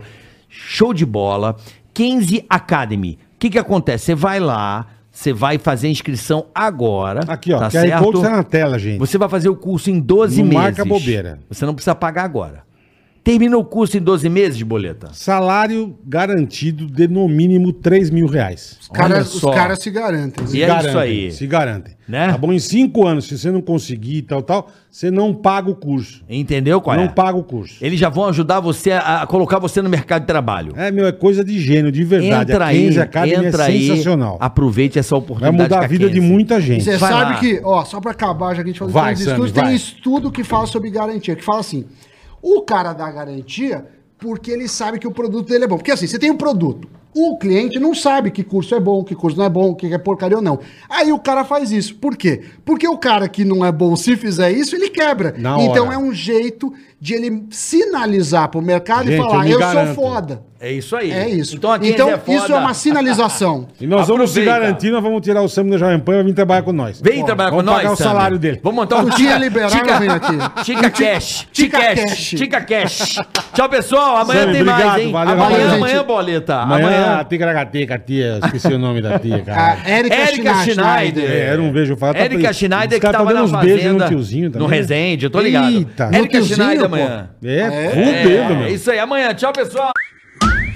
[0.49, 1.55] Show de bola.
[1.93, 3.17] Kenzie Academy.
[3.35, 4.05] O que que acontece?
[4.05, 7.22] Você vai lá, você vai fazer a inscrição agora.
[7.27, 7.60] Aqui, ó.
[7.60, 8.03] tá QR certo?
[8.03, 8.98] Code tá na tela, gente.
[8.98, 10.64] Você vai fazer o curso em 12 Não meses.
[10.64, 11.40] marca bobeira.
[11.48, 12.64] Você não precisa pagar agora.
[13.23, 15.07] Termina o curso em 12 meses de boleta.
[15.13, 18.77] Salário garantido de no mínimo 3 mil reais.
[18.81, 19.51] Os caras, os só.
[19.51, 20.45] caras se garantem.
[20.51, 21.31] E é isso aí.
[21.31, 21.93] Se garantem.
[22.05, 22.27] Né?
[22.27, 22.51] Tá bom?
[22.51, 26.21] Em cinco anos, se você não conseguir e tal, tal, você não paga o curso.
[26.27, 27.07] Entendeu qual não é?
[27.07, 27.75] paga o curso.
[27.79, 30.73] Eles já vão ajudar você a, a colocar você no mercado de trabalho.
[30.75, 32.51] É, meu, é coisa de gênio, de verdade.
[32.51, 34.37] Entra a aí, Academy entra é aí, sensacional.
[34.41, 35.63] aproveite essa Vai oportunidade.
[35.63, 36.83] mudar com a vida de muita gente.
[36.83, 37.39] você Vai sabe lá.
[37.39, 39.65] que, ó, só pra acabar, já que a gente falou Vai, de Sammy, estudos, vai.
[39.67, 41.85] tem estudo que fala sobre garantia, que fala assim:
[42.43, 43.87] o cara dá garantia
[44.19, 45.77] porque ele sabe que o produto dele é bom.
[45.77, 46.87] Porque assim, você tem um produto.
[47.15, 49.97] O cliente não sabe que curso é bom, que curso não é bom, que é
[49.99, 50.59] porcaria ou não.
[50.89, 51.95] Aí o cara faz isso.
[51.95, 52.41] Por quê?
[52.65, 55.35] Porque o cara que não é bom, se fizer isso, ele quebra.
[55.37, 55.95] Na então hora.
[55.95, 59.93] é um jeito de ele sinalizar pro mercado Gente, e eu falar: eu, garanto.
[59.93, 60.43] sou foda.
[60.64, 61.11] É isso aí.
[61.11, 61.57] É isso.
[61.57, 63.68] Então, aqui então é isso é uma sinalização.
[63.81, 64.60] E nós vamos se Aproveita.
[64.61, 67.02] garantir, nós vamos tirar o Sam da Jovem Pan e vir trabalhar com nós.
[67.02, 68.61] Vem trabalhar com vamos nós, pagar o salário dele.
[68.64, 70.64] Vamos montar um O dia liberal não vem aqui.
[70.64, 71.48] Tica Cash.
[71.52, 72.30] Tica Tica Cash.
[72.30, 73.19] Tica Cash.
[73.53, 74.18] Tchau, pessoal.
[74.18, 75.11] Amanhã tem obrigado, mais, hein?
[75.11, 76.06] valeu, amanhã, valeu, amanhã, gente.
[76.06, 76.56] boleta.
[76.56, 77.19] Amanhã, Amanhã.
[77.19, 79.77] a Ticaracateca, tia, esqueci o nome da tia, A cara.
[79.85, 81.30] Érica, Érica Schneider.
[81.31, 82.15] É, eu não vejo falar.
[82.15, 84.03] Érica Schneider que tava tão na dando uns beijos fazenda.
[84.06, 84.68] no tiozinho também.
[84.68, 84.73] no?
[84.73, 85.73] Resende, eu tô ligado.
[85.76, 86.10] Eita.
[86.14, 87.30] Érica Schneider amanhã.
[87.44, 88.68] É, É, fudendo, meu.
[88.69, 88.99] isso aí.
[88.99, 89.34] Amanhã.
[89.34, 89.91] Tchau, pessoal.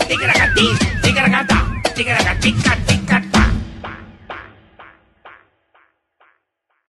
[0.08, 0.66] Ticaracati,
[1.04, 1.58] ticaracata,
[1.94, 2.97] ticaracatica, ticatá.